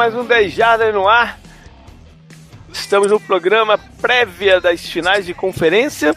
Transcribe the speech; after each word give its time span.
mais 0.00 0.14
um 0.14 0.24
10 0.24 0.54
Jardas 0.54 0.94
no 0.94 1.06
ar. 1.06 1.38
Estamos 2.72 3.10
no 3.10 3.20
programa 3.20 3.76
prévia 4.00 4.58
das 4.58 4.80
finais 4.80 5.26
de 5.26 5.34
conferência. 5.34 6.16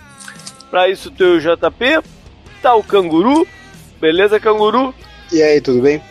Para 0.72 0.88
isso 0.88 1.12
tem 1.12 1.28
o 1.28 1.38
JP, 1.38 2.02
tá 2.62 2.74
o 2.76 2.82
Canguru. 2.82 3.46
Beleza, 4.00 4.40
Canguru? 4.40 4.96
E 5.34 5.44
aí, 5.44 5.60
tudo 5.60 5.82
bem? 5.82 6.02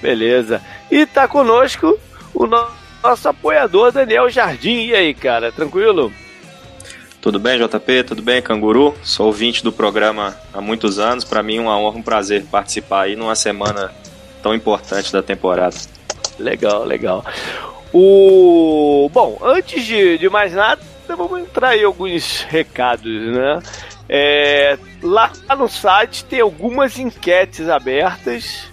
Beleza. 0.00 0.62
E 0.90 1.04
tá 1.04 1.28
conosco 1.28 2.00
o 2.32 2.46
nosso 2.46 3.28
apoiador 3.28 3.92
Daniel 3.92 4.30
Jardim. 4.30 4.86
E 4.86 4.94
aí, 4.94 5.12
cara, 5.12 5.52
tranquilo? 5.52 6.10
Tudo 7.20 7.38
bem, 7.38 7.58
JP? 7.58 8.04
Tudo 8.04 8.22
bem, 8.22 8.40
Canguru? 8.40 8.96
Sou 9.02 9.26
ouvinte 9.26 9.62
do 9.62 9.70
programa 9.70 10.34
há 10.54 10.60
muitos 10.62 10.98
anos. 10.98 11.22
Para 11.22 11.42
mim, 11.42 11.58
uma 11.58 11.78
honra, 11.78 11.98
um 11.98 12.02
prazer 12.02 12.46
participar 12.46 13.02
aí 13.02 13.14
numa 13.14 13.34
semana 13.34 13.92
tão 14.42 14.54
importante 14.54 15.12
da 15.12 15.22
temporada. 15.22 15.99
Legal, 16.40 16.84
legal. 16.84 17.24
O 17.92 19.10
bom, 19.12 19.38
antes 19.42 19.84
de, 19.84 20.16
de 20.16 20.28
mais 20.28 20.52
nada, 20.52 20.80
vamos 21.08 21.40
entrar 21.40 21.70
aí 21.70 21.84
alguns 21.84 22.42
recados, 22.42 23.12
né? 23.32 23.60
É, 24.08 24.78
lá 25.02 25.30
no 25.56 25.68
site 25.68 26.24
tem 26.24 26.40
algumas 26.40 26.98
enquetes 26.98 27.68
abertas. 27.68 28.68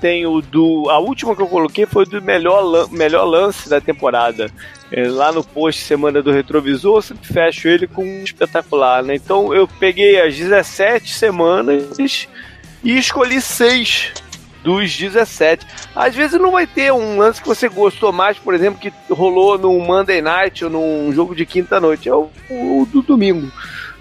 Tem 0.00 0.26
o 0.26 0.42
do. 0.42 0.90
A 0.90 0.98
última 0.98 1.34
que 1.34 1.40
eu 1.40 1.46
coloquei 1.46 1.86
foi 1.86 2.04
do 2.04 2.20
melhor, 2.20 2.90
melhor 2.90 3.24
lance 3.24 3.68
da 3.68 3.80
temporada. 3.80 4.50
É, 4.92 5.08
lá 5.08 5.32
no 5.32 5.42
post 5.42 5.82
Semana 5.82 6.22
do 6.22 6.30
Retrovisor, 6.30 6.98
eu 6.98 7.02
sempre 7.02 7.26
fecho 7.26 7.68
ele 7.68 7.86
com 7.86 8.04
um 8.04 8.22
espetacular, 8.22 9.02
né? 9.02 9.14
Então 9.14 9.54
eu 9.54 9.66
peguei 9.66 10.20
as 10.20 10.36
17 10.36 11.14
semanas 11.14 11.98
e 12.82 12.98
escolhi 12.98 13.40
seis 13.40 14.12
dos 14.64 14.96
17. 14.96 15.66
Às 15.94 16.14
vezes 16.14 16.40
não 16.40 16.50
vai 16.50 16.66
ter 16.66 16.90
um 16.92 17.18
lance 17.18 17.40
que 17.40 17.46
você 17.46 17.68
gostou 17.68 18.10
mais, 18.10 18.38
por 18.38 18.54
exemplo, 18.54 18.80
que 18.80 18.92
rolou 19.10 19.58
no 19.58 19.78
Monday 19.78 20.22
Night 20.22 20.64
ou 20.64 20.70
num 20.70 21.12
jogo 21.12 21.36
de 21.36 21.44
quinta-noite. 21.44 22.08
É 22.08 22.14
o, 22.14 22.30
o, 22.50 22.88
do 22.90 23.02
domingo. 23.02 23.52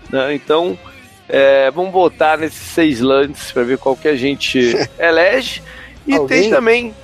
Né? 0.10 0.34
Então, 0.34 0.80
é, 1.28 1.70
vamos 1.70 1.92
voltar 1.92 2.38
nesses 2.38 2.62
seis 2.62 3.02
lances 3.02 3.52
para 3.52 3.64
ver 3.64 3.78
qual 3.78 3.96
que 3.96 4.08
a 4.08 4.16
gente 4.16 4.74
elege. 4.98 5.62
E 6.08 6.16
Alguém? 6.16 6.42
tem 6.42 6.50
também 6.50 6.96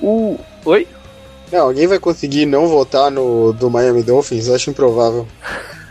o. 0.00 0.38
Oi? 0.64 0.86
Não, 1.50 1.60
alguém 1.60 1.86
vai 1.86 1.98
conseguir 1.98 2.46
não 2.46 2.68
votar 2.68 3.10
no 3.10 3.52
do 3.52 3.70
Miami 3.70 4.02
Dolphins? 4.02 4.48
Eu 4.48 4.54
acho 4.54 4.70
improvável. 4.70 5.26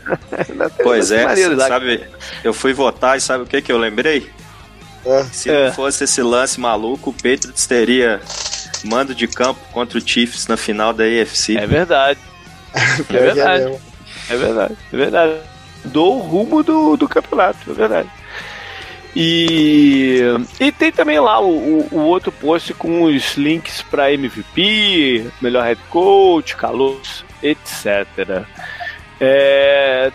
pois 0.84 1.12
é, 1.12 1.24
sabe, 1.58 2.06
eu 2.44 2.54
fui 2.54 2.74
votar 2.74 3.18
e 3.18 3.22
sabe 3.22 3.44
o 3.44 3.48
que, 3.48 3.62
que 3.62 3.72
eu 3.72 3.78
lembrei? 3.78 4.30
É. 5.08 5.24
Se 5.26 5.50
é. 5.50 5.68
não 5.68 5.74
fosse 5.74 6.04
esse 6.04 6.22
lance 6.22 6.60
maluco, 6.60 7.10
o 7.12 7.14
Patriots 7.14 7.66
teria 7.66 8.22
mando 8.84 9.16
de 9.16 9.28
campo 9.28 9.60
contra 9.72 9.98
o 9.98 10.02
Chiefs 10.06 10.48
na 10.48 10.58
final 10.58 10.94
da 10.94 11.04
AFC. 11.04 11.58
É 11.58 11.66
verdade. 11.66 12.20
é 12.74 13.18
verdade. 13.18 13.80
É 14.30 14.36
verdade. 14.36 14.78
É 14.92 14.98
verdade. 14.98 15.34
Do 15.86 16.10
rumo 16.18 16.64
do, 16.64 16.98
do 16.98 17.08
campeonato, 17.08 17.72
é 17.72 17.74
verdade. 17.74 18.10
E, 19.16 20.22
e 20.60 20.72
tem 20.72 20.92
também 20.92 21.20
lá 21.20 21.40
o, 21.40 21.50
o, 21.50 21.88
o 21.92 22.00
outro 22.02 22.32
post 22.32 22.74
com 22.76 23.04
os 23.04 23.36
links 23.36 23.82
para 23.82 24.14
MVP, 24.14 25.26
melhor 25.42 25.64
head 25.64 25.82
coach, 25.90 26.56
calor, 26.56 27.02
etc. 27.42 28.46
É, 29.20 30.12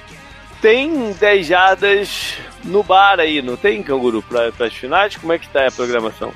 tem 0.63 1.13
10 1.13 1.47
jardas 1.47 2.35
no 2.65 2.85
bar 2.85 3.19
aí, 3.19 3.43
não 3.43 3.57
tem, 3.57 3.83
Canguru, 3.83 4.23
para 4.23 4.53
as 4.65 4.73
finais? 4.73 5.17
Como 5.17 5.33
é 5.33 5.39
que 5.39 5.49
tá 5.49 5.67
a 5.67 5.73
programação? 5.73 6.33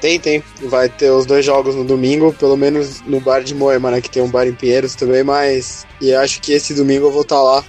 Tem, 0.00 0.18
tem. 0.18 0.42
Vai 0.62 0.88
ter 0.88 1.10
os 1.10 1.26
dois 1.26 1.44
jogos 1.44 1.76
no 1.76 1.84
domingo, 1.84 2.32
pelo 2.32 2.56
menos 2.56 3.02
no 3.02 3.20
bar 3.20 3.44
de 3.44 3.54
Moema, 3.54 3.90
né? 3.90 4.00
Que 4.00 4.10
tem 4.10 4.22
um 4.22 4.30
bar 4.30 4.48
em 4.48 4.54
Pinheiros 4.54 4.96
também, 4.96 5.22
mas. 5.22 5.86
E 6.00 6.12
acho 6.12 6.40
que 6.40 6.52
esse 6.52 6.74
domingo 6.74 7.06
eu 7.06 7.12
vou 7.12 7.22
estar 7.22 7.36
tá 7.36 7.42
lá. 7.42 7.64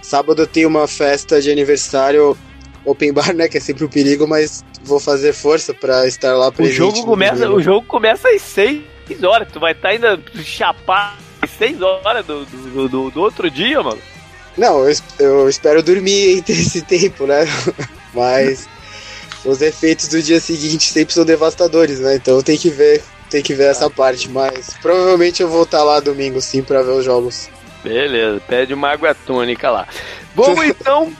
Sábado 0.00 0.40
eu 0.40 0.46
tenho 0.46 0.68
uma 0.68 0.88
festa 0.88 1.42
de 1.42 1.50
aniversário 1.50 2.38
open 2.84 3.12
bar, 3.12 3.34
né? 3.34 3.48
Que 3.48 3.58
é 3.58 3.60
sempre 3.60 3.84
um 3.84 3.88
perigo, 3.88 4.26
mas 4.26 4.64
vou 4.82 5.00
fazer 5.00 5.34
força 5.34 5.74
para 5.74 6.06
estar 6.06 6.34
lá 6.34 6.50
presente. 6.50 6.80
O 6.80 6.86
jogo 6.86 7.04
começa, 7.04 7.50
o 7.50 7.60
jogo 7.60 7.86
começa 7.86 8.28
às 8.28 8.40
6 8.40 8.82
horas. 9.24 9.48
Tu 9.52 9.60
vai 9.60 9.72
estar 9.72 9.88
tá 9.88 9.94
ainda 9.94 10.18
chapar 10.42 11.18
às 11.42 11.50
6 11.50 11.82
horas 11.82 12.24
do, 12.24 12.46
do, 12.46 12.88
do, 12.88 13.10
do 13.10 13.20
outro 13.20 13.50
dia, 13.50 13.82
mano. 13.82 14.00
Não, 14.56 14.88
eu, 14.88 14.94
eu 15.18 15.48
espero 15.48 15.82
dormir 15.82 16.38
entre 16.38 16.54
esse 16.54 16.82
tempo, 16.82 17.26
né? 17.26 17.46
Mas 18.12 18.68
os 19.44 19.62
efeitos 19.62 20.08
do 20.08 20.22
dia 20.22 20.40
seguinte 20.40 20.92
sempre 20.92 21.14
são 21.14 21.24
devastadores, 21.24 22.00
né? 22.00 22.16
Então 22.16 22.42
tem 22.42 22.58
que 22.58 22.70
ver, 22.70 23.02
tem 23.28 23.42
que 23.42 23.54
ver 23.54 23.70
essa 23.70 23.88
parte. 23.88 24.28
Mas 24.28 24.74
provavelmente 24.82 25.42
eu 25.42 25.48
vou 25.48 25.62
estar 25.62 25.82
lá 25.82 26.00
domingo 26.00 26.40
sim 26.40 26.62
para 26.62 26.82
ver 26.82 26.92
os 26.92 27.04
jogos. 27.04 27.48
Beleza, 27.82 28.42
pede 28.46 28.74
uma 28.74 28.90
água 28.90 29.14
tônica 29.14 29.70
lá. 29.70 29.86
Vamos 30.34 30.64
então 30.66 31.12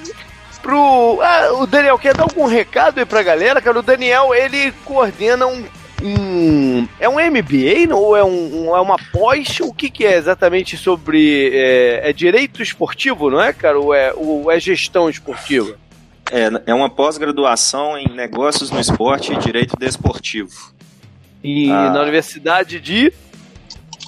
pro. 0.60 1.20
Ah, 1.22 1.52
o 1.54 1.66
Daniel 1.66 1.98
quer 1.98 2.14
dar 2.14 2.24
algum 2.24 2.46
recado 2.46 2.98
aí 2.98 3.06
pra 3.06 3.22
galera, 3.22 3.60
cara? 3.60 3.78
O 3.78 3.82
Daniel 3.82 4.34
ele 4.34 4.72
coordena 4.84 5.46
um 5.46 5.64
um. 6.02 6.88
É 6.98 7.08
um 7.08 7.14
MBA 7.14 7.94
ou 7.94 8.16
é, 8.16 8.24
um, 8.24 8.74
é 8.74 8.80
uma 8.80 8.96
pós? 9.12 9.60
O 9.60 9.72
que, 9.72 9.90
que 9.90 10.04
é 10.04 10.16
exatamente 10.16 10.76
sobre. 10.76 11.50
É, 11.52 12.10
é, 12.10 12.12
direito 12.12 12.62
esportivo, 12.62 13.30
não 13.30 13.40
é, 13.40 13.52
cara? 13.52 13.78
Ou 13.78 13.94
é, 13.94 14.12
ou 14.14 14.50
é 14.50 14.58
gestão 14.58 15.08
esportiva? 15.08 15.76
É, 16.30 16.70
é 16.70 16.74
uma 16.74 16.88
pós-graduação 16.88 17.98
em 17.98 18.08
negócios 18.08 18.70
no 18.70 18.80
esporte 18.80 19.32
e 19.32 19.38
direito 19.38 19.76
desportivo. 19.76 20.72
E 21.42 21.70
ah, 21.70 21.90
na 21.90 22.02
universidade 22.02 22.80
de. 22.80 23.12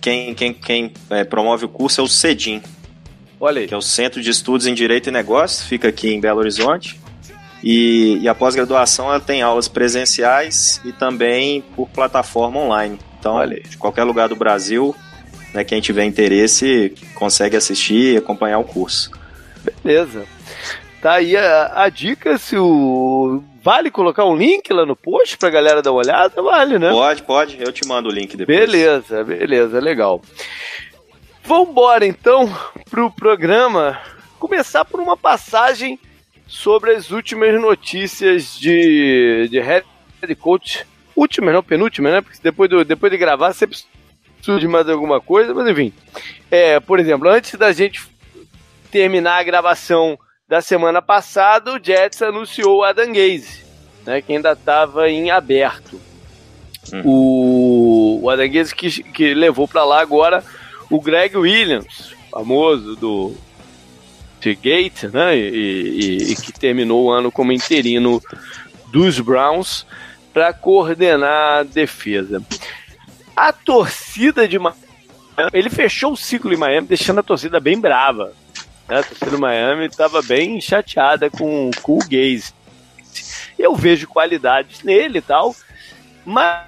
Quem, 0.01 0.35
quem, 0.35 0.53
quem 0.53 0.93
é, 1.11 1.25
promove 1.25 1.65
o 1.65 1.69
curso 1.69 2.01
é 2.01 2.05
o 2.05 2.09
CEDIM. 2.09 2.63
Olha 3.41 3.61
aí. 3.61 3.69
Que 3.69 3.75
é 3.75 3.77
o 3.77 3.83
Centro 3.83 4.21
de 4.21 4.31
Estudos 4.31 4.67
em 4.67 4.75
Direito 4.75 5.09
e 5.09 5.13
Negócios, 5.13 5.67
fica 5.67 5.89
aqui 5.89 6.11
em 6.11 6.21
Belo 6.21 6.41
Horizonte. 6.41 7.01
E, 7.63 8.19
e 8.21 8.29
a 8.29 8.35
pós-graduação 8.35 9.09
ela 9.09 9.21
tem 9.21 9.43
aulas 9.43 9.69
presenciais 9.69 10.81
e 10.85 10.93
também 10.93 11.63
por 11.77 11.89
plataforma 11.89 12.59
online. 12.59 12.99
Então, 13.19 13.39
de 13.47 13.77
qualquer 13.79 14.03
lugar 14.03 14.29
do 14.29 14.35
Brasil, 14.35 14.95
né, 15.55 15.63
quem 15.63 15.81
tiver 15.81 16.05
interesse 16.05 16.93
consegue 17.15 17.57
assistir 17.57 18.15
e 18.15 18.17
acompanhar 18.17 18.59
o 18.59 18.65
curso. 18.65 19.13
Beleza. 19.85 20.27
Tá 21.01 21.15
aí 21.15 21.37
a, 21.37 21.83
a 21.83 21.89
dica, 21.89 22.39
se 22.39 22.57
o. 22.57 23.43
Vale 23.61 23.93
colocar 23.93 24.25
um 24.25 24.37
link 24.37 24.73
lá 24.73 24.85
no 24.85 24.97
post 24.97 25.39
pra 25.39 25.51
galera 25.51 25.83
dar 25.83 25.93
uma 25.93 26.01
olhada? 26.01 26.43
Vale, 26.43 26.81
né? 26.81 26.91
Pode, 26.91 27.23
pode. 27.23 27.59
Eu 27.61 27.73
te 27.73 27.87
mando 27.87 28.09
o 28.09 28.13
link 28.13 28.37
depois. 28.37 28.59
Beleza, 28.59 29.23
beleza, 29.23 29.79
legal. 29.79 30.21
Vambora 31.45 32.07
então 32.07 32.53
pro 32.91 33.11
programa. 33.11 34.01
Começar 34.39 34.85
por 34.85 35.01
uma 35.01 35.17
passagem 35.17 35.99
sobre 36.53 36.93
as 36.93 37.11
últimas 37.11 37.59
notícias 37.59 38.59
de, 38.59 39.49
de 39.51 39.59
head 39.59 39.87
coach. 40.39 40.87
Últimas, 41.17 41.55
não, 41.55 41.63
penúltimas, 41.63 42.13
né? 42.13 42.21
Porque 42.21 42.39
depois, 42.43 42.69
do, 42.69 42.85
depois 42.85 43.11
de 43.11 43.17
gravar 43.17 43.55
sempre 43.55 43.79
surge 44.43 44.69
mais 44.69 44.87
alguma 44.87 45.19
coisa, 45.19 45.55
mas 45.55 45.67
enfim. 45.67 45.95
É, 46.51 46.79
por 46.79 47.01
exemplo, 47.01 47.27
antes 47.27 47.55
da 47.55 47.73
gente 47.73 48.07
terminar 48.91 49.39
a 49.39 49.43
gravação 49.43 50.19
da 50.47 50.61
semana 50.61 51.01
passada, 51.01 51.73
o 51.73 51.83
Jets 51.83 52.21
anunciou 52.21 52.83
o 52.83 52.95
Gaze, 52.95 53.65
né, 54.05 54.21
que 54.21 54.35
ainda 54.35 54.53
estava 54.53 55.09
em 55.09 55.31
aberto. 55.31 55.99
Hum. 56.93 57.03
O, 57.03 58.21
o 58.25 58.31
Adam 58.31 58.51
Gaze 58.51 58.75
que, 58.75 59.03
que 59.05 59.33
levou 59.33 59.67
para 59.67 59.85
lá 59.85 60.03
agora 60.03 60.45
o 60.91 61.01
Greg 61.01 61.35
Williams, 61.35 62.15
famoso 62.31 62.95
do 62.97 63.35
Gate, 64.51 65.05
né? 65.05 65.37
E, 65.37 65.49
e, 65.49 66.33
e, 66.33 66.37
que 66.37 66.53
terminou 66.53 67.05
o 67.05 67.11
ano 67.11 67.31
como 67.31 67.53
interino 67.53 68.23
dos 68.91 69.19
Browns 69.21 69.87
para 70.33 70.53
coordenar 70.53 71.61
a 71.61 71.63
defesa. 71.63 72.43
A 73.37 73.53
torcida 73.53 74.47
de 74.47 74.59
Miami, 74.59 74.79
ele 75.53 75.71
fechou 75.71 76.13
o 76.13 76.17
ciclo 76.17 76.53
em 76.53 76.57
Miami, 76.57 76.87
deixando 76.87 77.21
a 77.21 77.23
torcida 77.23 77.59
bem 77.61 77.79
brava. 77.79 78.33
Né? 78.89 78.99
A 78.99 79.03
torcida 79.03 79.31
de 79.31 79.37
Miami 79.37 79.87
estava 79.87 80.23
bem 80.23 80.61
chateada 80.61 81.31
com, 81.31 81.71
com 81.83 81.99
o 81.99 82.01
Gaze. 82.01 82.53
Eu 83.59 83.75
vejo 83.75 84.09
qualidades 84.09 84.83
nele 84.83 85.19
e 85.19 85.23
tal, 85.23 85.55
mas 86.25 86.67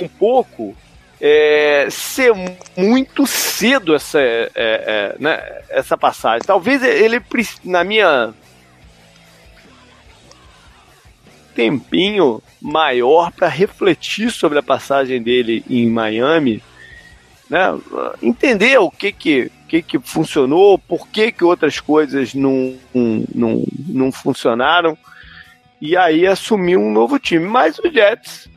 um 0.00 0.08
pouco 0.08 0.76
é, 1.20 1.88
ser 1.90 2.32
muito 2.76 3.26
cedo 3.26 3.94
essa, 3.94 4.20
é, 4.20 4.50
é, 4.54 5.16
né, 5.18 5.62
essa 5.68 5.96
passagem. 5.96 6.46
Talvez 6.46 6.82
ele, 6.82 7.22
na 7.64 7.82
minha 7.84 8.34
tempinho 11.54 12.42
maior 12.60 13.32
para 13.32 13.48
refletir 13.48 14.30
sobre 14.30 14.58
a 14.58 14.62
passagem 14.62 15.22
dele 15.22 15.64
em 15.70 15.88
Miami, 15.88 16.62
né, 17.48 17.74
entender 18.22 18.78
o 18.78 18.90
que 18.90 19.10
que, 19.10 19.50
que, 19.66 19.80
que 19.80 19.98
funcionou, 19.98 20.78
por 20.78 21.08
que, 21.08 21.32
que 21.32 21.44
outras 21.44 21.80
coisas 21.80 22.34
não, 22.34 22.76
não, 23.34 23.64
não 23.88 24.12
funcionaram, 24.12 24.98
e 25.80 25.96
aí 25.96 26.26
assumir 26.26 26.76
um 26.76 26.92
novo 26.92 27.18
time. 27.18 27.46
Mas 27.46 27.78
os 27.78 27.90
Jets 27.90 28.48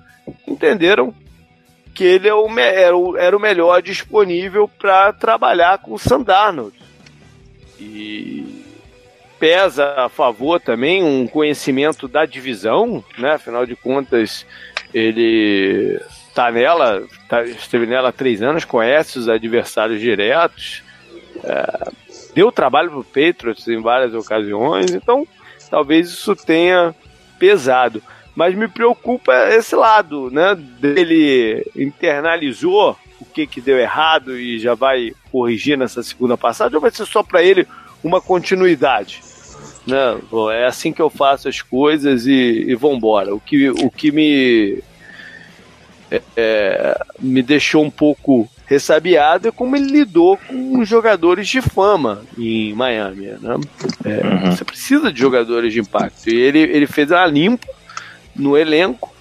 entenderam 0.45 1.13
que 1.99 2.05
ele 2.05 2.29
é 2.29 2.33
o, 2.33 2.47
era, 2.57 2.95
o, 2.95 3.17
era 3.17 3.35
o 3.35 3.41
melhor 3.41 3.81
disponível 3.81 4.69
para 4.69 5.11
trabalhar 5.11 5.79
com 5.79 5.95
o 5.95 5.99
Sandarnold. 5.99 6.73
E 7.77 8.63
pesa 9.37 10.05
a 10.05 10.07
favor 10.07 10.61
também 10.61 11.03
um 11.03 11.27
conhecimento 11.27 12.07
da 12.07 12.25
divisão, 12.25 13.03
né? 13.17 13.33
Afinal 13.33 13.65
de 13.65 13.75
contas, 13.75 14.45
ele 14.93 15.99
tá 16.33 16.49
nela, 16.49 17.03
tá, 17.27 17.43
esteve 17.43 17.85
nela 17.85 18.07
há 18.07 18.13
três 18.13 18.41
anos, 18.41 18.63
conhece 18.63 19.19
os 19.19 19.27
adversários 19.27 19.99
diretos, 19.99 20.81
é, 21.43 21.91
deu 22.33 22.49
trabalho 22.49 22.91
pro 22.91 23.03
Patriots 23.03 23.67
em 23.67 23.81
várias 23.81 24.13
ocasiões, 24.13 24.91
então 24.91 25.27
talvez 25.69 26.07
isso 26.07 26.33
tenha 26.33 26.95
pesado. 27.37 28.01
Mas 28.39 28.55
me 28.55 28.69
preocupa 28.69 29.33
esse 29.49 29.75
lado, 29.75 30.31
né? 30.31 30.57
Ele 30.81 31.61
internalizou 31.75 32.97
o 33.19 33.25
que, 33.25 33.45
que 33.45 33.59
deu 33.59 33.77
errado 33.77 34.39
e 34.39 34.57
já 34.57 34.73
vai 34.75 35.11
corrigir 35.29 35.77
nessa 35.77 36.01
segunda 36.01 36.37
passagem, 36.37 36.73
ou 36.73 36.81
vai 36.81 36.89
ser 36.89 37.05
só 37.05 37.21
para 37.21 37.43
ele 37.43 37.67
uma 38.01 38.21
continuidade? 38.21 39.19
Né? 39.85 40.17
É 40.53 40.65
assim 40.67 40.93
que 40.93 41.01
eu 41.01 41.09
faço 41.09 41.49
as 41.49 41.61
coisas 41.61 42.25
e, 42.27 42.63
e 42.65 42.75
vambora. 42.75 43.35
O 43.35 43.41
que, 43.41 43.71
o 43.71 43.91
que 43.91 44.09
me, 44.09 44.81
é, 46.09 46.21
é, 46.37 47.05
me 47.19 47.43
deixou 47.43 47.83
um 47.83 47.91
pouco 47.91 48.49
ressabiado 48.65 49.49
é 49.49 49.51
como 49.51 49.75
ele 49.75 49.91
lidou 49.91 50.37
com 50.37 50.85
jogadores 50.85 51.45
de 51.45 51.61
fama 51.61 52.21
em 52.37 52.73
Miami. 52.73 53.25
Né? 53.41 53.55
É, 54.05 54.25
uhum. 54.25 54.51
Você 54.55 54.63
precisa 54.63 55.11
de 55.11 55.19
jogadores 55.19 55.73
de 55.73 55.81
impacto. 55.81 56.29
E 56.29 56.35
ele, 56.39 56.59
ele 56.59 56.87
fez 56.87 57.11
a 57.11 57.25
limpa 57.25 57.77
no 58.35 58.57
elenco 58.57 59.13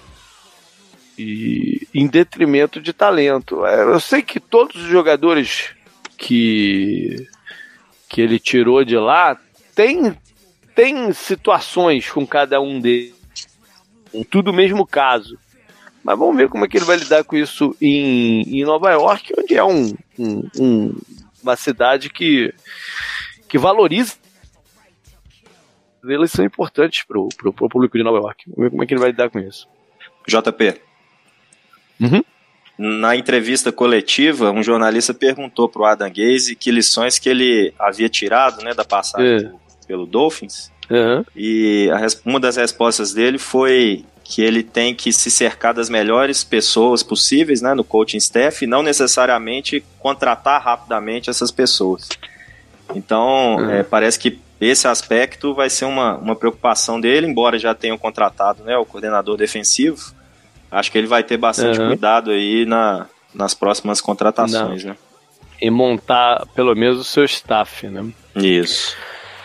e 1.17 1.87
em 1.93 2.07
detrimento 2.07 2.79
de 2.79 2.93
talento. 2.93 3.65
É, 3.65 3.83
eu 3.83 3.99
sei 3.99 4.21
que 4.21 4.39
todos 4.39 4.75
os 4.75 4.87
jogadores 4.87 5.71
que, 6.17 7.27
que 8.07 8.21
ele 8.21 8.39
tirou 8.39 8.83
de 8.83 8.97
lá 8.97 9.37
têm 9.75 10.15
tem 10.75 11.11
situações 11.11 12.09
com 12.09 12.25
cada 12.25 12.61
um 12.61 12.79
deles. 12.79 13.13
Tudo 14.29 14.51
o 14.51 14.53
mesmo 14.53 14.87
caso. 14.87 15.37
Mas 16.01 16.17
vamos 16.17 16.37
ver 16.37 16.47
como 16.47 16.63
é 16.63 16.69
que 16.69 16.77
ele 16.77 16.85
vai 16.85 16.95
lidar 16.95 17.23
com 17.25 17.35
isso 17.35 17.75
em, 17.81 18.43
em 18.43 18.63
Nova 18.63 18.89
York, 18.91 19.33
onde 19.37 19.55
é 19.55 19.63
um, 19.63 19.93
um, 20.17 20.49
um, 20.57 20.95
uma 21.43 21.57
cidade 21.57 22.09
que, 22.09 22.53
que 23.49 23.57
valoriza. 23.57 24.15
Eles 26.03 26.31
são 26.31 26.45
importantes 26.45 27.03
para 27.03 27.19
o 27.19 27.53
público 27.53 27.97
de 27.97 28.03
Nova 28.03 28.17
York. 28.17 28.45
Vamos 28.47 28.63
ver 28.63 28.69
como 28.71 28.83
é 28.83 28.85
que 28.85 28.93
ele 28.93 29.01
vai 29.01 29.11
lidar 29.11 29.29
com 29.29 29.39
isso. 29.39 29.67
JP. 30.27 30.81
Uhum. 31.99 32.23
Na 32.77 33.15
entrevista 33.15 33.71
coletiva, 33.71 34.51
um 34.51 34.63
jornalista 34.63 35.13
perguntou 35.13 35.67
para 35.67 35.81
o 35.81 35.85
Adam 35.85 36.09
Gaze 36.09 36.55
que 36.55 36.71
lições 36.71 37.19
que 37.19 37.27
ele 37.27 37.73
havia 37.77 38.07
tirado 38.07 38.63
né, 38.63 38.73
da 38.73 38.85
passagem 38.85 39.47
é 39.47 39.51
pelo 39.85 40.05
Dolphins. 40.05 40.71
Uhum. 40.89 41.25
E 41.35 41.89
a, 41.91 42.07
uma 42.23 42.39
das 42.39 42.55
respostas 42.55 43.13
dele 43.13 43.37
foi 43.37 44.05
que 44.23 44.43
ele 44.43 44.61
tem 44.61 44.93
que 44.93 45.11
se 45.11 45.29
cercar 45.29 45.73
das 45.73 45.89
melhores 45.89 46.43
pessoas 46.43 47.01
possíveis 47.01 47.61
né, 47.61 47.73
no 47.73 47.83
coaching 47.83 48.17
staff 48.17 48.63
e 48.63 48.67
não 48.67 48.83
necessariamente 48.83 49.83
contratar 49.97 50.61
rapidamente 50.63 51.29
essas 51.29 51.51
pessoas. 51.51 52.07
Então, 52.95 53.55
uhum. 53.57 53.71
é, 53.71 53.83
parece 53.83 54.19
que 54.19 54.39
esse 54.59 54.87
aspecto 54.87 55.53
vai 55.53 55.69
ser 55.69 55.85
uma, 55.85 56.17
uma 56.17 56.35
preocupação 56.35 56.99
dele, 56.99 57.27
embora 57.27 57.57
já 57.57 57.73
tenham 57.73 57.97
contratado 57.97 58.63
né, 58.63 58.77
o 58.77 58.85
coordenador 58.85 59.37
defensivo. 59.37 60.13
Acho 60.69 60.91
que 60.91 60.97
ele 60.97 61.07
vai 61.07 61.23
ter 61.23 61.37
bastante 61.37 61.79
uhum. 61.79 61.87
cuidado 61.87 62.31
aí 62.31 62.65
na, 62.65 63.07
nas 63.33 63.53
próximas 63.53 64.01
contratações. 64.01 64.83
Né? 64.83 64.95
E 65.61 65.69
montar 65.69 66.45
pelo 66.53 66.75
menos 66.75 66.99
o 66.99 67.03
seu 67.03 67.23
staff, 67.25 67.87
né? 67.87 68.05
Isso. 68.35 68.95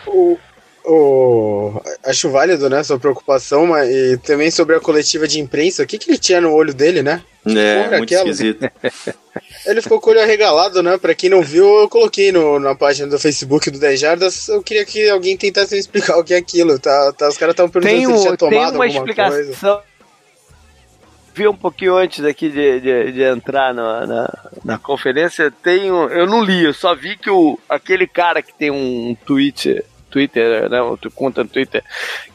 O, 0.06 0.38
o, 0.84 1.80
acho 2.04 2.30
válido, 2.30 2.68
né, 2.68 2.82
sua 2.82 2.98
preocupação, 2.98 3.66
mas 3.66 3.88
e 3.88 4.18
também 4.18 4.50
sobre 4.50 4.76
a 4.76 4.80
coletiva 4.80 5.26
de 5.26 5.40
imprensa, 5.40 5.82
o 5.82 5.86
que, 5.86 5.98
que 5.98 6.10
ele 6.10 6.18
tinha 6.18 6.40
no 6.40 6.52
olho 6.52 6.74
dele, 6.74 7.02
né? 7.02 7.22
É, 7.46 7.82
Porra, 7.82 7.98
muito 7.98 8.14
aquela... 8.14 8.30
esquisito. 8.30 8.70
Ele 9.66 9.82
ficou 9.82 10.00
com 10.00 10.08
o 10.08 10.12
olho 10.12 10.22
arregalado, 10.22 10.82
né? 10.82 10.96
Pra 10.96 11.14
quem 11.14 11.28
não 11.28 11.42
viu, 11.42 11.66
eu 11.80 11.88
coloquei 11.88 12.32
no, 12.32 12.58
na 12.58 12.74
página 12.74 13.08
do 13.08 13.18
Facebook 13.18 13.70
do 13.70 13.78
10 13.78 14.00
Jardas. 14.00 14.48
Eu 14.48 14.62
queria 14.62 14.84
que 14.84 15.08
alguém 15.10 15.36
tentasse 15.36 15.74
me 15.74 15.80
explicar 15.80 16.16
o 16.18 16.24
que 16.24 16.32
é 16.32 16.38
aquilo. 16.38 16.78
Tá, 16.78 17.12
tá 17.12 17.28
os 17.28 17.36
caras 17.36 17.52
estavam 17.52 17.70
perguntando 17.70 17.96
tem 17.96 18.06
se 18.06 18.12
ele 18.12 18.20
tinha 18.20 18.36
tomado 18.36 18.70
tem 18.70 18.74
uma 18.78 18.86
explicação. 18.86 19.32
Coisa. 19.32 19.82
Vi 21.34 21.48
um 21.48 21.56
pouquinho 21.56 21.96
antes 21.96 22.24
aqui 22.24 22.48
de, 22.48 22.80
de, 22.80 23.12
de 23.12 23.22
entrar 23.22 23.74
na, 23.74 24.06
na, 24.06 24.50
na, 24.64 24.78
conferência. 24.78 25.50
Tem 25.62 25.90
um, 25.90 26.08
eu 26.08 26.26
não 26.26 26.42
li, 26.42 26.64
eu 26.64 26.72
só 26.72 26.94
vi 26.94 27.16
que 27.16 27.28
o, 27.28 27.58
aquele 27.68 28.06
cara 28.06 28.40
que 28.40 28.54
tem 28.54 28.70
um 28.70 29.16
tweet 29.26 29.84
Twitter, 30.14 30.70
né, 30.70 30.80
outra 30.80 31.10
conta 31.10 31.42
no 31.42 31.50
Twitter, 31.50 31.82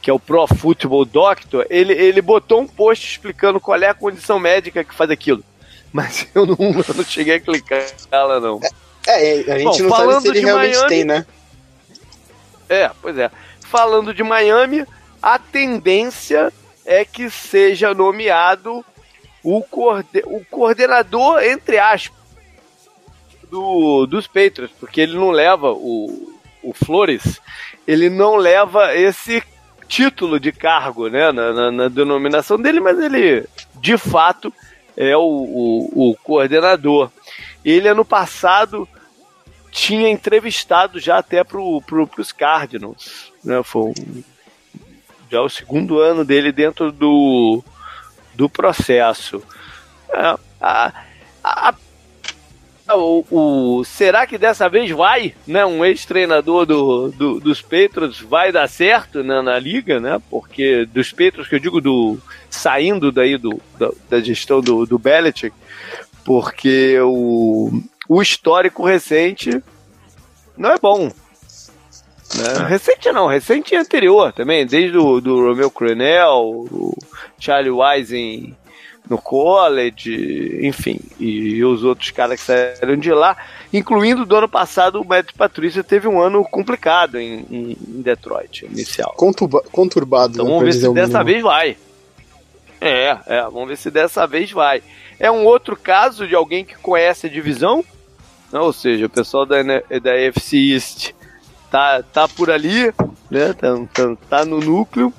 que 0.01 0.09
é 0.09 0.13
o 0.13 0.19
Pro 0.19 0.45
Football 0.45 1.05
Doctor, 1.05 1.65
ele, 1.69 1.93
ele 1.93 2.21
botou 2.21 2.59
um 2.59 2.67
post 2.67 3.09
explicando 3.09 3.57
qual 3.57 3.81
é 3.81 3.87
a 3.87 3.93
condição 3.93 4.37
médica 4.37 4.83
que 4.83 4.93
faz 4.93 5.09
aquilo. 5.09 5.41
Mas 5.93 6.27
eu 6.35 6.45
não, 6.45 6.57
eu 6.59 6.93
não 6.93 7.03
cheguei 7.05 7.35
a 7.35 7.39
clicar 7.39 7.81
nela, 8.11 8.41
não. 8.41 8.59
É, 9.07 9.49
é 9.49 9.53
a 9.53 9.59
gente 9.59 9.81
Bom, 9.81 9.89
não 9.89 9.95
sabe 9.95 10.21
se 10.21 10.27
ele 10.27 10.39
realmente 10.41 10.75
Miami, 10.75 10.89
tem, 10.89 11.05
né? 11.05 11.25
É, 12.67 12.91
pois 13.01 13.17
é. 13.17 13.31
Falando 13.61 14.13
de 14.13 14.23
Miami, 14.23 14.85
a 15.21 15.39
tendência 15.39 16.51
é 16.85 17.05
que 17.05 17.29
seja 17.29 17.93
nomeado 17.93 18.83
o, 19.41 19.61
coorden 19.61 20.23
o 20.25 20.43
coordenador, 20.43 21.41
entre 21.41 21.79
aspas, 21.79 22.19
do, 23.49 24.05
dos 24.05 24.27
Patriots, 24.27 24.75
porque 24.77 24.99
ele 24.99 25.15
não 25.15 25.31
leva 25.31 25.71
o, 25.71 26.33
o 26.61 26.73
Flores 26.73 27.39
ele 27.89 28.07
não 28.07 28.35
leva 28.35 28.95
esse 28.95 29.41
título 29.87 30.39
de 30.39 30.51
cargo 30.51 31.07
né, 31.09 31.31
na, 31.31 31.51
na, 31.51 31.71
na 31.71 31.87
denominação 31.87 32.55
dele, 32.55 32.79
mas 32.79 32.99
ele 32.99 33.47
de 33.81 33.97
fato 33.97 34.53
é 34.95 35.17
o, 35.17 35.21
o, 35.21 36.11
o 36.11 36.15
coordenador. 36.17 37.09
Ele 37.65 37.87
ano 37.87 38.05
passado 38.05 38.87
tinha 39.71 40.07
entrevistado 40.07 40.99
já 40.99 41.17
até 41.17 41.43
para 41.43 41.57
pro, 41.83 42.07
os 42.15 42.31
Cardinals. 42.31 43.31
Né, 43.43 43.59
foi 43.63 43.81
um, 43.81 44.23
já 45.31 45.41
o 45.41 45.49
segundo 45.49 45.99
ano 45.99 46.23
dele 46.23 46.51
dentro 46.51 46.91
do, 46.91 47.63
do 48.35 48.47
processo. 48.47 49.41
É, 50.11 50.37
a, 50.61 50.93
a, 51.43 51.73
o, 52.95 53.25
o, 53.29 53.83
será 53.83 54.25
que 54.25 54.37
dessa 54.37 54.67
vez 54.67 54.89
vai, 54.91 55.33
né? 55.45 55.65
Um 55.65 55.83
ex-treinador 55.83 56.65
do, 56.65 57.09
do, 57.09 57.39
dos 57.39 57.61
Petros 57.61 58.19
vai 58.19 58.51
dar 58.51 58.67
certo 58.67 59.23
né, 59.23 59.41
na 59.41 59.57
liga, 59.59 59.99
né? 59.99 60.21
Porque 60.29 60.85
dos 60.85 61.11
Petros 61.11 61.47
que 61.47 61.55
eu 61.55 61.59
digo 61.59 61.81
do 61.81 62.17
saindo 62.49 63.11
daí 63.11 63.37
do, 63.37 63.61
da, 63.77 63.91
da 64.09 64.19
gestão 64.19 64.61
do, 64.61 64.85
do 64.85 64.97
Belichick, 64.97 65.55
porque 66.23 66.99
o, 67.01 67.81
o 68.07 68.21
histórico 68.21 68.85
recente 68.85 69.63
não 70.57 70.71
é 70.71 70.77
bom. 70.77 71.11
Né? 72.35 72.67
Recente 72.67 73.11
não, 73.11 73.27
recente 73.27 73.73
e 73.73 73.77
anterior 73.77 74.31
também, 74.31 74.65
desde 74.65 74.97
o 74.97 75.19
do 75.19 75.47
Romeo 75.47 75.71
Crenel, 75.71 76.67
o 76.71 76.95
Charlie 77.39 77.71
Wise 77.71 78.17
em 78.17 78.57
no 79.09 79.17
college, 79.17 80.59
enfim, 80.61 80.99
e 81.19 81.63
os 81.63 81.83
outros 81.83 82.11
caras 82.11 82.39
que 82.39 82.45
saíram 82.45 82.95
de 82.95 83.11
lá, 83.11 83.35
incluindo 83.73 84.23
do 84.23 84.35
ano 84.35 84.47
passado, 84.47 85.01
o 85.01 85.05
Matt 85.05 85.33
Patrícia 85.35 85.83
teve 85.83 86.07
um 86.07 86.21
ano 86.21 86.43
complicado 86.43 87.19
em, 87.19 87.45
em, 87.49 87.77
Detroit, 88.01 88.65
inicial. 88.65 89.13
Conturba, 89.17 89.63
conturbado. 89.71 90.33
Então 90.33 90.45
vamos 90.45 90.63
ver 90.63 90.73
se 90.73 90.93
dessa 90.93 91.23
vez 91.23 91.41
vai. 91.41 91.75
É, 92.79 93.17
é, 93.25 93.41
vamos 93.43 93.67
ver 93.67 93.77
se 93.77 93.89
dessa 93.89 94.27
vez 94.27 94.51
vai. 94.51 94.83
É 95.19 95.29
um 95.31 95.43
outro 95.43 95.75
caso 95.75 96.27
de 96.27 96.35
alguém 96.35 96.63
que 96.63 96.75
conhece 96.77 97.25
a 97.25 97.29
divisão, 97.29 97.83
né? 98.53 98.59
ou 98.59 98.71
seja, 98.71 99.07
o 99.07 99.09
pessoal 99.09 99.45
da, 99.45 99.57
da 99.63 100.15
FC 100.15 100.55
East 100.55 101.11
tá, 101.71 102.03
tá 102.03 102.27
por 102.27 102.51
ali, 102.51 102.93
né? 103.29 103.53
Tá, 103.53 103.75
tá, 103.91 104.17
tá 104.29 104.45
no 104.45 104.59
núcleo. 104.59 105.11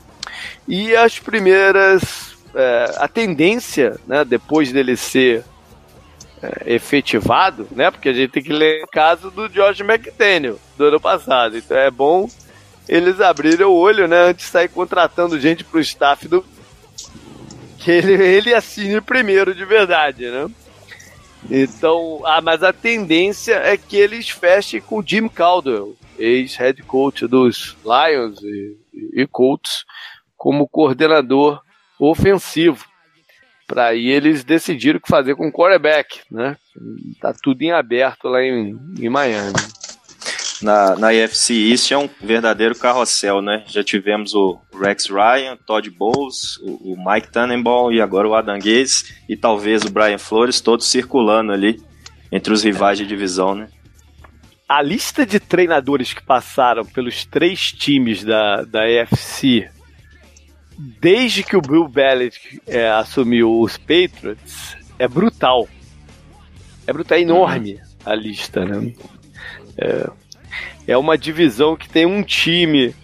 E 0.66 0.94
as 0.94 1.18
primeiras 1.18 2.37
é, 2.54 2.95
a 2.97 3.09
tendência, 3.09 3.99
né, 4.07 4.25
depois 4.25 4.73
dele 4.73 4.97
ser 4.97 5.45
é, 6.42 6.75
efetivado, 6.75 7.66
né, 7.71 7.90
porque 7.90 8.09
a 8.09 8.12
gente 8.12 8.30
tem 8.30 8.42
que 8.42 8.52
ler 8.52 8.85
o 8.85 8.88
caso 8.88 9.30
do 9.30 9.49
George 9.49 9.83
McDaniel 9.83 10.59
do 10.76 10.85
ano 10.85 11.00
passado, 11.00 11.57
então 11.57 11.76
é 11.76 11.90
bom 11.90 12.28
eles 12.88 13.21
abrirem 13.21 13.66
o 13.66 13.73
olho, 13.73 14.09
né, 14.09 14.30
antes 14.30 14.47
de 14.47 14.50
sair 14.50 14.69
contratando 14.69 15.38
gente 15.38 15.62
pro 15.62 15.78
staff 15.80 16.26
do 16.26 16.45
que 17.78 17.90
ele, 17.90 18.12
ele 18.12 18.52
assine 18.52 19.00
primeiro 19.00 19.54
de 19.54 19.64
verdade, 19.64 20.28
né? 20.28 20.50
Então, 21.49 22.21
ah, 22.25 22.40
mas 22.40 22.62
a 22.62 22.73
tendência 22.73 23.54
é 23.54 23.76
que 23.76 23.97
eles 23.97 24.28
fechem 24.28 24.80
com 24.80 25.02
Jim 25.02 25.28
Caldwell, 25.28 25.97
ex-head 26.19 26.83
coach 26.83 27.26
dos 27.26 27.76
Lions 27.83 28.42
e, 28.42 28.76
e 29.14 29.26
Colts, 29.26 29.85
como 30.37 30.69
coordenador 30.69 31.62
ofensivo. 32.09 32.87
para 33.66 33.88
aí 33.88 34.09
eles 34.09 34.42
decidiram 34.42 34.99
o 34.99 35.02
que 35.02 35.09
fazer 35.09 35.37
com 35.37 35.49
o 35.49 35.52
quarterback, 35.52 36.21
né? 36.30 36.57
Tá 37.21 37.33
tudo 37.33 37.62
em 37.62 37.71
aberto 37.71 38.28
lá 38.28 38.42
em, 38.42 38.76
em 38.99 39.09
Miami. 39.09 39.52
Na, 40.62 40.95
na 40.97 41.14
IFC 41.14 41.54
East 41.71 41.90
é 41.90 41.97
um 41.97 42.09
verdadeiro 42.21 42.75
carrossel, 42.75 43.40
né? 43.40 43.64
Já 43.66 43.83
tivemos 43.83 44.35
o 44.35 44.59
Rex 44.78 45.07
Ryan, 45.07 45.57
Todd 45.57 45.88
Bowles, 45.90 46.59
o, 46.59 46.92
o 46.92 46.97
Mike 46.99 47.30
Tannenbaum 47.30 47.90
e 47.90 48.00
agora 48.00 48.28
o 48.28 48.35
Adam 48.35 48.59
Gaze 48.59 49.14
e 49.28 49.37
talvez 49.37 49.85
o 49.85 49.90
Brian 49.90 50.19
Flores, 50.19 50.61
todos 50.61 50.87
circulando 50.87 51.52
ali 51.52 51.80
entre 52.30 52.52
os 52.52 52.62
rivais 52.62 52.99
de 52.99 53.07
divisão, 53.07 53.54
né? 53.54 53.69
A 54.69 54.83
lista 54.83 55.26
de 55.26 55.40
treinadores 55.40 56.12
que 56.12 56.23
passaram 56.23 56.85
pelos 56.85 57.25
três 57.25 57.73
times 57.73 58.23
da, 58.23 58.62
da 58.62 58.83
AFC 58.85 59.69
desde 60.80 61.42
que 61.42 61.56
o 61.56 61.60
Bill 61.60 61.87
Belichick 61.87 62.60
é, 62.66 62.88
assumiu 62.88 63.60
os 63.60 63.76
Patriots 63.76 64.76
é 64.99 65.06
brutal. 65.06 65.68
É 66.87 66.92
brutal, 66.92 67.18
é 67.18 67.20
enorme 67.20 67.80
a 68.04 68.14
lista, 68.14 68.64
né? 68.64 68.92
É, 69.76 70.10
é 70.88 70.96
uma 70.96 71.18
divisão 71.18 71.76
que 71.76 71.88
tem 71.88 72.06
um 72.06 72.22
time 72.22 72.94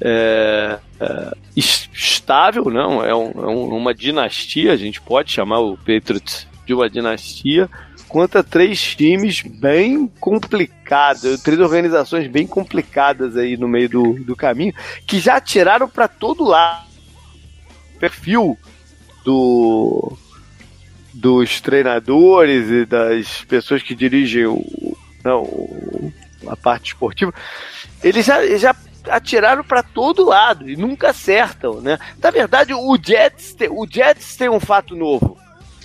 é, 0.00 0.78
é, 0.98 1.36
estável, 1.54 2.64
não? 2.64 3.04
É, 3.04 3.14
um, 3.14 3.30
é 3.30 3.46
um, 3.46 3.76
uma 3.76 3.94
dinastia, 3.94 4.72
a 4.72 4.76
gente 4.76 5.00
pode 5.00 5.30
chamar 5.30 5.60
o 5.60 5.76
Patriots 5.76 6.46
de 6.66 6.72
uma 6.72 6.88
dinastia, 6.88 7.68
contra 8.08 8.42
três 8.42 8.96
times 8.96 9.42
bem 9.42 10.10
complicados, 10.18 11.40
três 11.42 11.60
organizações 11.60 12.26
bem 12.26 12.46
complicadas 12.46 13.36
aí 13.36 13.56
no 13.56 13.68
meio 13.68 13.88
do, 13.88 14.24
do 14.24 14.34
caminho, 14.34 14.74
que 15.06 15.20
já 15.20 15.40
tiraram 15.40 15.88
para 15.88 16.08
todo 16.08 16.44
lado 16.44 16.89
perfil 18.00 18.58
do 19.24 20.16
dos 21.12 21.60
treinadores 21.60 22.70
e 22.70 22.86
das 22.86 23.44
pessoas 23.44 23.82
que 23.82 23.94
dirigem 23.94 24.46
o, 24.46 24.96
não, 25.24 25.46
a 26.46 26.56
parte 26.56 26.88
esportiva, 26.88 27.34
eles 28.02 28.24
já, 28.24 28.46
já 28.56 28.74
atiraram 29.08 29.62
para 29.62 29.82
todo 29.82 30.24
lado 30.24 30.68
e 30.70 30.76
nunca 30.76 31.10
acertam, 31.10 31.80
né? 31.80 31.98
Na 32.22 32.30
verdade, 32.30 32.72
o 32.72 32.96
Jets, 32.96 33.54
tem, 33.54 33.68
o 33.68 33.86
Jets 33.86 34.36
tem 34.36 34.48
um 34.48 34.60
fato 34.60 34.96
novo 34.96 35.36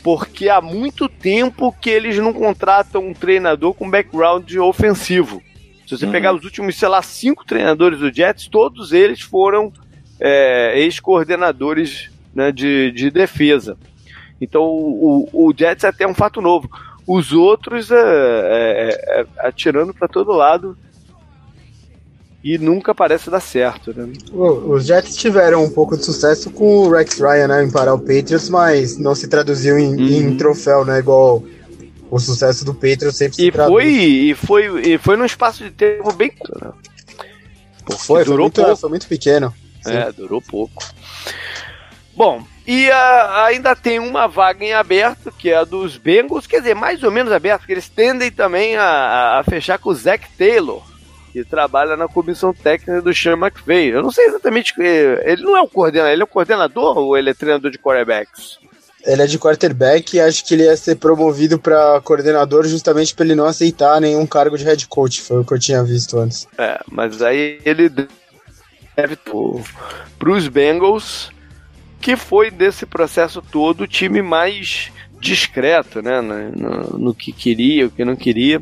porque 0.05 0.49
há 0.49 0.61
muito 0.61 1.09
tempo 1.09 1.75
que 1.81 1.89
eles 1.89 2.15
não 2.19 2.31
contratam 2.31 3.07
um 3.07 3.13
treinador 3.13 3.73
com 3.73 3.89
background 3.89 4.53
ofensivo. 4.57 5.41
Se 5.87 5.97
você 5.97 6.05
uhum. 6.05 6.11
pegar 6.11 6.31
os 6.31 6.43
últimos, 6.43 6.75
sei 6.75 6.87
lá, 6.87 7.01
cinco 7.01 7.43
treinadores 7.43 7.97
do 7.97 8.13
Jets, 8.13 8.47
todos 8.47 8.91
eles 8.91 9.21
foram 9.21 9.73
é, 10.19 10.79
ex-coordenadores 10.79 12.09
né, 12.33 12.51
de, 12.51 12.91
de 12.91 13.09
defesa. 13.09 13.77
Então 14.39 14.63
o, 14.63 15.29
o, 15.31 15.47
o 15.47 15.53
Jets 15.57 15.83
é 15.83 15.87
até 15.87 16.07
um 16.07 16.13
fato 16.13 16.41
novo. 16.41 16.69
Os 17.07 17.31
outros 17.31 17.91
é, 17.91 17.95
é, 17.95 19.19
é 19.21 19.25
atirando 19.39 19.93
para 19.93 20.07
todo 20.07 20.31
lado 20.31 20.77
e 22.43 22.59
nunca 22.59 22.93
parece 22.93 23.29
dar 23.29 23.39
certo, 23.39 23.91
né? 23.95 24.07
Os 24.31 24.85
Jets 24.85 25.15
tiveram 25.15 25.63
um 25.63 25.69
pouco 25.69 25.97
de 25.97 26.05
sucesso 26.05 26.51
com 26.51 26.83
o 26.83 26.89
Rex 26.91 27.19
Ryan, 27.19 27.47
né, 27.47 27.63
em 27.63 27.71
parar 27.71 27.95
o 27.95 27.99
Patriots, 27.99 28.49
mas 28.49 28.99
não 28.99 29.15
se 29.15 29.27
traduziu 29.27 29.79
em, 29.79 29.95
uhum. 29.95 30.29
em 30.29 30.37
troféu, 30.37 30.85
né, 30.85 30.99
igual 30.99 31.43
o 32.11 32.19
sucesso 32.19 32.63
do 32.63 32.73
Patriots 32.73 33.17
sempre 33.17 33.41
e 33.41 33.45
se 33.45 33.51
traduz. 33.51 33.73
Foi, 33.73 33.91
e 33.91 34.35
foi, 34.35 34.81
e 34.87 34.97
foi 34.99 35.17
num 35.17 35.25
espaço 35.25 35.63
de 35.63 35.71
tempo 35.71 36.13
bem 36.13 36.31
né? 36.61 36.71
foi, 37.97 38.23
durou 38.23 38.37
foi 38.37 38.43
muito, 38.43 38.61
pouco. 38.61 38.75
Foi 38.77 38.89
muito 38.89 39.07
pequeno. 39.07 39.51
É, 39.91 40.11
durou 40.11 40.41
pouco. 40.41 40.83
Bom, 42.15 42.43
e 42.65 42.89
uh, 42.89 43.45
ainda 43.45 43.75
tem 43.75 43.99
uma 43.99 44.27
vaga 44.27 44.63
em 44.63 44.73
aberto, 44.73 45.31
que 45.31 45.49
é 45.49 45.57
a 45.57 45.63
dos 45.63 45.97
Bengals, 45.97 46.47
quer 46.47 46.59
dizer, 46.59 46.73
mais 46.73 47.03
ou 47.03 47.11
menos 47.11 47.31
aberto, 47.31 47.59
porque 47.59 47.73
eles 47.73 47.89
tendem 47.89 48.31
também 48.31 48.75
a, 48.77 49.39
a 49.39 49.43
fechar 49.43 49.77
com 49.77 49.89
o 49.89 49.93
Zach 49.93 50.25
Taylor, 50.37 50.81
que 51.31 51.43
trabalha 51.43 51.97
na 51.97 52.07
comissão 52.07 52.53
técnica 52.53 53.01
do 53.01 53.13
Sean 53.13 53.37
McVay. 53.37 53.89
Eu 53.89 54.01
não 54.01 54.09
sei 54.09 54.25
exatamente. 54.25 54.73
Ele 54.79 55.43
não 55.43 55.57
é 55.57 55.61
o 55.61 55.67
coordenador, 55.67 56.11
ele 56.11 56.21
é 56.21 56.23
o 56.23 56.27
coordenador 56.27 56.97
ou 56.97 57.17
ele 57.17 57.29
é 57.29 57.33
treinador 57.33 57.69
de 57.69 57.77
quarterbacks? 57.77 58.57
Ele 59.05 59.21
é 59.21 59.27
de 59.27 59.37
quarterback 59.37 60.15
e 60.15 60.19
acho 60.19 60.43
que 60.43 60.55
ele 60.55 60.63
ia 60.63 60.75
ser 60.75 60.95
promovido 60.95 61.59
para 61.59 62.01
coordenador 62.01 62.65
justamente 62.65 63.13
para 63.13 63.25
ele 63.25 63.35
não 63.35 63.45
aceitar 63.45 64.01
nenhum 64.01 64.25
cargo 64.25 64.57
de 64.57 64.63
head 64.63 64.87
coach. 64.87 65.21
Foi 65.21 65.41
o 65.41 65.45
que 65.45 65.53
eu 65.53 65.59
tinha 65.59 65.83
visto 65.83 66.17
antes. 66.17 66.47
É, 66.57 66.79
mas 66.89 67.21
aí 67.21 67.59
ele 67.63 67.91
para 68.95 70.31
os 70.31 70.47
Bengals, 70.47 71.31
que 71.99 72.15
foi 72.15 72.51
desse 72.51 72.85
processo 72.85 73.41
todo 73.41 73.81
o 73.81 73.87
time 73.87 74.21
mais 74.21 74.91
discreto, 75.19 76.01
né? 76.01 76.21
No, 76.21 76.99
no, 76.99 77.13
que 77.13 77.31
queria, 77.31 77.87
o 77.87 77.91
que 77.91 78.05
não 78.05 78.15
queria. 78.15 78.61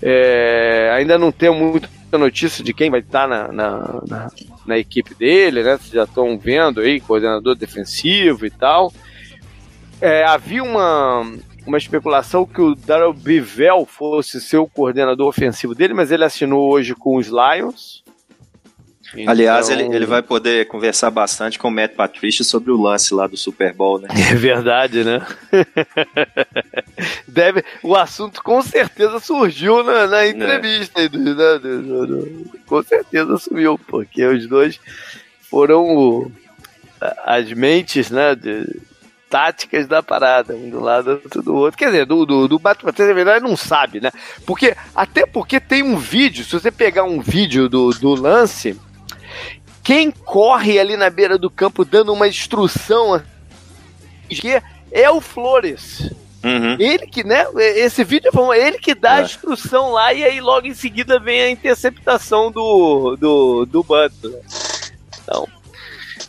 É, 0.00 0.90
ainda 0.94 1.18
não 1.18 1.32
tem 1.32 1.50
muita 1.50 1.88
notícia 2.12 2.62
de 2.62 2.72
quem 2.72 2.90
vai 2.90 3.00
estar 3.00 3.26
na, 3.26 3.50
na, 3.50 4.02
na, 4.06 4.30
na 4.66 4.78
equipe 4.78 5.14
dele, 5.14 5.62
né? 5.62 5.76
Vocês 5.76 5.90
já 5.90 6.04
estão 6.04 6.38
vendo 6.38 6.80
aí, 6.80 7.00
coordenador 7.00 7.56
defensivo 7.56 8.46
e 8.46 8.50
tal. 8.50 8.92
É, 10.00 10.24
havia 10.24 10.62
uma, 10.62 11.26
uma 11.66 11.78
especulação 11.78 12.46
que 12.46 12.60
o 12.60 12.74
Daryl 12.74 13.12
Bivel 13.12 13.86
fosse 13.86 14.40
ser 14.40 14.58
o 14.58 14.68
coordenador 14.68 15.26
ofensivo 15.26 15.74
dele, 15.74 15.94
mas 15.94 16.12
ele 16.12 16.24
assinou 16.24 16.70
hoje 16.70 16.94
com 16.94 17.16
os 17.16 17.28
Lions. 17.28 18.03
Então... 19.12 19.30
Aliás, 19.30 19.68
ele, 19.68 19.84
ele 19.84 20.06
vai 20.06 20.22
poder 20.22 20.66
conversar 20.66 21.10
bastante 21.10 21.58
com 21.58 21.68
o 21.68 21.70
Matt 21.70 21.92
Patricia 21.92 22.44
sobre 22.44 22.70
o 22.70 22.80
lance 22.80 23.12
lá 23.14 23.26
do 23.26 23.36
Super 23.36 23.72
Bowl, 23.72 23.98
né? 23.98 24.08
É 24.30 24.34
verdade, 24.34 25.04
né? 25.04 25.24
Deve, 27.28 27.64
o 27.82 27.94
assunto 27.94 28.42
com 28.42 28.62
certeza 28.62 29.18
surgiu 29.20 29.82
na, 29.82 30.06
na 30.06 30.26
entrevista. 30.26 31.00
É. 31.00 31.08
Né? 31.08 32.44
Com 32.66 32.82
certeza 32.82 33.36
sumiu, 33.38 33.78
porque 33.78 34.24
os 34.24 34.46
dois 34.46 34.80
foram 35.50 35.96
o, 35.96 36.32
as 37.24 37.52
mentes, 37.52 38.10
né? 38.10 38.34
De, 38.34 38.66
táticas 39.34 39.88
da 39.88 40.00
parada, 40.00 40.54
um 40.54 40.70
do 40.70 40.78
lado, 40.78 41.10
outro 41.10 41.42
do 41.42 41.54
outro. 41.56 41.76
Quer 41.76 41.86
dizer, 41.86 42.06
do, 42.06 42.24
do, 42.24 42.46
do 42.46 42.56
Batman, 42.56 42.92
na 42.96 43.12
verdade, 43.12 43.44
não 43.44 43.56
sabe, 43.56 44.00
né? 44.00 44.12
Porque, 44.46 44.76
até 44.94 45.26
porque 45.26 45.58
tem 45.58 45.82
um 45.82 45.96
vídeo, 45.96 46.44
se 46.44 46.52
você 46.52 46.70
pegar 46.70 47.02
um 47.02 47.20
vídeo 47.20 47.68
do, 47.68 47.90
do 47.90 48.14
lance, 48.14 48.78
quem 49.84 50.10
corre 50.10 50.78
ali 50.80 50.96
na 50.96 51.10
beira 51.10 51.36
do 51.36 51.50
campo 51.50 51.84
dando 51.84 52.12
uma 52.12 52.26
instrução 52.26 53.22
que 54.30 54.60
é 54.90 55.10
o 55.10 55.20
Flores. 55.20 56.10
Uhum. 56.42 56.76
Ele 56.78 57.06
que, 57.06 57.22
né? 57.22 57.46
Esse 57.56 58.02
vídeo 58.02 58.30
é 58.52 58.66
ele 58.66 58.78
que 58.78 58.94
dá 58.94 59.16
é. 59.16 59.20
a 59.20 59.22
instrução 59.22 59.92
lá 59.92 60.12
e 60.12 60.24
aí 60.24 60.40
logo 60.40 60.66
em 60.66 60.74
seguida 60.74 61.20
vem 61.20 61.42
a 61.42 61.50
interceptação 61.50 62.50
do, 62.50 63.16
do, 63.16 63.66
do 63.66 63.82
Butler. 63.82 64.40
Então, 65.22 65.46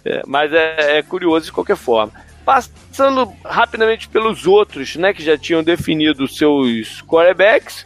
é, 0.04 0.22
mas 0.28 0.52
é, 0.54 0.98
é, 0.98 1.02
curioso 1.02 1.46
de 1.46 1.52
qualquer 1.54 1.78
forma. 1.78 2.12
Passando 2.46 3.34
rapidamente 3.44 4.08
pelos 4.08 4.46
outros, 4.46 4.96
né, 4.98 5.14
que 5.14 5.24
já 5.24 5.38
tinham 5.38 5.64
definido 5.64 6.28
seus 6.28 7.02
quarterbacks. 7.02 7.86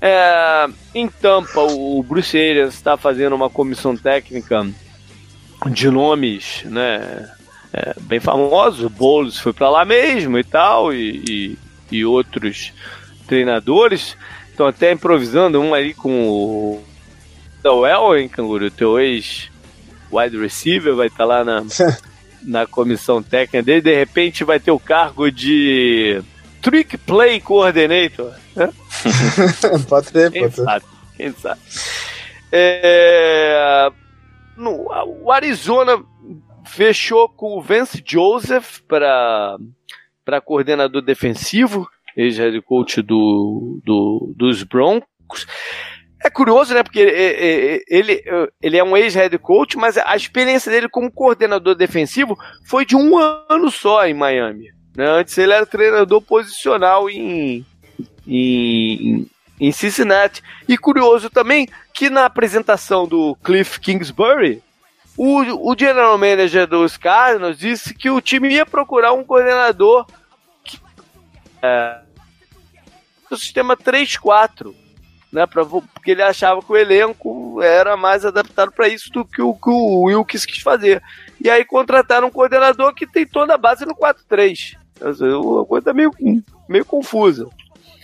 É, 0.00 0.66
em 0.94 1.08
Tampa, 1.08 1.60
o 1.60 2.02
Bruce 2.02 2.36
Arians 2.36 2.74
está 2.74 2.96
fazendo 2.96 3.34
uma 3.34 3.50
comissão 3.50 3.94
técnica 3.94 4.66
de 5.68 5.90
nomes, 5.90 6.62
né, 6.64 7.28
é, 7.72 7.94
bem 8.00 8.20
famosos. 8.20 8.84
O 8.84 8.90
Boulos 8.90 9.38
foi 9.38 9.52
para 9.52 9.70
lá 9.70 9.84
mesmo 9.84 10.38
e 10.38 10.44
tal, 10.44 10.92
e, 10.92 11.56
e, 11.90 11.98
e 11.98 12.04
outros 12.04 12.72
treinadores. 13.26 14.16
Estão 14.50 14.66
até 14.66 14.92
improvisando 14.92 15.60
um 15.60 15.72
ali 15.72 15.94
com 15.94 16.28
o 16.28 16.84
Dowell, 17.62 18.18
hein, 18.18 18.28
Canguru? 18.28 18.66
O 18.66 18.70
teu 18.70 18.98
ex-wide 18.98 20.38
receiver 20.38 20.94
vai 20.94 21.06
estar 21.06 21.18
tá 21.18 21.24
lá 21.24 21.44
na, 21.44 21.64
na 22.42 22.66
comissão 22.66 23.22
técnica 23.22 23.62
dele. 23.62 23.80
De 23.80 23.94
repente 23.94 24.44
vai 24.44 24.58
ter 24.58 24.70
o 24.70 24.78
cargo 24.78 25.30
de 25.30 26.22
Trick 26.60 26.98
Play 26.98 27.40
Coordinator. 27.40 28.32
Né? 28.54 28.70
pode 29.88 30.10
quem 30.10 30.42
pode 30.42 30.56
sabe, 30.56 30.84
Quem 31.16 31.32
sabe? 31.32 31.60
É, 32.52 33.90
no, 34.60 34.86
o 35.22 35.32
Arizona 35.32 36.04
fechou 36.64 37.28
com 37.28 37.56
o 37.56 37.62
Vance 37.62 38.02
Joseph 38.06 38.80
para 38.86 39.58
coordenador 40.44 41.02
defensivo, 41.02 41.88
ex-head 42.16 42.60
coach 42.62 43.02
do, 43.02 43.80
do, 43.84 44.32
dos 44.36 44.62
Broncos. 44.62 45.46
É 46.22 46.28
curioso, 46.28 46.74
né? 46.74 46.82
Porque 46.82 47.00
ele, 47.00 47.82
ele, 47.88 48.22
ele 48.62 48.76
é 48.76 48.84
um 48.84 48.96
ex-head 48.96 49.36
coach, 49.38 49.78
mas 49.78 49.96
a 49.96 50.14
experiência 50.14 50.70
dele 50.70 50.88
como 50.88 51.10
coordenador 51.10 51.74
defensivo 51.74 52.36
foi 52.66 52.84
de 52.84 52.94
um 52.94 53.16
ano 53.16 53.70
só 53.70 54.06
em 54.06 54.12
Miami. 54.12 54.68
Né? 54.94 55.06
Antes 55.08 55.38
ele 55.38 55.54
era 55.54 55.64
treinador 55.64 56.20
posicional 56.20 57.08
em, 57.08 57.64
em, 58.26 59.26
em 59.60 59.70
Cincinnati. 59.70 60.42
E 60.66 60.78
curioso 60.78 61.28
também 61.28 61.68
que 61.92 62.08
na 62.08 62.24
apresentação 62.24 63.06
do 63.06 63.36
Cliff 63.44 63.78
Kingsbury, 63.78 64.62
o, 65.16 65.70
o 65.70 65.76
general 65.78 66.16
manager 66.16 66.66
dos 66.66 66.96
Cardinals 66.96 67.58
disse 67.58 67.92
que 67.92 68.08
o 68.08 68.20
time 68.20 68.48
ia 68.48 68.64
procurar 68.64 69.12
um 69.12 69.22
coordenador 69.22 70.06
que, 70.64 70.80
é, 71.62 72.00
do 73.28 73.36
sistema 73.36 73.76
3-4, 73.76 74.74
né, 75.30 75.46
pra, 75.46 75.64
porque 75.64 76.12
ele 76.12 76.22
achava 76.22 76.62
que 76.62 76.72
o 76.72 76.76
elenco 76.76 77.60
era 77.62 77.96
mais 77.96 78.24
adaptado 78.24 78.72
para 78.72 78.88
isso 78.88 79.10
do 79.12 79.24
que 79.24 79.42
o 79.42 79.54
que 79.54 79.68
o 79.68 80.04
Wilkes 80.04 80.46
quis 80.46 80.62
fazer. 80.62 81.02
E 81.38 81.50
aí 81.50 81.64
contrataram 81.64 82.28
um 82.28 82.32
coordenador 82.32 82.94
que 82.94 83.06
tem 83.06 83.26
toda 83.26 83.54
a 83.54 83.58
base 83.58 83.84
no 83.84 83.94
4-3. 83.94 84.76
Uma 85.42 85.64
coisa 85.64 85.92
meio, 85.92 86.10
meio 86.68 86.84
confusa. 86.84 87.48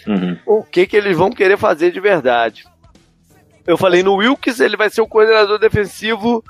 Uhum. 0.06 0.38
O 0.46 0.62
que, 0.62 0.86
que 0.86 0.96
eles 0.96 1.16
vão 1.16 1.30
querer 1.30 1.56
fazer 1.56 1.90
de 1.90 2.00
verdade? 2.00 2.64
Eu 3.66 3.76
falei 3.76 4.02
no 4.02 4.14
Wilkes, 4.14 4.60
ele 4.60 4.76
vai 4.76 4.88
ser 4.88 5.00
o 5.00 5.08
coordenador 5.08 5.58
defensivo 5.58 6.44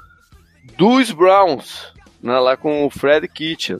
dos 0.77 1.11
Browns, 1.11 1.93
né, 2.23 2.39
lá 2.39 2.57
com 2.57 2.85
o 2.85 2.91
Fred 2.91 3.27
Kitchen. 3.27 3.79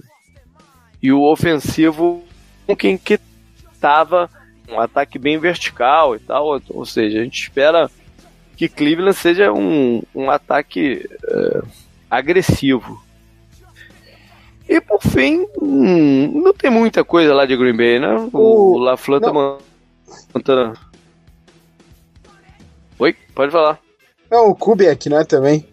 E 1.03 1.13
o 1.13 1.23
ofensivo 1.23 2.25
com 2.67 2.75
quem 2.75 2.97
que 2.97 3.21
tava 3.81 4.31
um 4.69 4.81
ataque 4.81 5.19
bem 5.19 5.39
vertical 5.39 6.17
e 6.17 6.19
tal. 6.19 6.61
Ou 6.71 6.87
seja, 6.87 7.21
a 7.21 7.25
gente 7.25 7.43
espera 7.43 7.91
que 8.57 8.69
Cleveland 8.69 9.17
seja 9.17 9.53
um, 9.53 10.03
um 10.15 10.31
ataque 10.31 11.09
é, 11.29 11.63
agressivo. 12.11 13.05
E 14.69 14.81
por 14.81 15.01
fim, 15.01 15.47
hum, 15.61 16.43
não 16.43 16.53
tem 16.53 16.71
muita 16.71 17.05
coisa 17.05 17.33
lá 17.33 17.47
de 17.47 17.57
Green 17.57 17.77
Bay, 17.77 18.01
né? 18.01 18.29
O, 18.33 18.75
o 18.75 18.79
LaFleur 18.79 19.21
tá 19.21 19.33
mantendo. 20.35 20.79
Oi, 22.99 23.15
pode 23.35 23.53
falar. 23.53 23.79
Não, 24.31 24.49
o 24.49 24.55
Kubiak, 24.55 25.09
né, 25.09 25.25
também. 25.25 25.67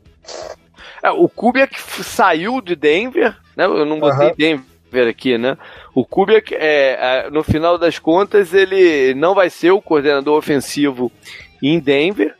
É, 1.01 1.11
o 1.11 1.27
Kubiak 1.27 1.79
saiu 2.03 2.61
de 2.61 2.75
Denver, 2.75 3.35
né? 3.55 3.65
Eu 3.65 3.85
não 3.85 3.99
botei 3.99 4.27
uhum. 4.29 4.35
Denver 4.37 5.07
aqui, 5.07 5.37
né? 5.37 5.57
O 5.93 6.05
Kubiak, 6.05 6.53
é, 6.55 7.25
é, 7.25 7.29
no 7.29 7.43
final 7.43 7.77
das 7.77 7.99
contas, 7.99 8.53
ele 8.53 9.13
não 9.13 9.35
vai 9.35 9.49
ser 9.49 9.71
o 9.71 9.81
coordenador 9.81 10.37
ofensivo 10.37 11.11
em 11.61 11.79
Denver. 11.79 12.35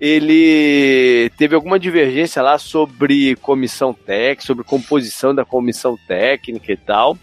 Ele 0.00 1.30
teve 1.38 1.54
alguma 1.54 1.78
divergência 1.78 2.42
lá 2.42 2.58
sobre 2.58 3.36
comissão 3.36 3.94
técnica, 3.94 4.42
sobre 4.42 4.64
composição 4.64 5.34
da 5.34 5.44
comissão 5.44 5.96
técnica 6.06 6.72
e 6.72 6.76
tal 6.76 7.16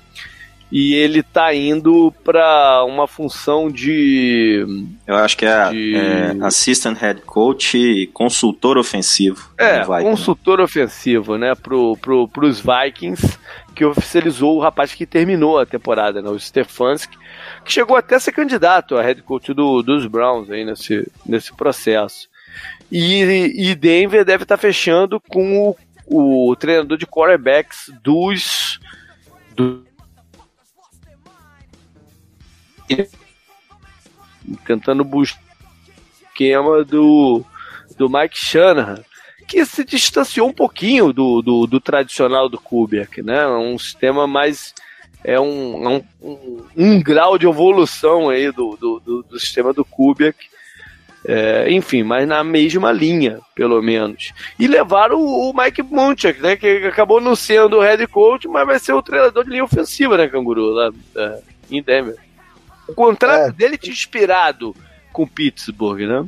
e 0.71 0.93
ele 0.93 1.21
tá 1.21 1.53
indo 1.53 2.13
para 2.23 2.85
uma 2.85 3.05
função 3.05 3.69
de. 3.69 4.65
Eu 5.05 5.15
acho 5.15 5.35
que 5.35 5.45
é, 5.45 5.69
de... 5.69 5.95
é 5.95 6.37
assistant 6.45 6.97
head 6.97 7.21
coach 7.21 7.77
e 7.77 8.07
consultor 8.07 8.77
ofensivo. 8.77 9.51
É, 9.57 9.83
consultor 9.83 10.59
né? 10.59 10.63
ofensivo, 10.63 11.37
né, 11.37 11.53
pro, 11.55 11.97
pro, 11.97 12.27
pros 12.29 12.61
Vikings, 12.61 13.37
que 13.75 13.83
oficializou 13.83 14.55
o 14.55 14.61
rapaz 14.61 14.93
que 14.93 15.05
terminou 15.05 15.59
a 15.59 15.65
temporada, 15.65 16.21
né, 16.21 16.29
o 16.29 16.39
Stefanski, 16.39 17.17
que 17.65 17.73
chegou 17.73 17.97
até 17.97 18.15
a 18.15 18.19
ser 18.19 18.31
candidato 18.31 18.97
a 18.97 19.01
head 19.01 19.21
coach 19.23 19.53
do, 19.53 19.81
dos 19.81 20.07
Browns 20.07 20.49
aí 20.49 20.63
nesse, 20.63 21.05
nesse 21.25 21.53
processo. 21.53 22.29
E, 22.89 23.53
e 23.55 23.75
Denver 23.75 24.23
deve 24.23 24.43
estar 24.43 24.55
tá 24.55 24.61
fechando 24.61 25.19
com 25.19 25.75
o, 26.07 26.49
o 26.49 26.55
treinador 26.55 26.97
de 26.97 27.05
quarterbacks 27.05 27.91
dos. 28.01 28.79
Do, 29.55 29.83
tentando 34.65 35.03
buscar 35.03 35.39
o 35.39 36.25
esquema 36.27 36.83
do, 36.83 37.43
do 37.97 38.09
Mike 38.09 38.37
Shanahan, 38.37 39.03
que 39.47 39.65
se 39.65 39.83
distanciou 39.83 40.47
um 40.47 40.53
pouquinho 40.53 41.11
do, 41.11 41.41
do, 41.41 41.67
do 41.67 41.79
tradicional 41.79 42.47
do 42.47 42.59
Kubiak, 42.59 43.21
né? 43.21 43.45
Um 43.47 43.77
sistema 43.77 44.25
mais 44.25 44.73
é 45.23 45.39
um, 45.39 45.83
é 45.83 45.89
um, 45.89 46.03
um, 46.21 46.65
um, 46.75 47.03
grau 47.03 47.37
de 47.37 47.45
evolução 47.45 48.29
aí 48.29 48.51
do, 48.51 48.75
do, 48.77 48.99
do, 48.99 49.23
do 49.23 49.39
sistema 49.39 49.73
do 49.73 49.85
Kubiak. 49.85 50.49
É, 51.23 51.71
enfim, 51.71 52.01
mas 52.01 52.27
na 52.27 52.43
mesma 52.43 52.91
linha, 52.91 53.39
pelo 53.53 53.79
menos. 53.79 54.33
E 54.57 54.65
levaram 54.65 55.19
o, 55.19 55.51
o 55.51 55.53
Mike 55.53 55.83
Munchak, 55.83 56.41
né? 56.41 56.55
Que 56.55 56.87
acabou 56.87 57.21
não 57.21 57.35
sendo 57.35 57.77
o 57.77 57.81
head 57.81 58.07
coach, 58.07 58.47
mas 58.47 58.65
vai 58.65 58.79
ser 58.79 58.93
o 58.93 59.03
treinador 59.03 59.43
de 59.43 59.51
linha 59.51 59.63
ofensiva, 59.63 60.17
né, 60.17 60.27
Canguru? 60.27 60.71
Lá 60.71 60.91
é, 61.15 61.39
em 61.69 61.83
Denver. 61.83 62.15
O 62.91 62.95
contrato 62.95 63.49
é. 63.49 63.51
dele 63.51 63.77
tinha 63.77 63.93
inspirado 63.93 64.75
com 65.11 65.27
Pittsburgh, 65.27 66.01
né? 66.01 66.25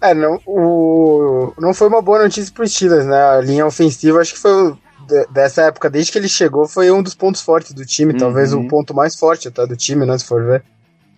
É, 0.00 0.14
não, 0.14 0.40
o, 0.46 1.52
não 1.58 1.74
foi 1.74 1.88
uma 1.88 2.00
boa 2.00 2.22
notícia 2.22 2.52
pro 2.54 2.66
Steelers, 2.66 3.06
né? 3.06 3.20
A 3.20 3.40
linha 3.40 3.66
ofensiva, 3.66 4.20
acho 4.20 4.34
que 4.34 4.40
foi 4.40 4.76
dessa 5.30 5.62
época, 5.62 5.88
desde 5.88 6.12
que 6.12 6.18
ele 6.18 6.28
chegou, 6.28 6.68
foi 6.68 6.90
um 6.90 7.02
dos 7.02 7.14
pontos 7.14 7.40
fortes 7.40 7.72
do 7.72 7.84
time, 7.84 8.12
uhum. 8.12 8.18
talvez 8.18 8.52
o 8.52 8.66
ponto 8.68 8.94
mais 8.94 9.16
forte 9.16 9.48
até 9.48 9.66
do 9.66 9.76
time, 9.76 10.04
né? 10.04 10.16
Se 10.18 10.24
for 10.24 10.44
ver. 10.44 10.62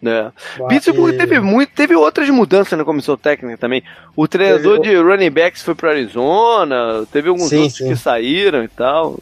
É. 0.02 0.30
Mas... 0.58 0.68
Pittsburgh 0.68 1.16
teve 1.16 1.40
muito, 1.40 1.72
teve 1.74 1.94
outras 1.94 2.28
mudanças 2.30 2.78
na 2.78 2.84
comissão 2.84 3.16
técnica 3.16 3.58
também. 3.58 3.82
O 4.16 4.26
treinador 4.26 4.80
teve... 4.80 4.94
de 4.94 5.02
running 5.02 5.30
backs 5.30 5.62
foi 5.62 5.74
para 5.74 5.90
Arizona, 5.90 7.06
teve 7.12 7.28
alguns 7.28 7.50
sim, 7.50 7.62
outros 7.62 7.78
sim. 7.78 7.88
que 7.88 7.96
saíram 7.96 8.64
e 8.64 8.68
tal. 8.68 9.18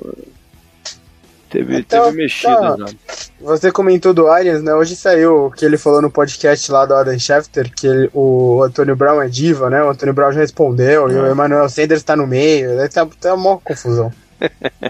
Teve, 1.50 1.78
então, 1.78 2.04
teve 2.04 2.16
mexidas, 2.18 2.76
tá. 2.78 2.87
Você 3.40 3.72
comentou 3.72 4.12
do 4.12 4.28
Arians, 4.28 4.62
né? 4.62 4.74
Hoje 4.74 4.94
saiu 4.94 5.46
o 5.46 5.50
que 5.50 5.64
ele 5.64 5.78
falou 5.78 6.02
no 6.02 6.11
podcast 6.11 6.70
lá 6.70 6.84
do 6.84 6.94
Adam 6.94 7.18
Schefter, 7.18 7.72
que 7.74 7.87
ele, 7.87 8.11
o 8.12 8.62
Antônio 8.62 8.94
Brown 8.94 9.22
é 9.22 9.28
diva, 9.28 9.70
né? 9.70 9.82
O 9.82 9.88
Antônio 9.88 10.12
Brown 10.12 10.32
já 10.32 10.40
respondeu, 10.40 11.11
e 11.11 11.14
o 11.14 11.24
ah. 11.24 11.30
Emmanuel 11.30 11.68
Sanders 11.68 12.02
tá 12.02 12.14
no 12.14 12.26
meio, 12.26 12.76
né? 12.76 12.88
tá, 12.88 13.06
tá 13.20 13.34
uma 13.34 13.58
confusão. 13.58 14.12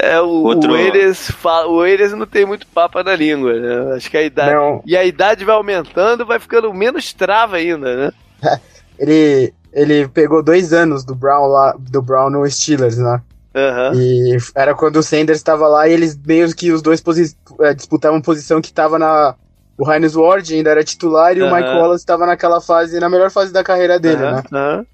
É, 0.00 0.20
o, 0.20 0.28
Outro... 0.28 0.72
o, 0.72 0.76
Eires 0.76 1.28
fala, 1.28 1.66
o 1.66 1.84
Eires 1.84 2.12
não 2.12 2.24
tem 2.24 2.46
muito 2.46 2.64
papo 2.68 3.02
na 3.02 3.16
língua, 3.16 3.52
né? 3.58 3.96
Acho 3.96 4.08
que 4.08 4.16
a 4.16 4.22
idade. 4.22 4.54
Não. 4.54 4.80
E 4.86 4.96
a 4.96 5.04
idade 5.04 5.44
vai 5.44 5.56
aumentando, 5.56 6.24
vai 6.24 6.38
ficando 6.38 6.72
menos 6.72 7.12
trava 7.12 7.56
ainda, 7.56 7.96
né? 7.96 8.12
ele, 8.96 9.52
ele 9.72 10.06
pegou 10.06 10.40
dois 10.40 10.72
anos 10.72 11.04
do 11.04 11.16
Brown 11.16 11.48
lá, 11.48 11.74
do 11.76 12.00
Brown 12.00 12.30
no 12.30 12.48
Steelers, 12.48 12.96
né? 12.96 13.20
Uhum. 13.58 14.00
E 14.00 14.38
era 14.54 14.74
quando 14.74 14.96
o 14.96 15.02
Sanders 15.02 15.38
estava 15.38 15.66
lá 15.66 15.88
e 15.88 15.92
eles 15.92 16.16
meio 16.16 16.54
que 16.54 16.70
os 16.70 16.80
dois 16.80 17.00
posi 17.00 17.34
é, 17.60 17.74
disputavam 17.74 18.20
posição 18.20 18.60
que 18.60 18.68
estava 18.68 18.98
na. 18.98 19.34
O 19.76 19.90
Heinz 19.90 20.14
Ward 20.14 20.54
ainda 20.54 20.70
era 20.70 20.84
titular 20.84 21.36
e 21.36 21.42
uhum. 21.42 21.48
o 21.48 21.54
Mike 21.54 21.68
Wallace 21.68 22.02
estava 22.02 22.26
naquela 22.26 22.60
fase, 22.60 22.98
na 22.98 23.08
melhor 23.08 23.30
fase 23.30 23.52
da 23.52 23.62
carreira 23.62 23.98
dele, 23.98 24.22
uhum. 24.24 24.42
né? 24.50 24.86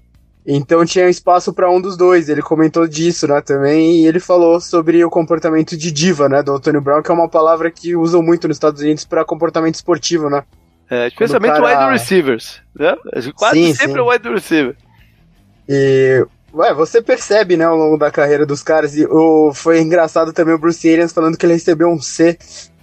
Então 0.47 0.85
tinha 0.85 1.09
espaço 1.09 1.51
para 1.51 1.71
um 1.71 1.81
dos 1.81 1.97
dois. 1.97 2.29
Ele 2.29 2.41
comentou 2.41 2.87
disso, 2.87 3.27
né, 3.27 3.41
também, 3.41 4.03
e 4.03 4.07
ele 4.07 4.19
falou 4.19 4.61
sobre 4.61 5.03
o 5.03 5.09
comportamento 5.09 5.75
de 5.75 5.91
diva, 5.91 6.29
né, 6.29 6.43
do 6.43 6.53
Antônio 6.53 6.81
Brown, 6.81 7.01
que 7.01 7.09
é 7.09 7.13
uma 7.13 7.27
palavra 7.27 7.71
que 7.71 7.95
usam 7.95 8.21
muito 8.21 8.47
nos 8.47 8.57
Estados 8.57 8.79
Unidos 8.81 9.05
para 9.05 9.25
comportamento 9.25 9.73
esportivo, 9.73 10.29
né? 10.29 10.43
É, 10.87 11.07
especialmente 11.07 11.59
cara... 11.59 11.65
wide 11.65 11.91
receivers, 11.91 12.61
né? 12.75 12.95
Quase 13.35 13.55
sim, 13.55 13.73
sempre 13.73 14.03
sim. 14.03 14.07
wide 14.07 14.29
receiver. 14.29 14.75
E 15.67 16.27
Ué, 16.55 16.73
você 16.73 17.01
percebe, 17.01 17.57
né, 17.57 17.65
ao 17.65 17.75
longo 17.75 17.97
da 17.97 18.09
carreira 18.09 18.45
dos 18.45 18.63
caras, 18.63 18.95
e 18.95 19.05
o, 19.05 19.53
foi 19.53 19.81
engraçado 19.81 20.31
também 20.31 20.55
o 20.55 20.57
Bruce 20.57 20.89
Arians 20.89 21.11
falando 21.11 21.37
que 21.37 21.45
ele 21.45 21.51
recebeu 21.53 21.89
um 21.89 22.01
C 22.01 22.37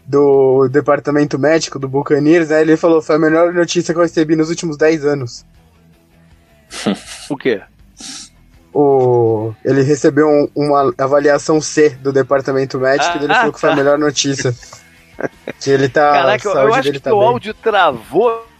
do 0.05 0.69
departamento 0.69 1.39
médico 1.39 1.79
do 1.79 1.89
Buccaneers, 1.89 2.51
né, 2.51 2.61
ele 2.61 2.77
falou, 2.77 3.01
foi 3.01 3.17
a 3.17 3.19
melhor 3.19 3.55
notícia 3.55 3.95
que 3.95 3.99
eu 3.99 4.03
recebi 4.03 4.37
nos 4.37 4.51
últimos 4.51 4.77
10 4.77 5.07
anos. 5.07 5.47
o 7.31 7.37
quê? 7.37 7.63
O, 8.75 9.55
ele 9.65 9.83
recebeu 9.83 10.29
um, 10.29 10.49
uma 10.55 10.93
avaliação 10.99 11.59
C 11.59 11.91
do 11.91 12.13
departamento 12.13 12.79
médico 12.79 13.13
ah, 13.15 13.21
e 13.21 13.25
ele 13.25 13.33
ah, 13.33 13.37
falou 13.37 13.53
que 13.55 13.61
foi 13.61 13.71
a 13.71 13.77
melhor 13.77 13.99
notícia. 13.99 14.55
que 15.61 15.71
ele 15.71 15.89
tá. 15.89 16.11
Caraca, 16.11 16.49
eu 16.49 16.75
acho 16.75 16.93
que 16.93 17.01
tá 17.01 17.15
o 17.15 17.19
bem. 17.19 17.29
áudio 17.29 17.55
travou 17.55 18.52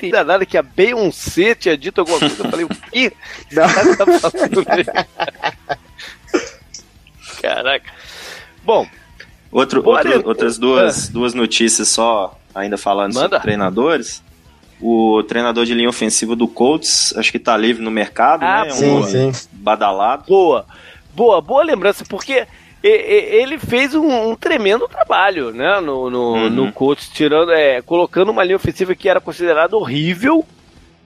tem 0.00 0.24
nada 0.24 0.46
que 0.46 0.56
a 0.56 0.62
Beyoncé 0.62 1.54
tinha 1.54 1.76
dito 1.76 2.00
alguma 2.00 2.18
coisa. 2.18 2.42
Eu 2.42 2.50
falei, 2.50 2.64
o 2.64 2.68
quê? 2.68 3.12
Tá 3.54 3.66
Caraca. 7.40 7.90
Bom. 8.62 8.86
Outro, 9.50 9.82
outro, 9.84 10.28
outras 10.28 10.58
duas, 10.58 11.08
ah. 11.08 11.12
duas 11.12 11.34
notícias 11.34 11.88
só, 11.88 12.38
ainda 12.54 12.78
falando 12.78 13.14
Manda. 13.14 13.28
sobre 13.28 13.40
treinadores. 13.40 14.22
O 14.80 15.22
treinador 15.24 15.66
de 15.66 15.74
linha 15.74 15.88
ofensiva 15.88 16.34
do 16.34 16.48
Colts, 16.48 17.12
acho 17.16 17.30
que 17.30 17.38
tá 17.38 17.56
livre 17.56 17.82
no 17.82 17.90
mercado, 17.90 18.44
ah, 18.44 18.64
né? 18.64 18.70
Sim, 18.70 18.90
um 18.90 19.02
sim. 19.04 19.32
badalado. 19.52 20.24
Boa. 20.26 20.64
Boa, 21.14 21.40
boa 21.40 21.62
lembrança, 21.62 22.04
porque 22.08 22.46
ele 22.82 23.58
fez 23.58 23.94
um, 23.94 24.30
um, 24.30 24.34
tremendo 24.34 24.88
trabalho, 24.88 25.52
né, 25.52 25.80
no, 25.80 26.08
no, 26.08 26.32
uhum. 26.32 26.50
no 26.50 26.72
coach, 26.72 27.10
tirando, 27.12 27.52
é, 27.52 27.82
colocando 27.82 28.30
uma 28.30 28.42
linha 28.42 28.56
ofensiva 28.56 28.94
que 28.94 29.08
era 29.08 29.20
considerada 29.20 29.76
horrível 29.76 30.46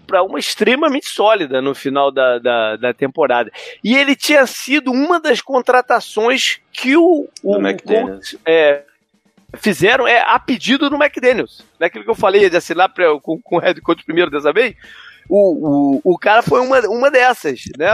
para 0.06 0.22
uma 0.22 0.38
extremamente 0.38 1.08
sólida 1.08 1.60
no 1.60 1.74
final 1.74 2.12
da, 2.12 2.38
da, 2.38 2.76
da, 2.76 2.94
temporada. 2.94 3.50
E 3.82 3.96
ele 3.96 4.14
tinha 4.14 4.46
sido 4.46 4.92
uma 4.92 5.18
das 5.18 5.40
contratações 5.40 6.60
que 6.72 6.96
o, 6.96 7.28
o, 7.42 7.58
coach, 7.82 8.38
é, 8.44 8.82
fizeram 9.54 10.06
é, 10.06 10.20
a 10.20 10.38
pedido 10.38 10.88
do 10.88 10.96
McDaniels. 10.96 11.64
Naquilo 11.80 12.04
que 12.04 12.10
eu 12.10 12.14
falei 12.14 12.48
de 12.48 12.56
assinar 12.56 12.88
pra, 12.90 13.18
com, 13.20 13.40
com 13.40 13.56
o 13.56 13.60
head 13.60 13.80
coach 13.80 14.04
primeiro 14.04 14.30
dessa 14.30 14.52
vez, 14.52 14.76
o, 15.28 16.00
o, 16.04 16.12
o 16.14 16.18
cara 16.18 16.42
foi 16.42 16.60
uma, 16.60 16.80
uma 16.80 17.10
dessas, 17.10 17.64
né? 17.78 17.88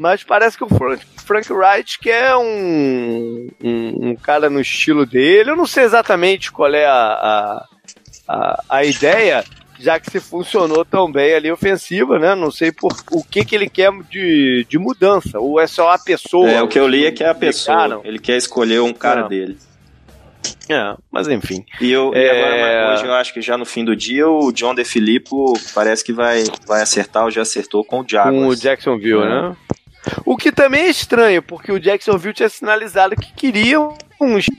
Mas 0.00 0.24
parece 0.24 0.56
que 0.56 0.64
o 0.64 0.66
Frank, 0.66 1.04
Frank 1.26 1.52
Wright 1.52 1.98
quer 1.98 2.34
um, 2.34 3.48
um, 3.62 4.08
um, 4.08 4.16
cara 4.16 4.48
no 4.48 4.58
estilo 4.58 5.04
dele. 5.04 5.50
Eu 5.50 5.56
não 5.56 5.66
sei 5.66 5.84
exatamente 5.84 6.50
qual 6.50 6.72
é 6.72 6.86
a, 6.86 6.96
a, 6.96 7.64
a, 8.26 8.64
a 8.66 8.84
ideia, 8.86 9.44
já 9.78 10.00
que 10.00 10.10
se 10.10 10.18
funcionou 10.18 10.86
tão 10.86 11.12
bem 11.12 11.34
ali 11.34 11.52
ofensiva, 11.52 12.18
né? 12.18 12.34
Não 12.34 12.50
sei 12.50 12.72
por 12.72 12.96
o 13.12 13.22
que, 13.22 13.44
que 13.44 13.54
ele 13.54 13.68
quer 13.68 13.92
de, 14.08 14.64
de 14.66 14.78
mudança. 14.78 15.38
Ou 15.38 15.60
é 15.60 15.66
só 15.66 15.90
a 15.90 15.98
pessoa. 15.98 16.48
É, 16.48 16.62
o 16.62 16.66
que 16.66 16.78
eu 16.78 16.88
li 16.88 17.04
é 17.04 17.12
que 17.12 17.22
é 17.22 17.28
a 17.28 17.34
pessoa. 17.34 18.00
Ele 18.02 18.18
quer 18.18 18.38
escolher 18.38 18.80
um 18.80 18.94
cara 18.94 19.28
dele. 19.28 19.58
É, 20.66 20.96
mas 21.12 21.28
enfim. 21.28 21.62
E, 21.78 21.90
eu, 21.90 22.14
é... 22.14 22.24
e 22.24 22.30
agora, 22.30 22.94
hoje 22.94 23.04
eu 23.04 23.12
acho 23.12 23.34
que 23.34 23.42
já 23.42 23.58
no 23.58 23.66
fim 23.66 23.84
do 23.84 23.94
dia, 23.94 24.26
o 24.26 24.50
John 24.50 24.74
DeFilippo 24.74 25.52
parece 25.74 26.02
que 26.02 26.12
vai, 26.14 26.44
vai 26.66 26.80
acertar 26.80 27.24
ou 27.24 27.30
já 27.30 27.42
acertou 27.42 27.84
com 27.84 28.00
o 28.00 28.04
Jaguars. 28.08 28.34
Com 28.34 28.46
o 28.46 28.56
Jacksonville, 28.56 29.24
é. 29.24 29.28
né? 29.28 29.56
O 30.24 30.36
que 30.36 30.52
também 30.52 30.84
é 30.84 30.90
estranho, 30.90 31.42
porque 31.42 31.72
o 31.72 31.80
Jacksonville 31.80 32.34
tinha 32.34 32.48
sinalizado 32.48 33.16
que 33.16 33.32
queriam 33.32 33.96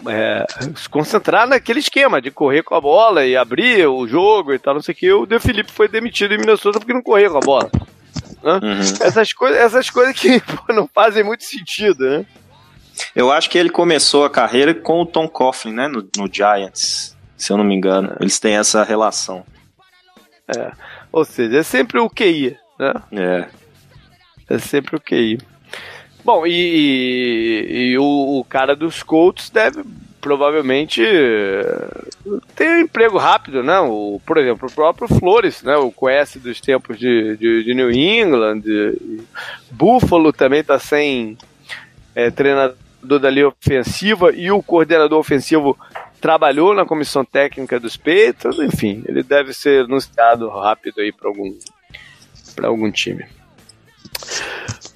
é, 0.08 0.46
se 0.76 0.90
concentrar 0.90 1.48
naquele 1.48 1.80
esquema 1.80 2.20
de 2.20 2.32
correr 2.32 2.64
com 2.64 2.74
a 2.74 2.82
bola 2.82 3.26
e 3.26 3.38
abrir 3.38 3.88
o 3.88 4.08
jogo 4.08 4.54
e 4.54 4.60
tal, 4.60 4.74
não 4.74 4.82
sei 4.82 4.94
o 4.94 4.98
que. 4.98 5.12
O 5.12 5.26
De 5.26 5.40
Felipe 5.40 5.72
foi 5.72 5.88
demitido 5.88 6.34
em 6.34 6.38
Minnesota 6.38 6.80
porque 6.80 6.94
não 6.94 7.02
corria 7.02 7.30
com 7.30 7.38
a 7.38 7.42
bola. 7.42 7.72
Né? 8.44 8.54
Uhum. 8.54 8.80
Essas, 8.80 9.34
coisas, 9.34 9.60
essas 9.60 9.90
coisas 9.90 10.20
que 10.20 10.40
pô, 10.42 10.74
não 10.74 10.88
fazem 10.88 11.24
muito 11.24 11.44
sentido, 11.44 12.10
né? 12.10 12.26
Eu 13.16 13.32
acho 13.32 13.50
que 13.50 13.58
ele 13.58 13.70
começou 13.70 14.26
a 14.26 14.30
carreira 14.30 14.74
com 14.74 15.02
o 15.02 15.06
Tom 15.06 15.28
Coughlin, 15.28 15.74
né? 15.74 15.88
No, 15.88 16.08
no 16.18 16.30
Giants, 16.32 17.16
se 17.38 17.52
eu 17.52 17.58
não 17.58 17.64
me 17.64 17.76
engano. 17.76 18.16
Eles 18.20 18.40
têm 18.40 18.56
essa 18.56 18.84
relação. 18.84 19.46
É. 20.48 20.72
Ou 21.12 21.24
seja, 21.24 21.60
é 21.60 21.64
sempre 21.64 22.00
o 22.00 22.10
QI, 22.10 22.58
né? 22.80 22.94
É. 23.14 23.61
É 24.52 24.60
sempre 24.60 24.98
o 24.98 25.00
QI. 25.00 25.40
Bom, 26.26 26.46
e, 26.46 27.92
e 27.92 27.98
o, 27.98 28.40
o, 28.40 28.44
cara 28.44 28.76
dos 28.76 29.02
Colts 29.02 29.50
deve 29.50 29.82
provavelmente 30.20 31.02
ter 32.56 32.70
um 32.70 32.80
emprego 32.82 33.18
rápido, 33.18 33.64
né? 33.64 33.80
O, 33.80 34.22
por 34.26 34.38
exemplo, 34.38 34.68
o 34.68 34.72
próprio 34.72 35.08
Flores, 35.08 35.64
né? 35.64 35.78
O 35.78 35.90
conhece 35.90 36.38
dos 36.38 36.60
tempos 36.60 37.00
de, 37.00 37.38
de, 37.38 37.64
de 37.64 37.74
New 37.74 37.90
England, 37.90 38.62
Buffalo 39.72 40.34
também 40.34 40.60
está 40.60 40.78
sem 40.78 41.38
é, 42.14 42.30
treinador 42.30 42.76
da 43.20 43.30
linha 43.30 43.48
ofensiva 43.48 44.32
e 44.36 44.52
o 44.52 44.62
coordenador 44.62 45.18
ofensivo 45.18 45.78
trabalhou 46.20 46.76
na 46.76 46.86
comissão 46.86 47.24
técnica 47.24 47.80
dos 47.80 47.96
Patriots, 47.98 48.60
enfim, 48.60 49.02
ele 49.08 49.24
deve 49.24 49.54
ser 49.54 49.86
anunciado 49.86 50.50
rápido 50.50 51.00
aí 51.00 51.12
para 51.12 51.30
algum 51.30 51.58
para 52.56 52.68
algum 52.68 52.92
time. 52.92 53.26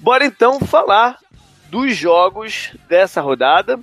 Bora 0.00 0.24
então 0.24 0.60
falar 0.60 1.18
dos 1.68 1.96
jogos 1.96 2.72
dessa 2.88 3.20
rodada. 3.20 3.78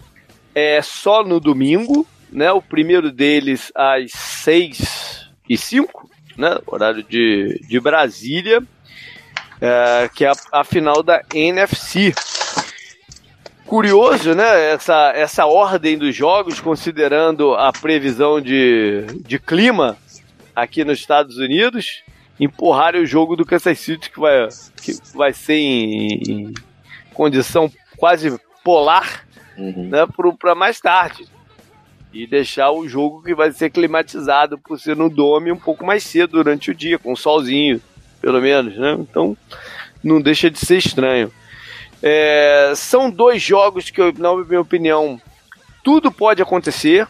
É 0.55 0.81
só 0.81 1.23
no 1.23 1.39
domingo, 1.39 2.07
né? 2.31 2.51
O 2.51 2.61
primeiro 2.61 3.11
deles 3.11 3.71
às 3.75 4.11
6 4.11 5.29
e 5.49 5.57
5, 5.57 6.09
né? 6.37 6.57
Horário 6.67 7.03
de, 7.03 7.59
de 7.67 7.79
Brasília, 7.79 8.61
é, 9.59 10.09
que 10.13 10.25
é 10.25 10.29
a, 10.29 10.59
a 10.59 10.63
final 10.63 11.01
da 11.01 11.21
NFC 11.33 12.13
curioso, 13.65 14.35
né? 14.35 14.71
Essa, 14.71 15.11
essa 15.15 15.45
ordem 15.47 15.97
dos 15.97 16.15
jogos, 16.15 16.59
considerando 16.59 17.55
a 17.55 17.71
previsão 17.71 18.39
de, 18.39 19.05
de 19.25 19.39
clima 19.39 19.97
aqui 20.55 20.85
nos 20.85 20.99
Estados 20.99 21.37
Unidos 21.37 22.03
empurrarem 22.39 23.01
o 23.01 23.05
jogo 23.05 23.35
do 23.35 23.45
Kansas 23.45 23.79
City, 23.79 24.09
que 24.09 24.19
vai, 24.19 24.47
que 24.81 24.93
vai 25.13 25.33
ser 25.33 25.55
em, 25.55 26.21
em 26.27 26.53
condição 27.13 27.71
quase 27.97 28.39
polar, 28.63 29.25
uhum. 29.57 29.89
né, 29.89 30.05
para 30.39 30.55
mais 30.55 30.79
tarde. 30.79 31.27
E 32.11 32.27
deixar 32.27 32.71
o 32.71 32.87
jogo 32.87 33.23
que 33.23 33.33
vai 33.33 33.51
ser 33.51 33.71
climatizado 33.71 34.57
por 34.57 34.79
ser 34.79 34.95
no 34.95 35.09
Dome 35.09 35.51
um 35.51 35.57
pouco 35.57 35.85
mais 35.85 36.03
cedo 36.03 36.31
durante 36.43 36.69
o 36.69 36.75
dia, 36.75 36.99
com 36.99 37.15
solzinho, 37.15 37.81
pelo 38.21 38.39
menos, 38.39 38.77
né? 38.77 38.93
Então, 38.99 39.35
não 40.03 40.21
deixa 40.21 40.49
de 40.49 40.59
ser 40.59 40.77
estranho. 40.77 41.31
É, 42.01 42.73
são 42.75 43.09
dois 43.09 43.41
jogos 43.41 43.89
que, 43.89 44.01
na 44.19 44.35
minha 44.35 44.61
opinião, 44.61 45.19
tudo 45.83 46.11
pode 46.11 46.41
acontecer. 46.41 47.07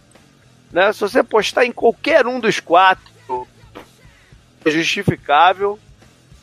Né? 0.71 0.93
Se 0.93 1.01
você 1.01 1.19
apostar 1.19 1.65
em 1.65 1.71
qualquer 1.71 2.25
um 2.25 2.39
dos 2.39 2.59
quatro, 2.59 3.12
justificável. 4.71 5.79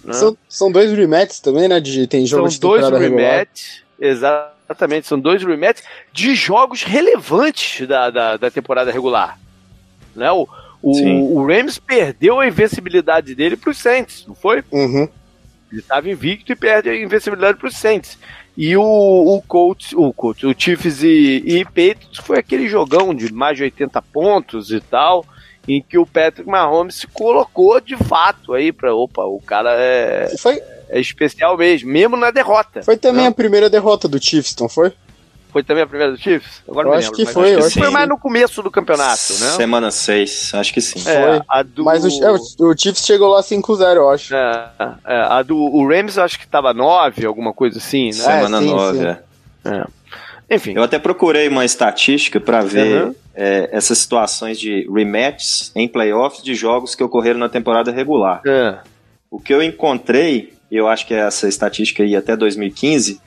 Né? 0.04 0.12
São, 0.12 0.36
são 0.48 0.72
dois 0.72 0.92
rematches 0.92 1.40
também, 1.40 1.68
né? 1.68 1.80
De, 1.80 2.06
tem 2.06 2.26
jogos 2.26 2.54
são 2.54 2.70
dois 2.70 2.88
rematches, 2.88 3.82
exatamente. 3.98 5.06
São 5.06 5.18
dois 5.18 5.42
rematches 5.42 5.84
de 6.12 6.34
jogos 6.34 6.82
relevantes 6.82 7.86
da, 7.86 8.10
da, 8.10 8.36
da 8.36 8.50
temporada 8.50 8.90
regular. 8.90 9.38
Né? 10.14 10.30
O, 10.30 10.48
o, 10.82 11.38
o, 11.38 11.46
Rams 11.46 11.78
perdeu 11.78 12.40
a 12.40 12.46
invencibilidade 12.46 13.34
dele 13.34 13.56
para 13.56 13.70
os 13.70 13.78
Saints, 13.78 14.24
não 14.26 14.34
foi? 14.34 14.64
Uhum. 14.70 15.08
Ele 15.70 15.80
estava 15.80 16.10
invicto 16.10 16.52
e 16.52 16.56
perde 16.56 16.88
a 16.88 16.96
invencibilidade 16.96 17.58
para 17.58 17.68
os 17.68 17.76
Saints. 17.76 18.18
E 18.56 18.76
o, 18.76 18.82
o 18.82 19.42
Colts, 19.42 19.92
o 19.92 20.12
Colts, 20.12 20.42
o 20.42 20.54
Chiefs 20.56 21.02
e, 21.02 21.42
e 21.46 21.64
Patriots 21.64 22.18
foi 22.18 22.38
aquele 22.38 22.68
jogão 22.68 23.14
de 23.14 23.32
mais 23.32 23.56
de 23.56 23.62
80 23.64 24.02
pontos 24.02 24.72
e 24.72 24.80
tal 24.80 25.24
em 25.68 25.82
que 25.82 25.98
o 25.98 26.06
Patrick 26.06 26.48
Mahomes 26.48 26.96
se 26.96 27.06
colocou 27.06 27.80
de 27.80 27.96
fato 27.96 28.54
aí 28.54 28.72
para 28.72 28.94
opa, 28.94 29.24
o 29.24 29.40
cara 29.40 29.74
é, 29.74 30.34
foi, 30.38 30.60
é 30.88 31.00
especial 31.00 31.56
mesmo, 31.56 31.90
mesmo 31.90 32.16
na 32.16 32.30
derrota. 32.30 32.82
Foi 32.82 32.96
também 32.96 33.26
a 33.26 33.32
primeira 33.32 33.68
derrota 33.68 34.08
do 34.08 34.22
Chiefs, 34.22 34.56
não 34.58 34.68
foi? 34.68 34.92
Foi 35.52 35.64
também 35.64 35.82
a 35.82 35.86
primeira 35.86 36.12
do 36.12 36.18
Chiefs? 36.18 36.62
Agora 36.68 36.88
eu 36.88 36.92
acho 36.92 37.10
lembro, 37.10 37.26
que 37.26 37.32
foi. 37.32 37.54
Acho 37.56 37.68
que 37.70 37.80
foi 37.80 37.90
mais 37.90 38.08
no 38.08 38.16
começo 38.16 38.62
do 38.62 38.70
campeonato, 38.70 39.32
né? 39.40 39.50
Semana 39.56 39.90
6, 39.90 40.52
acho 40.54 40.72
que 40.72 40.80
sim. 40.80 41.00
É, 41.08 41.40
foi. 41.40 41.64
Do... 41.64 41.84
Mas 41.84 42.04
o, 42.04 42.24
é, 42.24 42.30
o, 42.30 42.76
Chiefs 42.76 43.04
chegou 43.04 43.28
lá 43.28 43.42
5-0, 43.42 43.96
eu 43.96 44.10
acho. 44.10 44.34
É, 44.34 44.70
é, 45.04 45.20
a 45.28 45.42
do 45.42 45.56
o 45.56 45.86
Rams 45.88 46.16
eu 46.16 46.22
acho 46.22 46.38
que 46.38 46.46
tava 46.46 46.72
9, 46.72 47.26
alguma 47.26 47.52
coisa 47.52 47.78
assim, 47.78 48.06
né? 48.06 48.12
Semana 48.12 48.60
9, 48.60 49.04
é. 49.04 49.18
é. 49.64 49.84
Enfim. 50.50 50.74
Eu 50.74 50.82
até 50.82 50.98
procurei 50.98 51.48
uma 51.48 51.64
estatística 51.64 52.40
para 52.40 52.60
ver 52.60 53.04
uhum. 53.04 53.14
É, 53.40 53.70
essas 53.72 53.96
situações 53.96 54.60
de 54.60 54.86
rematches 54.94 55.72
em 55.74 55.88
playoffs 55.88 56.44
de 56.44 56.54
jogos 56.54 56.94
que 56.94 57.02
ocorreram 57.02 57.40
na 57.40 57.48
temporada 57.48 57.90
regular. 57.90 58.42
É. 58.46 58.80
O 59.30 59.40
que 59.40 59.54
eu 59.54 59.62
encontrei, 59.62 60.52
e 60.70 60.76
eu 60.76 60.86
acho 60.86 61.06
que 61.06 61.14
essa 61.14 61.48
estatística 61.48 62.02
aí 62.02 62.14
até 62.14 62.36
2015, 62.36 63.18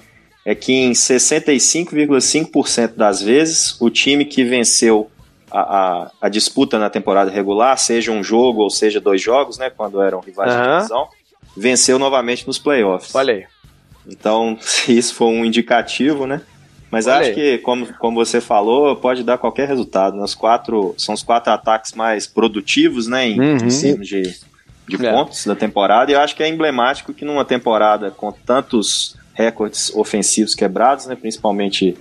é 0.46 0.54
que 0.54 0.72
em 0.72 0.92
65,5% 0.92 2.94
das 2.96 3.24
vezes 3.24 3.76
o 3.82 3.90
time 3.90 4.24
que 4.24 4.44
venceu 4.44 5.10
a, 5.50 5.62
a, 5.62 6.12
a, 6.22 6.30
disputa 6.30 6.78
na 6.78 6.92
temporada 6.92 7.32
regular, 7.32 7.76
seja 7.80 8.12
um 8.12 8.24
jogo 8.24 8.62
ou 8.62 8.70
seja 8.70 9.02
dois 9.02 9.20
jogos, 9.20 9.58
né, 9.58 9.72
quando 9.72 10.00
eram 10.00 10.20
rivais 10.20 10.54
uhum. 10.54 10.62
de 10.62 10.76
divisão, 10.76 11.08
venceu 11.58 11.98
novamente 11.98 12.46
nos 12.46 12.60
playoffs. 12.60 13.16
Olha 13.16 13.34
aí. 13.34 13.46
Então, 14.06 14.60
isso 14.88 15.16
foi 15.16 15.26
um 15.28 15.44
indicativo, 15.44 16.28
né? 16.28 16.44
Mas 16.94 17.08
Olha 17.08 17.22
acho 17.22 17.30
aí. 17.30 17.34
que, 17.34 17.58
como, 17.58 17.92
como 17.96 18.24
você 18.24 18.40
falou, 18.40 18.96
pode 18.96 19.24
dar 19.24 19.40
qualquer 19.40 19.68
resultado. 19.68 20.16
Né? 20.16 20.24
Os 20.24 20.36
quatro, 20.36 20.94
são 20.96 21.16
os 21.16 21.24
quatro 21.24 21.52
ataques 21.52 21.94
mais 21.94 22.28
produtivos, 22.28 23.08
né? 23.08 23.30
Em, 23.30 23.42
uhum. 23.42 23.58
termos 23.58 24.08
de, 24.08 24.22
de 24.88 25.04
é. 25.04 25.12
pontos 25.12 25.44
da 25.44 25.56
temporada. 25.56 26.12
E 26.12 26.14
eu 26.14 26.20
acho 26.20 26.36
que 26.36 26.44
é 26.44 26.48
emblemático 26.48 27.12
que 27.12 27.26
numa 27.26 27.44
temporada 27.44 28.12
com 28.12 28.32
tantos 28.32 29.18
recordes 29.34 29.92
ofensivos 29.96 30.54
quebrados, 30.54 31.08
né? 31.08 31.16
Principalmente 31.16 31.98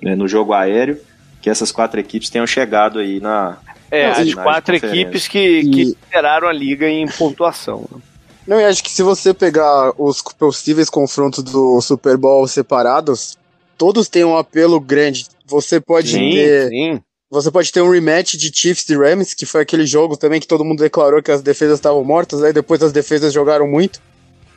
né, 0.00 0.16
no 0.16 0.26
jogo 0.26 0.54
aéreo, 0.54 0.98
que 1.42 1.50
essas 1.50 1.70
quatro 1.70 2.00
equipes 2.00 2.30
tenham 2.30 2.46
chegado 2.46 3.00
aí 3.00 3.20
na. 3.20 3.58
É, 3.90 4.06
as 4.06 4.32
quatro 4.32 4.74
equipes 4.74 5.28
que, 5.28 5.64
que 5.64 5.84
lideraram 5.84 6.48
a 6.48 6.52
liga 6.52 6.88
em 6.88 7.06
pontuação. 7.06 7.86
Né? 7.92 8.00
Não, 8.46 8.58
e 8.58 8.64
acho 8.64 8.82
que 8.82 8.90
se 8.90 9.02
você 9.02 9.34
pegar 9.34 9.92
os 9.98 10.22
possíveis 10.22 10.88
confrontos 10.88 11.44
do 11.44 11.78
Super 11.82 12.16
Bowl 12.16 12.48
separados, 12.48 13.36
todos 13.76 14.08
têm 14.08 14.24
um 14.24 14.36
apelo 14.36 14.80
grande. 14.80 15.26
Você 15.46 15.80
pode 15.80 16.10
sim, 16.10 16.30
ter. 16.30 16.68
Sim. 16.68 17.00
Você 17.30 17.50
pode 17.50 17.72
ter 17.72 17.80
um 17.80 17.90
rematch 17.90 18.34
de 18.34 18.50
Chiefs 18.54 18.88
e 18.88 18.96
Rams, 18.96 19.34
que 19.34 19.44
foi 19.44 19.62
aquele 19.62 19.86
jogo 19.86 20.16
também 20.16 20.40
que 20.40 20.46
todo 20.46 20.64
mundo 20.64 20.78
declarou 20.78 21.22
que 21.22 21.32
as 21.32 21.42
defesas 21.42 21.78
estavam 21.78 22.04
mortas, 22.04 22.42
aí 22.42 22.52
depois 22.52 22.82
as 22.82 22.92
defesas 22.92 23.32
jogaram 23.32 23.66
muito. 23.66 24.00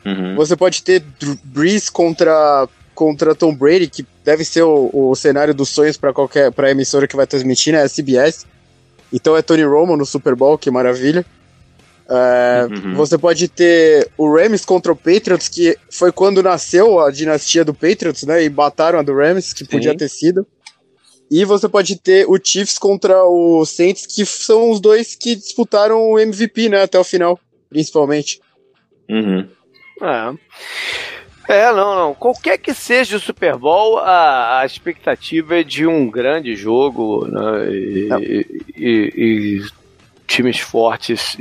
Uhum. 0.04 0.36
Você 0.36 0.54
pode 0.54 0.82
ter 0.82 1.02
Breeze 1.44 1.90
contra, 1.90 2.68
contra 2.94 3.34
Tom 3.34 3.54
Brady, 3.54 3.88
que 3.88 4.06
deve 4.24 4.44
ser 4.44 4.62
o, 4.62 4.90
o 4.92 5.14
cenário 5.16 5.52
dos 5.52 5.70
sonhos 5.70 5.96
para 5.96 6.12
qualquer 6.12 6.52
pra 6.52 6.70
emissora 6.70 7.08
que 7.08 7.16
vai 7.16 7.26
transmitir, 7.26 7.72
né? 7.72 7.82
A 7.82 7.88
CBS. 7.88 8.46
Então 9.12 9.36
é 9.36 9.42
Tony 9.42 9.64
Romo 9.64 9.96
no 9.96 10.06
Super 10.06 10.34
Bowl, 10.36 10.56
que 10.56 10.70
maravilha. 10.70 11.24
É, 12.10 12.66
uhum. 12.70 12.94
Você 12.94 13.18
pode 13.18 13.48
ter 13.48 14.10
o 14.16 14.34
Rams 14.34 14.64
contra 14.64 14.90
o 14.90 14.96
Patriots, 14.96 15.48
que 15.48 15.76
foi 15.90 16.10
quando 16.10 16.42
nasceu 16.42 17.00
a 17.00 17.10
dinastia 17.10 17.64
do 17.64 17.74
Patriots, 17.74 18.24
né? 18.24 18.42
E 18.44 18.48
mataram 18.48 18.98
a 18.98 19.02
do 19.02 19.14
Rams, 19.14 19.52
que 19.52 19.64
Sim. 19.64 19.70
podia 19.70 19.96
ter 19.96 20.08
sido. 20.08 20.46
E 21.30 21.44
você 21.44 21.68
pode 21.68 21.96
ter 21.96 22.26
o 22.26 22.38
Chiefs 22.42 22.78
contra 22.78 23.22
o 23.24 23.64
Saints, 23.66 24.06
que 24.06 24.24
são 24.24 24.70
os 24.70 24.80
dois 24.80 25.14
que 25.14 25.36
disputaram 25.36 26.10
o 26.10 26.18
MVP, 26.18 26.70
né? 26.70 26.82
Até 26.82 26.98
o 26.98 27.04
final, 27.04 27.38
principalmente. 27.68 28.40
Uhum. 29.10 29.46
É. 30.00 30.34
É, 31.48 31.72
não, 31.72 31.94
não. 31.94 32.14
Qualquer 32.14 32.58
que 32.58 32.74
seja 32.74 33.16
o 33.16 33.20
Super 33.20 33.56
Bowl, 33.56 33.98
a, 33.98 34.60
a 34.60 34.66
expectativa 34.66 35.60
é 35.60 35.62
de 35.62 35.86
um 35.86 36.10
grande 36.10 36.54
jogo 36.54 37.26
né, 37.26 37.70
e, 37.70 38.08
e, 38.10 38.46
e, 38.76 39.12
e, 39.16 39.64
times 40.28 40.60
fortes 40.60 41.36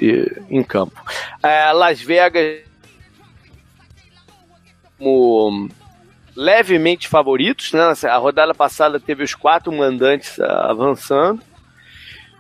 em 0.50 0.64
campo. 0.64 1.00
É, 1.44 1.72
Las 1.72 2.02
Vegas 2.02 2.62
como 4.98 5.70
levemente 6.36 7.08
favoritos, 7.08 7.74
né? 7.74 7.94
A 8.10 8.18
rodada 8.18 8.54
passada 8.54 9.00
teve 9.00 9.24
os 9.24 9.36
quatro 9.36 9.72
mandantes 9.72 10.40
avançando. 10.40 11.42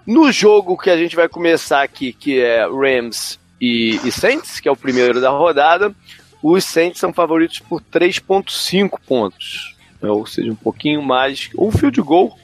No 0.05 0.31
jogo 0.31 0.77
que 0.77 0.89
a 0.89 0.97
gente 0.97 1.15
vai 1.15 1.27
começar 1.27 1.83
aqui, 1.83 2.13
que 2.13 2.39
é 2.39 2.65
Rams 2.65 3.37
e, 3.59 3.99
e 4.03 4.11
Saints, 4.11 4.59
que 4.59 4.69
é 4.69 4.71
o 4.71 4.75
primeiro 4.75 5.19
da 5.19 5.29
rodada, 5.29 5.93
os 6.41 6.63
Saints 6.63 6.99
são 6.99 7.11
favoritos 7.11 7.59
por 7.59 7.81
3,5 7.81 8.99
pontos. 9.05 9.75
Né? 10.01 10.09
Ou 10.09 10.25
seja, 10.25 10.51
um 10.51 10.55
pouquinho 10.55 11.01
mais. 11.01 11.49
Um 11.57 11.71
field 11.71 12.01
goal 12.01 12.37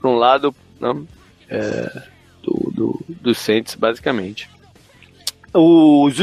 para 0.00 0.10
um 0.10 0.16
lado 0.16 0.54
né? 0.80 1.02
é, 1.50 2.02
do, 2.82 3.00
do, 3.08 3.34
Saints, 3.34 3.74
basicamente. 3.74 4.48
Os 5.54 6.16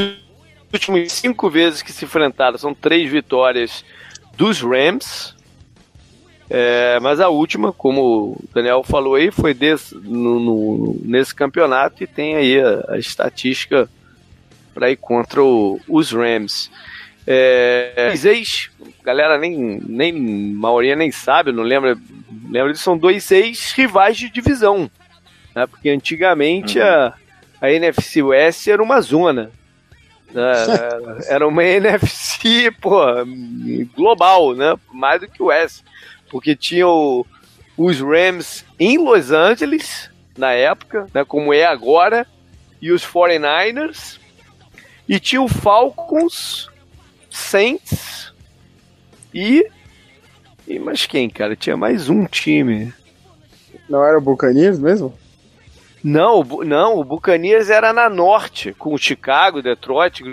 últimos 0.74 1.12
cinco 1.12 1.50
vezes 1.50 1.82
que 1.82 1.91
se 1.91 2.06
enfrentaram 2.06 2.58
são 2.58 2.74
três 2.74 3.10
vitórias 3.10 3.86
dos 4.36 4.62
Rams. 4.62 5.36
É, 6.50 7.00
mas 7.00 7.19
a 7.19 7.30
última, 7.30 7.72
como 7.72 8.02
o 8.02 8.43
Daniel 8.54 8.84
falou 8.84 9.15
aí, 9.15 9.30
foi 9.30 9.54
desse, 9.54 9.93
no, 9.95 10.39
no, 10.39 11.02
nesse 11.04 11.34
campeonato 11.34 12.04
e 12.04 12.08
tem 12.08 12.36
aí 12.36 12.60
a, 12.60 12.86
a 12.89 12.98
estatística 12.98 13.88
para 14.74 14.89
ir 14.89 14.98
contra 14.98 15.43
o, 15.43 15.80
os 15.88 16.12
Rams. 16.12 16.72
É, 17.28 18.12
ex, 18.26 18.72
galera 19.04 19.38
nem, 19.38 19.80
nem, 19.86 20.12
maioria 20.12 20.95
nem 20.95 21.12
sabe, 21.12 21.52
não 21.52 21.62
lembra, 21.62 21.95
lembra 22.50 22.74
são 22.74 22.98
dois 22.98 23.30
ex-rivais 23.30 24.17
de 24.17 24.32
divisão, 24.32 24.89
né? 25.60 25.67
porque 25.67 25.89
antigamente 25.89 26.80
uhum. 26.80 26.86
a, 26.86 27.13
a 27.62 27.72
NFC 27.72 28.22
West 28.22 28.67
era 28.67 28.82
uma 28.82 29.02
zona, 29.02 29.52
né? 30.32 30.54
era 31.28 31.48
uma 31.48 31.63
NFC, 31.63 32.72
pô, 32.80 33.02
global, 33.95 34.54
né, 34.56 34.76
mais 34.93 35.22
do 35.22 35.28
que 35.28 35.41
o 35.41 35.48
West, 35.48 35.84
porque 36.30 36.56
tinha 36.56 36.88
o, 36.88 37.26
os 37.78 38.00
Rams 38.00 38.65
em 38.80 38.98
Los 38.98 39.32
Angeles, 39.32 40.10
na 40.38 40.52
época, 40.52 41.08
né, 41.13 41.26
como 41.26 41.54
é 41.54 41.65
agora, 41.65 42.26
e 42.82 42.91
os 42.91 43.06
49ers, 43.06 44.19
e 45.08 45.19
tinha 45.19 45.41
o 45.41 45.48
Falcons 45.48 46.69
Saints 47.30 48.34
e. 49.34 49.67
E 50.67 50.78
mais 50.78 51.06
quem, 51.08 51.30
cara? 51.30 51.56
Tinha 51.56 51.76
mais 51.76 52.10
um 52.10 52.26
time. 52.26 52.93
Não 53.89 54.04
era 54.04 54.17
o 54.17 54.22
Buccaneers 54.22 54.78
mesmo? 54.78 55.13
Não, 56.04 56.42
o, 56.42 56.64
não, 56.64 56.98
o 56.98 57.04
Buccaneers 57.04 57.70
era 57.70 57.92
na 57.92 58.10
norte, 58.10 58.74
com 58.74 58.94
o 58.94 58.98
Chicago, 58.98 59.62
Detroit, 59.62 60.24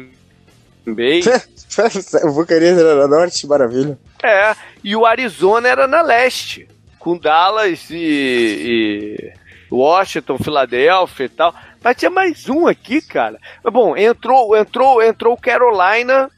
Bay. 0.87 1.23
o 2.25 2.33
Buccaneers 2.33 2.79
era 2.79 2.95
na 2.95 3.09
norte, 3.09 3.47
maravilha. 3.47 3.99
É, 4.23 4.55
e 4.83 4.95
o 4.95 5.05
Arizona 5.05 5.69
era 5.69 5.87
na 5.87 6.03
leste, 6.03 6.69
com 6.99 7.19
Dallas 7.19 7.91
e, 7.91 7.97
e 7.97 9.33
Washington, 9.71 10.39
Filadélfia 10.39 11.27
e 11.27 11.29
tal. 11.29 11.55
Mas 11.83 11.97
tinha 11.97 12.11
mais 12.11 12.49
um 12.49 12.67
aqui, 12.67 13.01
cara. 13.01 13.39
Bom, 13.65 13.97
entrou, 13.97 14.57
entrou, 14.57 15.03
entrou 15.03 15.37
Carolina. 15.37 16.31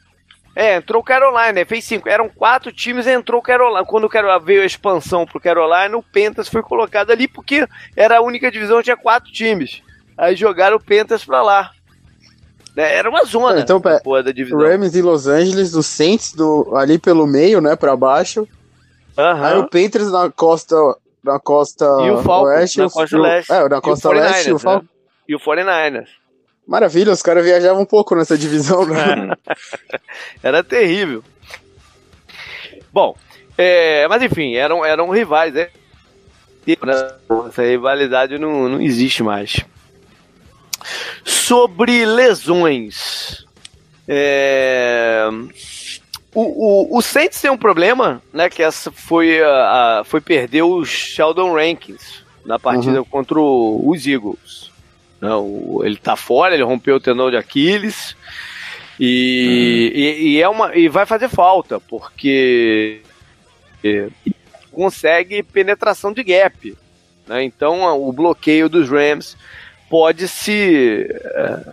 É, 0.59 0.75
entrou 0.75 1.05
Carolina, 1.05 1.65
fez 1.65 1.85
cinco. 1.85 2.09
Eram 2.09 2.29
quatro 2.29 2.73
times, 2.73 3.07
entrou 3.07 3.41
Carolina. 3.41 3.85
Quando 3.85 4.11
veio 4.43 4.63
a 4.63 4.67
expansão 4.67 5.25
pro 5.25 5.39
Carolina, 5.39 5.97
o 5.97 6.03
Pentas 6.03 6.49
foi 6.49 6.63
colocado 6.63 7.13
ali 7.13 7.29
porque 7.29 7.65
era 7.97 8.19
a 8.19 8.21
única 8.21 8.51
divisão, 8.51 8.83
tinha 8.83 8.97
quatro 8.97 9.31
times. 9.31 9.81
Aí 10.17 10.35
jogaram 10.35 10.77
o 10.77 10.83
Pentas 10.83 11.25
pra 11.25 11.43
lá. 11.43 11.71
É, 12.77 12.97
era 12.97 13.09
uma 13.09 13.25
zona. 13.25 13.61
Então, 13.61 13.81
pera, 13.81 14.03
da 14.25 14.33
divisão. 14.33 14.59
Rams 14.59 14.97
e 14.97 15.01
Los 15.01 15.29
Angeles, 15.29 15.71
do 15.71 15.81
Saints 15.81 16.33
do, 16.33 16.75
ali 16.75 16.99
pelo 16.99 17.25
meio, 17.25 17.61
né, 17.61 17.77
pra 17.77 17.95
baixo. 17.95 18.41
Uhum. 19.17 19.45
Aí 19.45 19.59
o 19.59 19.69
Panthers 19.69 20.11
na 20.11 20.29
costa 20.29 20.75
na 21.23 21.39
costa 21.39 21.85
e 22.03 22.11
o 22.11 22.21
Falcons, 22.21 22.49
oeste. 22.49 22.79
Na 22.81 22.91
costa 22.91 23.19
leste. 23.19 23.53
É, 23.53 23.69
na 23.69 23.81
costa 23.81 24.09
leste 24.11 24.49
e 24.49 24.53
o 24.53 24.59
Falcons. 24.59 24.83
Né? 24.83 24.89
E 25.29 25.37
o 25.37 25.39
49ers. 25.39 26.09
Maravilha, 26.69 27.13
os 27.13 27.23
caras 27.23 27.47
viajavam 27.47 27.81
um 27.81 27.87
pouco 27.87 28.15
nessa 28.15 28.37
divisão, 28.37 28.85
né? 28.85 29.35
Era 30.45 30.63
terrível. 30.63 31.25
Bom, 32.93 33.17
é, 33.57 34.07
mas 34.07 34.21
enfim, 34.23 34.55
eram, 34.55 34.85
eram 34.85 35.09
rivais, 35.09 35.55
né? 35.55 35.71
Essa 37.49 37.63
rivalidade 37.63 38.37
não, 38.37 38.69
não 38.69 38.83
existe 38.83 39.23
mais. 39.23 39.65
Sobre 41.25 42.05
lesões. 42.05 43.47
É, 44.07 45.27
o, 46.35 46.43
o, 46.43 46.99
o 46.99 47.01
Saints 47.01 47.41
tem 47.41 47.51
um 47.51 47.57
problema, 47.57 48.21
né? 48.31 48.51
Que 48.51 48.63
essa 48.63 48.93
foi, 48.93 49.43
a, 49.43 50.01
a 50.01 50.05
foi 50.05 50.21
perder 50.21 50.63
o 50.63 50.85
Sheldon 50.85 51.55
Rankins 51.55 52.23
na 52.45 52.59
partida 52.59 52.99
uhum. 52.99 53.07
contra 53.07 53.41
o, 53.41 53.89
os 53.89 54.07
Eagles. 54.07 54.68
Não, 55.21 55.81
ele 55.85 55.97
tá 55.97 56.17
fora, 56.17 56.55
ele 56.55 56.63
rompeu 56.63 56.97
o 56.97 57.01
tendão 57.01 57.31
de 57.31 57.37
Aquiles. 57.37 58.17
E, 59.01 59.93
e, 59.95 60.29
e, 60.29 60.43
é 60.43 60.49
uma, 60.49 60.77
e 60.77 60.89
vai 60.89 61.07
fazer 61.07 61.29
falta, 61.29 61.79
porque 61.79 63.01
consegue 64.73 65.43
penetração 65.43 66.13
de 66.13 66.23
gap. 66.23 66.77
Né? 67.27 67.45
Então 67.45 67.83
o 68.01 68.13
bloqueio 68.13 68.69
dos 68.69 68.89
Rams 68.89 69.37
pode 69.89 70.29
se 70.29 71.07
é, 71.11 71.73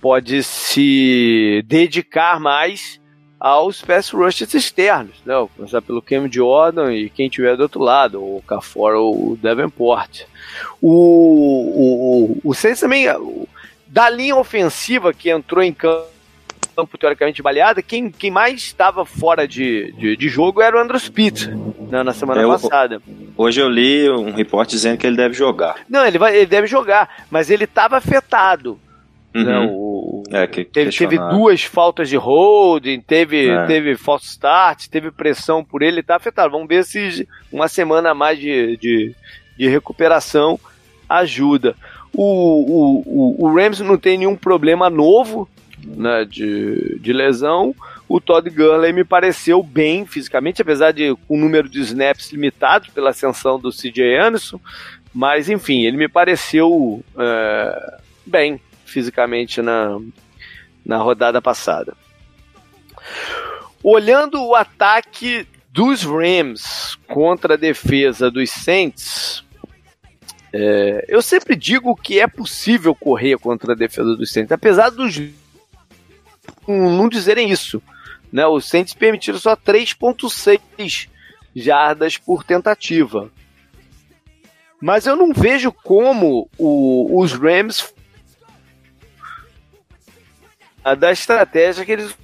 pode 0.00 0.42
se 0.42 1.62
dedicar 1.66 2.40
mais 2.40 2.99
aos 3.40 3.80
pass 3.80 4.10
rushers 4.10 4.52
externos, 4.52 5.16
né? 5.24 5.34
Começar 5.56 5.80
pelo 5.80 6.02
Cam 6.02 6.30
Jordan 6.30 6.92
e 6.92 7.08
quem 7.08 7.28
tiver 7.28 7.56
do 7.56 7.62
outro 7.62 7.80
lado, 7.80 8.22
o 8.22 8.42
Cafor 8.46 8.94
ou 8.94 9.32
o 9.32 9.36
Davenport. 9.36 10.24
O, 10.80 10.90
o, 10.92 12.40
o, 12.44 12.50
o 12.50 12.54
Saints 12.54 12.80
também, 12.80 13.06
da 13.86 14.10
linha 14.10 14.36
ofensiva 14.36 15.14
que 15.14 15.30
entrou 15.30 15.64
em 15.64 15.72
campo, 15.72 16.10
campo 16.76 16.96
teoricamente 16.96 17.42
baleada, 17.42 17.82
quem, 17.82 18.10
quem 18.10 18.30
mais 18.30 18.62
estava 18.62 19.04
fora 19.04 19.46
de, 19.46 19.92
de, 19.92 20.16
de, 20.16 20.28
jogo 20.28 20.62
era 20.62 20.76
o 20.76 20.80
Andrew 20.80 20.98
Speed 20.98 21.48
né, 21.90 22.02
na 22.02 22.12
semana 22.12 22.40
eu, 22.40 22.48
passada. 22.50 23.02
Hoje 23.36 23.60
eu 23.60 23.68
li 23.68 24.08
um 24.08 24.32
reporte 24.32 24.70
dizendo 24.70 24.96
que 24.96 25.06
ele 25.06 25.16
deve 25.16 25.34
jogar. 25.34 25.76
Não, 25.88 26.06
ele, 26.06 26.18
vai, 26.18 26.36
ele 26.36 26.46
deve 26.46 26.66
jogar, 26.66 27.24
mas 27.30 27.50
ele 27.50 27.64
estava 27.64 27.96
afetado. 27.96 28.78
Uhum. 29.34 29.44
Né, 29.44 29.58
o, 30.28 30.36
é, 30.36 30.46
que, 30.46 30.64
teve, 30.64 30.90
teve, 30.90 31.18
duas 31.18 31.62
faltas 31.62 32.08
de 32.08 32.16
holding, 32.16 33.00
teve, 33.00 33.48
é. 33.48 33.66
teve 33.66 33.96
false 33.96 34.26
start, 34.26 34.88
teve 34.88 35.10
pressão 35.10 35.64
por 35.64 35.82
ele, 35.82 36.02
tá 36.02 36.16
afetado. 36.16 36.52
Vamos 36.52 36.68
ver 36.68 36.84
se 36.84 37.26
uma 37.52 37.68
semana 37.68 38.10
a 38.10 38.14
mais 38.14 38.38
de, 38.38 38.76
de, 38.76 39.14
de 39.56 39.68
recuperação 39.68 40.58
ajuda. 41.08 41.74
O, 42.12 42.24
o, 42.24 43.02
o, 43.06 43.46
o, 43.46 43.54
Rams 43.54 43.80
não 43.80 43.96
tem 43.96 44.18
nenhum 44.18 44.36
problema 44.36 44.90
novo 44.90 45.48
né, 45.84 46.24
de, 46.24 46.98
de 47.00 47.12
lesão. 47.12 47.74
O 48.08 48.20
Todd 48.20 48.50
Gurley 48.50 48.92
me 48.92 49.04
pareceu 49.04 49.62
bem 49.62 50.04
fisicamente, 50.04 50.60
apesar 50.60 50.92
de 50.92 51.14
com 51.28 51.36
o 51.36 51.40
número 51.40 51.68
de 51.68 51.80
snaps 51.80 52.32
limitado 52.32 52.88
pela 52.92 53.10
ascensão 53.10 53.58
do 53.58 53.70
CJ 53.70 54.16
Anderson. 54.18 54.60
Mas 55.14 55.48
enfim, 55.48 55.84
ele 55.84 55.96
me 55.96 56.08
pareceu 56.08 57.04
é, 57.16 57.98
bem 58.26 58.60
fisicamente 58.90 59.62
na, 59.62 59.98
na 60.84 60.98
rodada 60.98 61.40
passada. 61.40 61.96
Olhando 63.82 64.44
o 64.44 64.54
ataque 64.54 65.46
dos 65.70 66.02
Rams 66.02 66.98
contra 67.06 67.54
a 67.54 67.56
defesa 67.56 68.30
dos 68.30 68.50
Saints, 68.50 69.44
é, 70.52 71.04
eu 71.08 71.22
sempre 71.22 71.54
digo 71.54 71.94
que 71.94 72.20
é 72.20 72.26
possível 72.26 72.94
correr 72.94 73.38
contra 73.38 73.72
a 73.72 73.76
defesa 73.76 74.16
dos 74.16 74.32
Saints, 74.32 74.52
apesar 74.52 74.90
dos 74.90 75.18
não 76.66 77.08
dizerem 77.08 77.50
isso. 77.50 77.82
Né? 78.32 78.46
Os 78.46 78.68
Saints 78.68 78.94
permitiram 78.94 79.38
só 79.38 79.56
3.6 79.56 81.08
jardas 81.54 82.16
por 82.16 82.44
tentativa. 82.44 83.30
Mas 84.80 85.06
eu 85.06 85.16
não 85.16 85.32
vejo 85.32 85.72
como 85.72 86.48
o, 86.56 87.20
os 87.20 87.32
Rams 87.32 87.92
da 90.98 91.12
estratégia 91.12 91.84
que 91.84 91.92
eles 91.92 92.16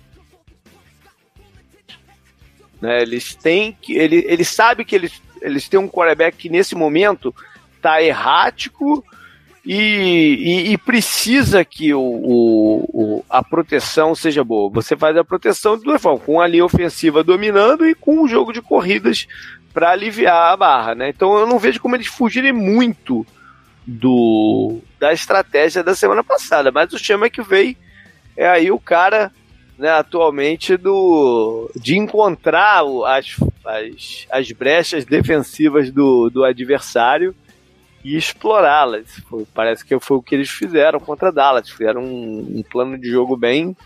né, 2.81 3.03
eles 3.03 3.35
têm 3.35 3.77
que 3.81 3.95
ele, 3.95 4.25
ele 4.29 4.45
sabe 4.45 4.85
que 4.85 4.95
eles, 4.95 5.23
eles 5.41 5.69
têm 5.69 5.81
um 5.81 5.89
quarterback 5.89 6.37
que 6.37 6.49
nesse 6.49 6.75
momento 6.75 7.35
tá 7.81 8.03
errático 8.03 9.05
e, 9.65 9.75
e, 9.75 10.73
e, 10.73 10.79
precisa 10.79 11.65
que 11.65 11.93
o, 11.93 12.01
o, 12.01 12.85
o, 12.93 13.25
a 13.29 13.43
proteção 13.43 14.15
seja 14.15 14.45
boa. 14.45 14.71
Você 14.71 14.97
faz 14.97 15.17
a 15.17 15.25
proteção 15.25 15.77
de 15.77 15.83
duas 15.83 16.01
formas, 16.01 16.23
com 16.25 16.41
a 16.41 16.47
linha 16.47 16.65
ofensiva 16.65 17.25
dominando 17.25 17.85
e 17.85 17.93
com 17.93 18.23
o 18.23 18.29
jogo 18.29 18.53
de 18.53 18.63
corridas 18.63 19.27
para 19.75 19.91
aliviar 19.91 20.53
a 20.53 20.57
barra, 20.57 20.95
né? 20.95 21.09
Então 21.09 21.37
eu 21.37 21.49
não 21.49 21.59
vejo 21.59 21.81
como 21.81 21.97
eles 21.97 22.07
fugirem 22.07 22.53
muito 22.53 23.27
do 23.85 24.79
da 25.01 25.13
estratégia 25.13 25.83
da 25.83 25.97
semana 25.97 26.23
passada, 26.23 26.71
mas 26.71 26.93
o 26.93 26.99
Chama 26.99 27.29
que 27.29 27.43
veio 27.43 27.77
é 28.37 28.49
aí 28.49 28.71
o 28.71 28.79
cara 28.79 29.33
né, 29.79 29.91
atualmente 29.91 30.77
do 30.77 31.71
de 31.77 31.97
encontrar 31.97 32.83
as, 33.07 33.37
as, 33.65 34.27
as 34.31 34.53
brechas 34.53 35.05
defensivas 35.05 35.91
do, 35.91 36.31
do 36.31 36.45
adversário 36.45 37.35
e 38.05 38.17
explorá-las. 38.17 39.21
Parece 39.53 39.85
que 39.85 39.99
foi 39.99 40.17
o 40.17 40.23
que 40.23 40.35
eles 40.35 40.49
fizeram 40.49 41.01
contra 41.01 41.33
Dallas. 41.33 41.69
Fizeram 41.69 42.03
um, 42.03 42.59
um 42.59 42.63
plano 42.63 42.97
de 42.97 43.11
jogo 43.11 43.37
bem 43.37 43.77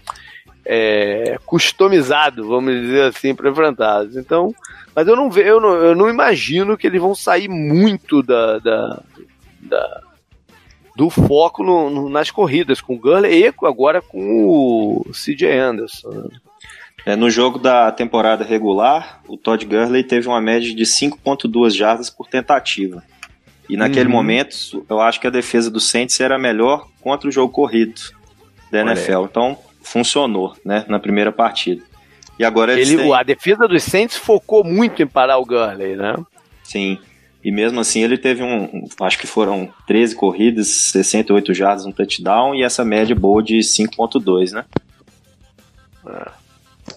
é, 0.64 1.38
customizado, 1.46 2.46
vamos 2.46 2.74
dizer 2.74 3.04
assim, 3.04 3.34
para 3.34 3.50
enfrentá-los. 3.50 4.16
Então, 4.16 4.54
mas 4.94 5.08
eu 5.08 5.16
não, 5.16 5.30
vejo, 5.30 5.48
eu, 5.48 5.60
não, 5.60 5.74
eu 5.74 5.94
não 5.94 6.10
imagino 6.10 6.76
que 6.76 6.86
eles 6.86 7.00
vão 7.00 7.14
sair 7.14 7.48
muito 7.48 8.22
da, 8.22 8.58
da, 8.58 9.02
da 9.60 10.02
do 11.00 11.08
foco 11.08 11.64
no, 11.64 11.88
no, 11.88 12.08
nas 12.10 12.30
corridas, 12.30 12.82
com 12.82 12.94
o 12.94 12.98
Gurley 12.98 13.42
e 13.42 13.54
agora 13.66 14.02
com 14.02 14.20
o 14.20 15.10
CJ 15.14 15.50
Anderson. 15.50 16.28
É, 17.06 17.16
no 17.16 17.30
jogo 17.30 17.58
da 17.58 17.90
temporada 17.90 18.44
regular, 18.44 19.22
o 19.26 19.38
Todd 19.38 19.64
Gurley 19.64 20.04
teve 20.04 20.28
uma 20.28 20.42
média 20.42 20.74
de 20.74 20.84
5.2 20.84 21.70
jardas 21.70 22.10
por 22.10 22.28
tentativa. 22.28 23.02
E 23.66 23.78
naquele 23.78 24.10
uhum. 24.10 24.12
momento, 24.12 24.84
eu 24.90 25.00
acho 25.00 25.18
que 25.18 25.26
a 25.26 25.30
defesa 25.30 25.70
do 25.70 25.80
Saints 25.80 26.20
era 26.20 26.38
melhor 26.38 26.86
contra 27.00 27.30
o 27.30 27.32
jogo 27.32 27.50
corrido 27.50 27.98
da 28.70 28.82
NFL. 28.82 29.24
Então, 29.24 29.56
funcionou, 29.82 30.54
né, 30.62 30.84
na 30.86 30.98
primeira 30.98 31.32
partida. 31.32 31.82
E 32.38 32.44
agora 32.44 32.78
Ele, 32.78 32.98
têm... 32.98 33.14
A 33.14 33.22
defesa 33.22 33.66
dos 33.66 33.82
Saints 33.84 34.18
focou 34.18 34.62
muito 34.62 35.02
em 35.02 35.06
parar 35.06 35.38
o 35.38 35.46
Gurley, 35.46 35.96
né? 35.96 36.14
Sim. 36.62 36.98
E 37.42 37.50
mesmo 37.50 37.80
assim 37.80 38.02
ele 38.02 38.18
teve 38.18 38.42
um, 38.42 38.86
acho 39.00 39.18
que 39.18 39.26
foram 39.26 39.72
13 39.86 40.14
corridas, 40.14 40.68
68 40.68 41.54
jardas, 41.54 41.86
um 41.86 41.92
touchdown 41.92 42.54
e 42.54 42.62
essa 42.62 42.84
média 42.84 43.16
boa 43.16 43.42
de 43.42 43.58
5.2, 43.58 44.52
né? 44.52 44.64
É. 46.06 46.30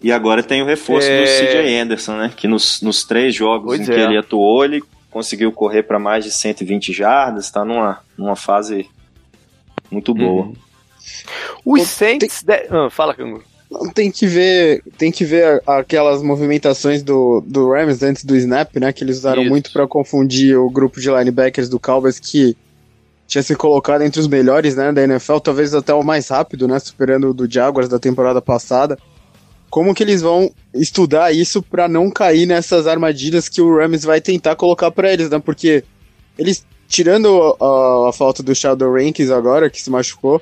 E 0.02 0.12
agora 0.12 0.44
tem 0.44 0.62
o 0.62 0.66
reforço 0.66 1.08
é... 1.08 1.22
do 1.22 1.26
CJ 1.26 1.78
Anderson, 1.78 2.18
né? 2.18 2.34
Que 2.36 2.48
nos, 2.48 2.82
nos 2.82 3.06
três 3.06 3.34
jogos 3.34 3.78
pois 3.78 3.88
em 3.88 3.92
é. 3.92 3.96
que 3.96 4.02
ele 4.02 4.18
atuou, 4.18 4.66
ele 4.66 4.84
conseguiu 5.10 5.52
correr 5.52 5.84
para 5.84 6.00
mais 6.00 6.26
de 6.26 6.32
120 6.32 6.92
jardas, 6.92 7.46
está 7.46 7.64
numa, 7.64 8.02
numa 8.18 8.36
fase 8.36 8.90
muito 9.90 10.14
boa. 10.14 10.46
Uhum. 10.46 10.56
Os 11.66 11.84
Saints. 11.84 12.44
Tem... 12.44 12.68
De... 12.68 12.76
Ah, 12.76 12.90
fala, 12.90 13.14
Cangu. 13.14 13.44
Tem 13.94 14.12
que 14.12 14.28
ver, 14.28 14.84
tem 14.98 15.12
que 15.12 15.26
ver 15.26 15.62
aquelas 15.66 16.22
movimentações 16.22 17.02
do, 17.04 17.42
do 17.46 17.72
Rams 17.72 18.04
antes 18.04 18.24
do 18.24 18.36
snap, 18.36 18.76
né? 18.78 18.94
Que 18.94 19.04
eles 19.04 19.18
usaram 19.18 19.42
Isso. 19.42 19.50
muito 19.50 19.72
para 19.72 19.88
confundir 19.88 20.58
o 20.58 20.70
grupo 20.70 21.00
de 21.00 21.10
linebackers 21.10 21.70
do 21.70 21.80
Cowboys 21.80 22.20
que 22.20 22.56
tinha 23.28 23.42
se 23.42 23.56
colocado 23.56 24.04
entre 24.04 24.20
os 24.20 24.28
melhores, 24.28 24.76
né, 24.76 24.92
da 24.92 25.02
NFL, 25.02 25.38
talvez 25.38 25.74
até 25.74 25.94
o 25.94 26.04
mais 26.04 26.28
rápido, 26.28 26.68
né, 26.68 26.78
superando 26.78 27.30
o 27.30 27.34
do 27.34 27.50
Jaguars 27.50 27.88
da 27.90 27.98
temporada 27.98 28.42
passada 28.42 28.98
como 29.74 29.96
que 29.96 30.04
eles 30.04 30.22
vão 30.22 30.52
estudar 30.72 31.34
isso 31.34 31.60
para 31.60 31.88
não 31.88 32.12
cair 32.12 32.46
nessas 32.46 32.86
armadilhas 32.86 33.50
que 33.50 33.60
o 33.60 33.76
Rams 33.76 34.04
vai 34.04 34.22
tentar 34.22 34.56
colocar 34.56 34.92
para 34.92 35.12
eles, 35.12 35.32
né? 35.32 35.40
Porque 35.40 35.84
eles, 36.38 36.64
tirando 36.88 37.58
a, 37.60 38.10
a, 38.10 38.14
falta 38.14 38.44
do 38.44 38.54
Shadow 38.54 38.94
Rankings 38.94 39.34
agora, 39.34 39.72
que 39.72 39.82
se 39.82 39.90
machucou, 39.90 40.40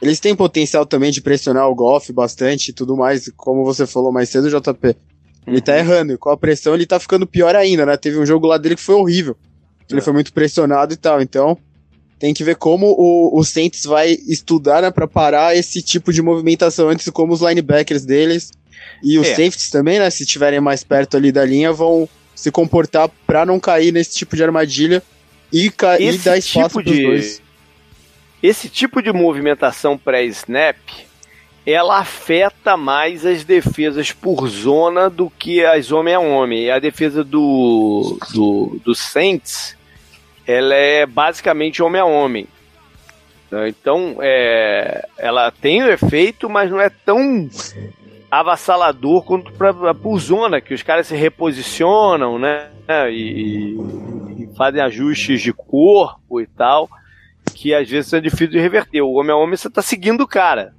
eles 0.00 0.20
têm 0.20 0.34
potencial 0.34 0.86
também 0.86 1.10
de 1.10 1.20
pressionar 1.20 1.68
o 1.68 1.74
Golf 1.74 2.10
bastante 2.10 2.68
e 2.68 2.72
tudo 2.72 2.96
mais, 2.96 3.30
como 3.36 3.64
você 3.64 3.86
falou 3.86 4.12
mais 4.12 4.28
cedo, 4.28 4.48
JP. 4.48 4.96
Ele 5.46 5.60
tá 5.60 5.72
uhum. 5.72 5.78
errando, 5.78 6.12
e 6.12 6.18
com 6.18 6.30
a 6.30 6.36
pressão 6.36 6.74
ele 6.74 6.86
tá 6.86 7.00
ficando 7.00 7.26
pior 7.26 7.56
ainda, 7.56 7.86
né? 7.86 7.96
Teve 7.96 8.18
um 8.18 8.26
jogo 8.26 8.46
lá 8.46 8.58
dele 8.58 8.76
que 8.76 8.82
foi 8.82 8.94
horrível. 8.94 9.36
Ele 9.90 10.00
é. 10.00 10.02
foi 10.02 10.12
muito 10.12 10.32
pressionado 10.32 10.92
e 10.92 10.96
tal, 10.96 11.20
então 11.20 11.56
tem 12.18 12.34
que 12.34 12.44
ver 12.44 12.56
como 12.56 12.86
o, 12.86 13.38
o 13.38 13.44
Saints 13.44 13.84
vai 13.84 14.10
estudar 14.26 14.82
né, 14.82 14.90
para 14.90 15.06
parar 15.06 15.56
esse 15.56 15.80
tipo 15.80 16.12
de 16.12 16.20
movimentação 16.20 16.88
antes, 16.88 17.08
como 17.10 17.32
os 17.32 17.40
linebackers 17.40 18.04
deles 18.04 18.50
e 19.02 19.18
os 19.18 19.26
é. 19.26 19.30
safeties 19.30 19.70
também, 19.70 19.98
né? 19.98 20.10
Se 20.10 20.24
estiverem 20.24 20.60
mais 20.60 20.82
perto 20.82 21.16
ali 21.16 21.32
da 21.32 21.44
linha, 21.44 21.72
vão 21.72 22.08
se 22.34 22.50
comportar 22.50 23.08
para 23.26 23.46
não 23.46 23.58
cair 23.58 23.92
nesse 23.92 24.14
tipo 24.14 24.36
de 24.36 24.42
armadilha 24.42 25.02
e, 25.52 25.72
e 26.00 26.18
dar 26.18 26.36
espaço 26.36 26.78
tipo 26.78 26.82
de, 26.82 27.02
dois. 27.02 27.42
Esse 28.42 28.68
tipo 28.68 29.02
de 29.02 29.12
movimentação 29.12 29.98
pré-snap, 29.98 30.76
ela 31.66 31.98
afeta 31.98 32.76
mais 32.76 33.26
as 33.26 33.44
defesas 33.44 34.12
por 34.12 34.48
zona 34.48 35.10
do 35.10 35.28
que 35.28 35.64
as 35.64 35.90
homem 35.92 36.14
a 36.14 36.20
homem. 36.20 36.70
A 36.70 36.78
defesa 36.78 37.24
do, 37.24 38.18
do, 38.32 38.80
do 38.84 38.94
Saints, 38.94 39.76
ela 40.46 40.74
é 40.74 41.04
basicamente 41.04 41.82
homem 41.82 42.00
a 42.00 42.04
homem. 42.04 42.46
Então, 43.66 44.16
é, 44.20 45.06
ela 45.16 45.50
tem 45.50 45.82
o 45.82 45.90
efeito, 45.90 46.48
mas 46.48 46.70
não 46.70 46.80
é 46.80 46.90
tão 46.90 47.48
avassalador 48.30 49.24
quanto 49.24 49.52
pra, 49.52 49.94
por 49.94 50.18
zona, 50.18 50.60
que 50.60 50.74
os 50.74 50.82
caras 50.82 51.06
se 51.06 51.16
reposicionam, 51.16 52.38
né? 52.38 52.68
E, 53.10 53.76
e, 54.38 54.48
fazem 54.56 54.82
ajustes 54.82 55.40
de 55.40 55.52
corpo 55.52 56.40
e 56.40 56.46
tal, 56.46 56.88
que 57.58 57.74
às 57.74 57.90
vezes 57.90 58.12
é 58.12 58.20
difícil 58.20 58.50
de 58.50 58.60
reverter. 58.60 59.02
O 59.02 59.14
homem 59.14 59.32
a 59.32 59.36
homem 59.36 59.56
você 59.56 59.68
tá 59.68 59.82
seguindo 59.82 60.20
o 60.20 60.28
cara. 60.28 60.72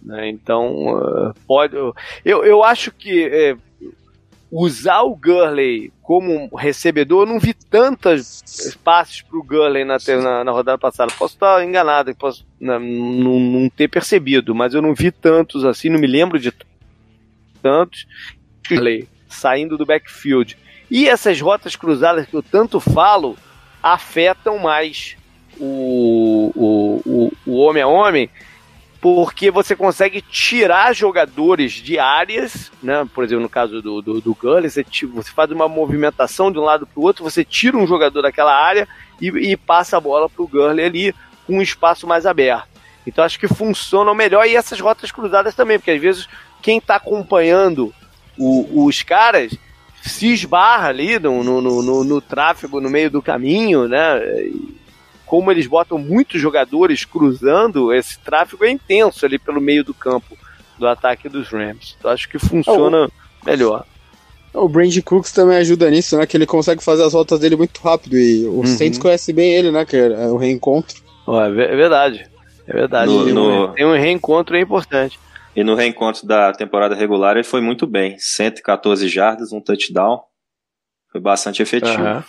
Né? 0.00 0.28
Então, 0.28 0.96
uh, 0.96 1.34
pode. 1.48 1.74
Eu, 1.74 2.44
eu 2.44 2.62
acho 2.62 2.92
que 2.92 3.24
é, 3.24 3.56
usar 4.48 5.02
o 5.02 5.16
Gurley 5.16 5.92
como 6.00 6.48
recebedor, 6.54 7.22
eu 7.22 7.26
não 7.26 7.40
vi 7.40 7.52
tantos 7.52 8.40
passes 8.84 9.20
pro 9.20 9.42
Gurley 9.42 9.84
na, 9.84 9.96
na, 10.22 10.44
na, 10.44 10.52
rodada 10.52 10.78
passada. 10.78 11.12
Posso 11.18 11.34
estar 11.34 11.64
enganado, 11.64 12.14
posso 12.14 12.46
não, 12.60 12.78
não, 12.78 13.40
não 13.40 13.68
ter 13.68 13.88
percebido, 13.88 14.54
mas 14.54 14.74
eu 14.74 14.82
não 14.82 14.94
vi 14.94 15.10
tantos 15.10 15.64
assim, 15.64 15.88
não 15.88 15.98
me 15.98 16.06
lembro 16.06 16.38
de 16.38 16.52
tantos 17.60 18.06
saindo 19.28 19.76
do 19.76 19.86
backfield. 19.86 20.56
E 20.88 21.08
essas 21.08 21.40
rotas 21.40 21.74
cruzadas 21.74 22.26
que 22.26 22.34
eu 22.34 22.42
tanto 22.44 22.78
falo 22.78 23.36
afetam 23.82 24.58
mais 24.58 25.16
o, 25.58 26.52
o, 26.54 27.02
o, 27.04 27.32
o 27.46 27.56
homem 27.58 27.82
a 27.82 27.86
homem, 27.86 28.30
porque 29.00 29.50
você 29.50 29.74
consegue 29.74 30.22
tirar 30.22 30.94
jogadores 30.94 31.72
de 31.72 31.98
áreas, 31.98 32.70
né? 32.80 33.06
por 33.12 33.24
exemplo, 33.24 33.42
no 33.42 33.48
caso 33.48 33.82
do, 33.82 34.00
do, 34.00 34.20
do 34.20 34.34
Gully, 34.34 34.70
você, 34.70 34.84
você 35.12 35.30
faz 35.32 35.50
uma 35.50 35.68
movimentação 35.68 36.52
de 36.52 36.58
um 36.58 36.62
lado 36.62 36.86
para 36.86 37.00
o 37.00 37.02
outro, 37.02 37.24
você 37.24 37.44
tira 37.44 37.76
um 37.76 37.86
jogador 37.86 38.22
daquela 38.22 38.54
área 38.54 38.86
e, 39.20 39.26
e 39.26 39.56
passa 39.56 39.96
a 39.96 40.00
bola 40.00 40.28
para 40.28 40.42
o 40.42 40.46
Gurley 40.46 40.84
ali 40.84 41.14
com 41.46 41.58
um 41.58 41.62
espaço 41.62 42.06
mais 42.06 42.26
aberto. 42.26 42.68
Então 43.04 43.24
acho 43.24 43.40
que 43.40 43.48
funcionam 43.48 44.14
melhor 44.14 44.46
e 44.46 44.54
essas 44.54 44.78
rotas 44.78 45.10
cruzadas 45.10 45.54
também, 45.54 45.78
porque 45.78 45.90
às 45.90 46.00
vezes 46.00 46.28
quem 46.62 46.78
está 46.78 46.94
acompanhando 46.94 47.92
o, 48.38 48.86
os 48.86 49.02
caras 49.02 49.52
se 50.00 50.32
esbarra 50.32 50.88
ali 50.88 51.18
no, 51.18 51.42
no, 51.42 51.60
no, 51.60 52.04
no, 52.04 52.20
tráfego 52.20 52.80
no 52.80 52.90
meio 52.90 53.10
do 53.10 53.22
caminho, 53.22 53.88
né? 53.88 54.20
Como 55.32 55.50
eles 55.50 55.66
botam 55.66 55.96
muitos 55.96 56.38
jogadores 56.38 57.06
cruzando, 57.06 57.90
esse 57.90 58.18
tráfego 58.18 58.66
é 58.66 58.70
intenso 58.70 59.24
ali 59.24 59.38
pelo 59.38 59.62
meio 59.62 59.82
do 59.82 59.94
campo 59.94 60.36
do 60.78 60.86
ataque 60.86 61.26
dos 61.26 61.48
Rams. 61.48 61.96
Então 61.98 62.10
acho 62.10 62.28
que 62.28 62.38
funciona 62.38 63.06
oh, 63.06 63.10
melhor. 63.46 63.86
O 64.52 64.68
Brand 64.68 64.94
Cooks 65.02 65.32
também 65.32 65.56
ajuda 65.56 65.88
nisso, 65.88 66.18
né? 66.18 66.26
Que 66.26 66.36
ele 66.36 66.44
consegue 66.44 66.84
fazer 66.84 67.04
as 67.04 67.14
voltas 67.14 67.40
dele 67.40 67.56
muito 67.56 67.80
rápido 67.80 68.18
e 68.18 68.44
o 68.44 68.58
uhum. 68.58 68.66
Saints 68.66 68.98
conhece 68.98 69.32
bem 69.32 69.54
ele, 69.54 69.70
né? 69.70 69.86
Que 69.86 69.96
é 69.96 70.26
o 70.26 70.36
reencontro. 70.36 71.00
Oh, 71.26 71.40
é, 71.40 71.46
é 71.46 71.76
verdade. 71.76 72.26
É 72.66 72.72
verdade. 72.74 73.10
No, 73.10 73.24
tem, 73.24 73.32
no... 73.32 73.64
Um, 73.64 73.72
tem 73.72 73.86
um 73.86 73.92
reencontro 73.96 74.54
é 74.54 74.60
importante. 74.60 75.18
E 75.56 75.64
no 75.64 75.74
reencontro 75.74 76.26
da 76.26 76.52
temporada 76.52 76.94
regular 76.94 77.36
ele 77.36 77.44
foi 77.44 77.62
muito 77.62 77.86
bem. 77.86 78.18
114 78.18 79.08
jardas, 79.08 79.50
um 79.50 79.62
touchdown. 79.62 80.20
Foi 81.10 81.22
bastante 81.22 81.62
efetivo. 81.62 82.02
Uhum. 82.02 82.22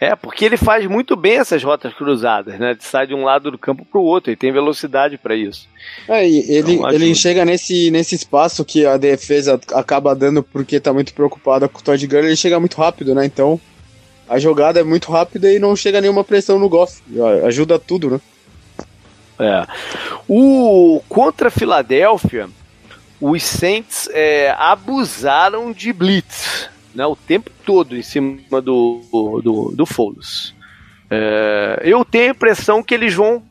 É, 0.00 0.14
porque 0.14 0.44
ele 0.44 0.56
faz 0.56 0.86
muito 0.86 1.16
bem 1.16 1.38
essas 1.38 1.62
rotas 1.62 1.92
cruzadas, 1.92 2.58
né? 2.58 2.74
De 2.74 2.84
sai 2.84 3.06
de 3.06 3.14
um 3.14 3.24
lado 3.24 3.50
do 3.50 3.58
campo 3.58 3.84
para 3.84 4.00
o 4.00 4.04
outro, 4.04 4.30
e 4.30 4.36
tem 4.36 4.52
velocidade 4.52 5.18
para 5.18 5.34
isso. 5.34 5.68
É, 6.08 6.24
ele, 6.24 6.74
então, 6.74 6.90
ele 6.90 7.14
chega 7.14 7.44
nesse, 7.44 7.90
nesse 7.90 8.14
espaço 8.14 8.64
que 8.64 8.86
a 8.86 8.96
defesa 8.96 9.60
acaba 9.74 10.14
dando 10.14 10.42
porque 10.42 10.78
tá 10.78 10.92
muito 10.92 11.12
preocupada 11.12 11.68
com 11.68 11.80
o 11.80 11.82
Todd 11.82 12.06
Gurley, 12.06 12.28
ele 12.28 12.36
chega 12.36 12.60
muito 12.60 12.76
rápido, 12.76 13.14
né? 13.14 13.24
Então 13.24 13.60
a 14.28 14.38
jogada 14.38 14.78
é 14.78 14.84
muito 14.84 15.10
rápida 15.10 15.50
e 15.50 15.58
não 15.58 15.74
chega 15.74 16.00
nenhuma 16.00 16.22
pressão 16.22 16.58
no 16.58 16.68
Goff. 16.68 17.02
Ajuda 17.44 17.78
tudo, 17.78 18.10
né? 18.10 18.20
É. 19.40 19.66
O 20.28 21.02
contra 21.08 21.48
a 21.48 21.50
Filadélfia, 21.50 22.48
os 23.20 23.42
Saints 23.42 24.08
é, 24.12 24.54
abusaram 24.58 25.72
de 25.72 25.92
blitz, 25.92 26.68
né, 26.94 27.06
o 27.06 27.16
tempo 27.16 27.50
todo 27.64 27.96
em 27.96 28.02
cima 28.02 28.60
do 28.60 29.00
do, 29.42 29.72
do 29.74 29.86
Foles. 29.86 30.54
É, 31.10 31.80
eu 31.84 32.04
tenho 32.04 32.28
a 32.28 32.34
impressão 32.34 32.82
que 32.82 32.94
eles 32.94 33.14
vão 33.14 33.42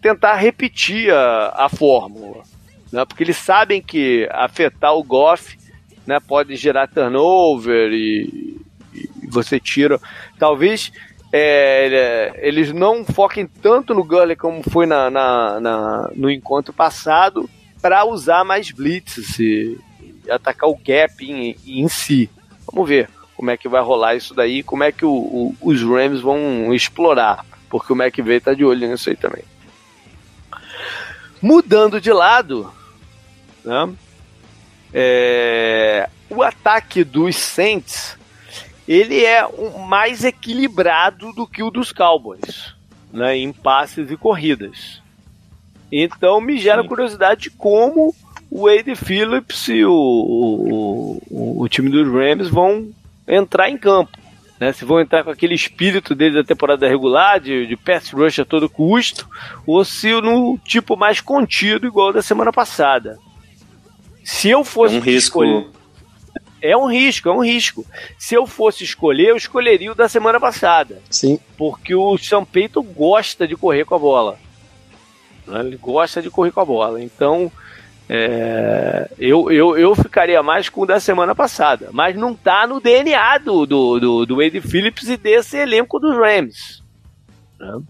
tentar 0.00 0.36
repetir 0.36 1.12
a, 1.12 1.64
a 1.64 1.68
fórmula, 1.68 2.42
né? 2.92 3.04
porque 3.04 3.22
eles 3.22 3.36
sabem 3.36 3.80
que 3.80 4.28
afetar 4.30 4.94
o 4.94 5.02
Goff 5.02 5.56
né, 6.06 6.20
pode 6.20 6.54
gerar 6.56 6.86
turnover 6.86 7.90
e, 7.92 8.60
e 8.94 9.26
você 9.28 9.58
tira. 9.58 9.98
Talvez 10.38 10.92
é, 11.32 12.38
eles 12.42 12.72
não 12.72 13.04
foquem 13.04 13.46
tanto 13.46 13.92
no 13.92 14.04
Gurley 14.04 14.36
como 14.36 14.62
foi 14.62 14.86
na, 14.86 15.10
na, 15.10 15.60
na 15.60 16.10
no 16.14 16.30
encontro 16.30 16.72
passado 16.72 17.48
para 17.82 18.04
usar 18.04 18.44
mais 18.44 18.70
blitzes 18.70 19.38
e, 19.38 19.78
e, 20.00 20.30
atacar 20.30 20.70
o 20.70 20.76
gap 20.76 21.12
em, 21.24 21.56
em 21.66 21.88
si. 21.88 22.30
Vamos 22.72 22.88
ver 22.88 23.08
como 23.36 23.50
é 23.50 23.56
que 23.56 23.68
vai 23.68 23.82
rolar 23.82 24.14
isso 24.14 24.34
daí, 24.34 24.62
como 24.62 24.82
é 24.82 24.90
que 24.90 25.04
o, 25.04 25.10
o, 25.10 25.56
os 25.60 25.82
Rams 25.82 26.20
vão 26.20 26.72
explorar, 26.74 27.44
porque 27.68 27.92
o 27.92 27.96
McVay 27.96 28.40
tá 28.40 28.54
de 28.54 28.64
olho 28.64 28.88
nisso 28.88 29.10
aí 29.10 29.16
também. 29.16 29.44
Mudando 31.42 32.00
de 32.00 32.10
lado, 32.12 32.72
né, 33.62 33.92
é, 34.92 36.08
o 36.30 36.42
ataque 36.42 37.04
dos 37.04 37.36
Saints 37.36 38.16
ele 38.88 39.24
é 39.24 39.46
mais 39.86 40.24
equilibrado 40.24 41.32
do 41.32 41.46
que 41.46 41.62
o 41.62 41.70
dos 41.70 41.92
Cowboys, 41.92 42.74
né, 43.12 43.36
em 43.36 43.52
passes 43.52 44.10
e 44.10 44.16
corridas. 44.16 45.02
Então 45.90 46.40
me 46.40 46.58
gera 46.58 46.82
Sim. 46.82 46.88
curiosidade 46.88 47.42
de 47.42 47.50
como 47.50 48.14
o 48.50 48.66
Wade 48.66 48.94
Phillips 48.94 49.68
e 49.68 49.84
o, 49.84 49.92
o, 49.92 51.22
o, 51.30 51.62
o, 51.62 51.68
time 51.68 51.90
dos 51.90 52.06
Rams 52.06 52.48
vão 52.48 52.88
entrar 53.26 53.68
em 53.68 53.76
campo. 53.76 54.18
Né? 54.58 54.72
Se 54.72 54.84
vão 54.84 55.00
entrar 55.00 55.24
com 55.24 55.30
aquele 55.30 55.54
espírito 55.54 56.14
deles 56.14 56.34
da 56.34 56.44
temporada 56.44 56.88
regular, 56.88 57.40
de, 57.40 57.66
de 57.66 57.76
pass 57.76 58.10
rush 58.10 58.38
a 58.38 58.44
todo 58.44 58.70
custo, 58.70 59.28
ou 59.66 59.84
se 59.84 60.12
no 60.20 60.58
tipo 60.64 60.96
mais 60.96 61.20
contido, 61.20 61.86
igual 61.86 62.12
da 62.12 62.22
semana 62.22 62.52
passada. 62.52 63.18
Se 64.24 64.48
eu 64.48 64.64
fosse. 64.64 64.96
É 64.96 64.98
um 64.98 65.02
risco. 65.02 65.44
Escolher, 65.44 65.66
é 66.60 66.76
um 66.76 66.86
risco, 66.86 67.28
é 67.28 67.32
um 67.32 67.44
risco. 67.44 67.86
Se 68.18 68.34
eu 68.34 68.46
fosse 68.46 68.82
escolher, 68.82 69.28
eu 69.28 69.36
escolheria 69.36 69.92
o 69.92 69.94
da 69.94 70.08
semana 70.08 70.40
passada. 70.40 71.00
Sim. 71.10 71.38
Porque 71.56 71.94
o 71.94 72.16
Champeito 72.16 72.82
gosta 72.82 73.46
de 73.46 73.56
correr 73.56 73.84
com 73.84 73.94
a 73.94 73.98
bola. 73.98 74.38
Né? 75.46 75.60
Ele 75.60 75.76
gosta 75.76 76.22
de 76.22 76.30
correr 76.30 76.50
com 76.50 76.60
a 76.60 76.64
bola. 76.64 77.02
Então, 77.02 77.52
é, 78.08 79.10
eu, 79.18 79.50
eu, 79.50 79.76
eu 79.76 79.94
ficaria 79.94 80.42
mais 80.42 80.68
com 80.68 80.82
o 80.82 80.86
da 80.86 81.00
semana 81.00 81.34
passada. 81.34 81.90
Mas 81.92 82.16
não 82.16 82.34
tá 82.34 82.66
no 82.66 82.80
DNA 82.80 83.38
do, 83.38 83.66
do, 83.66 84.00
do, 84.00 84.26
do 84.26 84.62
Phillips 84.62 85.08
e 85.08 85.16
desse 85.16 85.56
elenco 85.56 85.98
dos 85.98 86.16
Rams. 86.16 86.82
Né? 87.58 87.80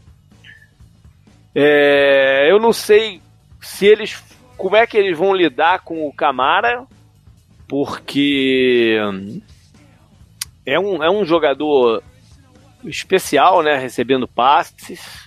É, 1.54 2.50
eu 2.50 2.58
não 2.58 2.72
sei 2.72 3.20
se 3.60 3.86
eles. 3.86 4.22
Como 4.56 4.74
é 4.74 4.86
que 4.86 4.96
eles 4.96 5.18
vão 5.18 5.34
lidar 5.34 5.80
com 5.80 6.06
o 6.06 6.12
Camara, 6.12 6.86
porque 7.68 8.98
é 10.64 10.80
um, 10.80 11.04
é 11.04 11.10
um 11.10 11.26
jogador 11.26 12.02
especial, 12.84 13.62
né? 13.62 13.76
Recebendo 13.76 14.26
passes. 14.26 15.25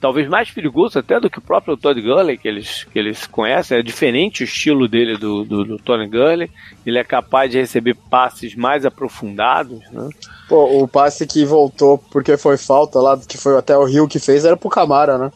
Talvez 0.00 0.28
mais 0.28 0.50
perigoso 0.50 0.98
até 0.98 1.20
do 1.20 1.28
que 1.28 1.38
o 1.38 1.42
próprio 1.42 1.76
Todd 1.76 2.00
Gurley, 2.00 2.38
que 2.38 2.48
eles, 2.48 2.84
que 2.84 2.98
eles 2.98 3.26
conhecem. 3.26 3.78
É 3.78 3.82
diferente 3.82 4.42
o 4.42 4.44
estilo 4.44 4.88
dele 4.88 5.16
do, 5.16 5.44
do, 5.44 5.64
do 5.64 5.78
Tony 5.78 6.06
Gurley. 6.06 6.50
Ele 6.86 6.98
é 6.98 7.04
capaz 7.04 7.50
de 7.50 7.58
receber 7.58 7.94
passes 7.94 8.54
mais 8.54 8.86
aprofundados, 8.86 9.80
né? 9.90 10.08
Pô, 10.48 10.82
o 10.82 10.88
passe 10.88 11.26
que 11.26 11.44
voltou 11.44 11.98
porque 11.98 12.36
foi 12.36 12.56
falta 12.56 12.98
lá, 12.98 13.18
que 13.18 13.38
foi 13.38 13.56
até 13.56 13.76
o 13.76 13.84
Rio 13.84 14.08
que 14.08 14.18
fez, 14.18 14.44
era 14.44 14.56
pro 14.56 14.68
Camara, 14.68 15.18
né? 15.18 15.30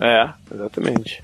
É, 0.00 0.28
exatamente. 0.52 1.22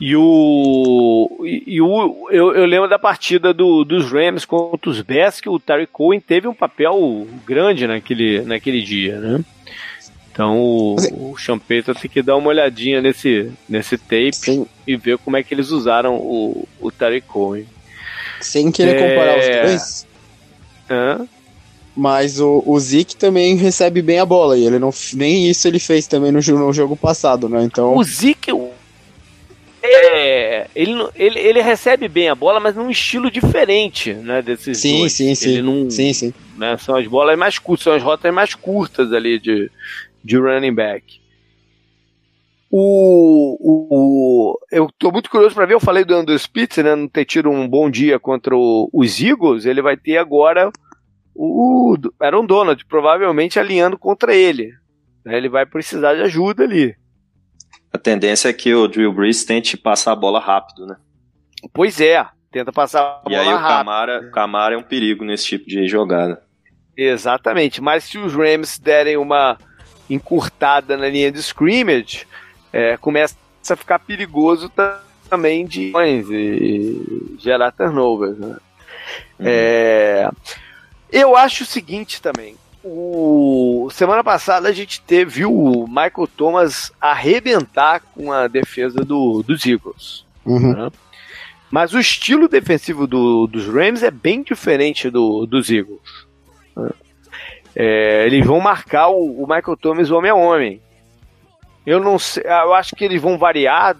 E 0.00 0.16
o. 0.16 1.28
E, 1.44 1.80
o 1.80 2.28
eu, 2.30 2.54
eu, 2.54 2.66
lembro 2.66 2.88
da 2.88 2.98
partida 2.98 3.54
do, 3.54 3.84
dos 3.84 4.10
Rams 4.10 4.44
contra 4.44 4.90
os 4.90 5.00
Bears, 5.00 5.40
que 5.40 5.48
o 5.48 5.60
Terry 5.60 5.86
Cohen 5.86 6.20
teve 6.20 6.48
um 6.48 6.54
papel 6.54 7.24
grande 7.46 7.86
naquele, 7.86 8.40
naquele 8.40 8.82
dia, 8.82 9.20
né? 9.20 9.44
Então 10.32 10.58
o, 10.58 10.96
o 11.30 11.36
Champeta 11.36 11.94
tem 11.94 12.10
que 12.10 12.22
dar 12.22 12.36
uma 12.36 12.48
olhadinha 12.48 13.02
nesse, 13.02 13.52
nesse 13.68 13.98
tape 13.98 14.34
Sim. 14.34 14.66
e 14.86 14.96
ver 14.96 15.18
como 15.18 15.36
é 15.36 15.42
que 15.42 15.52
eles 15.52 15.70
usaram 15.70 16.16
o, 16.16 16.66
o 16.80 16.90
Cohen. 17.28 17.66
Sem 18.40 18.72
querer 18.72 18.96
é... 18.96 19.08
comparar 19.08 19.38
os 19.38 19.68
dois. 19.68 20.06
Hã? 20.90 21.28
Mas 21.94 22.40
o, 22.40 22.62
o 22.66 22.80
Zeke 22.80 23.14
também 23.14 23.54
recebe 23.56 24.00
bem 24.00 24.18
a 24.18 24.24
bola 24.24 24.56
e 24.56 24.64
ele 24.64 24.78
não 24.78 24.90
nem 25.12 25.50
isso 25.50 25.68
ele 25.68 25.78
fez 25.78 26.06
também 26.06 26.32
no, 26.32 26.40
no 26.40 26.72
jogo 26.72 26.96
passado, 26.96 27.50
né? 27.50 27.62
Então 27.64 27.94
o 27.94 28.02
Zeke, 28.02 28.50
é, 29.82 30.68
ele, 30.74 30.92
ele, 31.14 31.38
ele 31.38 31.60
recebe 31.60 32.08
bem 32.08 32.30
a 32.30 32.34
bola, 32.34 32.58
mas 32.58 32.74
num 32.74 32.88
estilo 32.88 33.30
diferente, 33.30 34.14
né, 34.14 34.40
desses 34.40 34.78
sim, 34.78 35.00
dois. 35.00 35.12
Sim, 35.12 35.34
sim, 35.34 35.60
não, 35.60 35.90
sim, 35.90 36.12
sim. 36.14 36.32
Né, 36.56 36.78
são 36.78 36.96
as 36.96 37.06
bolas 37.06 37.36
mais 37.36 37.58
curtas, 37.58 37.84
são 37.84 37.92
as 37.92 38.02
rotas 38.02 38.32
mais 38.32 38.54
curtas 38.54 39.12
ali 39.12 39.38
de, 39.38 39.70
de 40.24 40.38
running 40.38 40.74
back. 40.74 41.22
O, 42.74 43.58
o, 43.60 44.58
eu 44.70 44.88
tô 44.98 45.10
muito 45.10 45.28
curioso 45.28 45.54
para 45.54 45.66
ver, 45.66 45.74
eu 45.74 45.80
falei 45.80 46.04
do 46.04 46.14
Andrew 46.14 46.38
Spitz, 46.38 46.78
né, 46.78 46.94
não 46.94 47.06
ter 47.06 47.26
tido 47.26 47.50
um 47.50 47.68
bom 47.68 47.90
dia 47.90 48.18
contra 48.18 48.56
o, 48.56 48.88
os 48.94 49.20
Eagles, 49.20 49.66
ele 49.66 49.82
vai 49.82 49.94
ter 49.94 50.16
agora 50.16 50.72
o 51.34 51.94
Aaron 52.18 52.46
Donald, 52.46 52.82
provavelmente 52.86 53.58
alinhando 53.58 53.98
contra 53.98 54.34
ele. 54.34 54.72
Né, 55.22 55.36
ele 55.36 55.50
vai 55.50 55.66
precisar 55.66 56.14
de 56.14 56.22
ajuda 56.22 56.64
ali. 56.64 56.96
A 57.92 57.98
tendência 57.98 58.48
é 58.48 58.54
que 58.54 58.74
o 58.74 58.88
Drew 58.88 59.12
Brees 59.12 59.44
tente 59.44 59.76
passar 59.76 60.12
a 60.12 60.16
bola 60.16 60.40
rápido, 60.40 60.86
né? 60.86 60.96
Pois 61.74 62.00
é, 62.00 62.26
tenta 62.50 62.72
passar 62.72 63.00
a 63.00 63.28
bola 63.28 63.36
rápido. 63.36 63.50
E 63.50 63.52
aí 63.52 63.54
o 63.54 63.60
Camara, 63.60 64.20
o 64.20 64.30
Camara 64.30 64.74
é 64.74 64.78
um 64.78 64.82
perigo 64.82 65.26
nesse 65.26 65.44
tipo 65.44 65.66
de 65.66 65.86
jogada. 65.86 66.42
Exatamente, 66.96 67.82
mas 67.82 68.04
se 68.04 68.16
os 68.16 68.34
Rams 68.34 68.78
derem 68.78 69.18
uma 69.18 69.58
encurtada 70.08 70.96
na 70.96 71.08
linha 71.08 71.30
de 71.30 71.38
scrimmage, 71.38 72.26
é, 72.72 72.96
começa 72.96 73.36
a 73.68 73.76
ficar 73.76 73.98
perigoso 73.98 74.70
também 75.28 75.66
de 75.66 75.92
e 76.30 77.36
gerar 77.38 77.72
turnovers. 77.72 78.38
Né? 78.38 78.48
Uhum. 79.38 79.46
É, 79.46 80.30
eu 81.10 81.36
acho 81.36 81.64
o 81.64 81.66
seguinte 81.66 82.20
também, 82.20 82.56
o 82.84 83.88
semana 83.92 84.24
passada 84.24 84.68
a 84.68 84.72
gente 84.72 85.00
teve, 85.02 85.30
viu 85.30 85.54
o 85.54 85.86
Michael 85.86 86.28
Thomas 86.36 86.92
arrebentar 87.00 88.00
com 88.14 88.32
a 88.32 88.48
defesa 88.48 89.04
do, 89.04 89.42
dos 89.42 89.64
Eagles. 89.64 90.24
Uhum. 90.44 90.72
Né? 90.72 90.90
Mas 91.70 91.94
o 91.94 91.98
estilo 91.98 92.48
defensivo 92.48 93.06
do, 93.06 93.46
dos 93.46 93.66
Rams 93.66 94.02
é 94.02 94.10
bem 94.10 94.42
diferente 94.42 95.08
do, 95.08 95.46
dos 95.46 95.70
Eagles. 95.70 96.26
É, 97.74 98.26
eles 98.26 98.46
vão 98.46 98.60
marcar 98.60 99.08
o, 99.08 99.42
o, 99.42 99.46
Michael 99.46 99.76
Thomas 99.76 100.10
homem 100.10 100.30
a 100.30 100.34
homem. 100.34 100.80
Eu 101.86 102.00
não 102.00 102.18
sei, 102.18 102.44
eu 102.44 102.74
acho 102.74 102.94
que 102.94 103.04
eles 103.04 103.20
vão 103.20 103.38
variar 103.38 103.96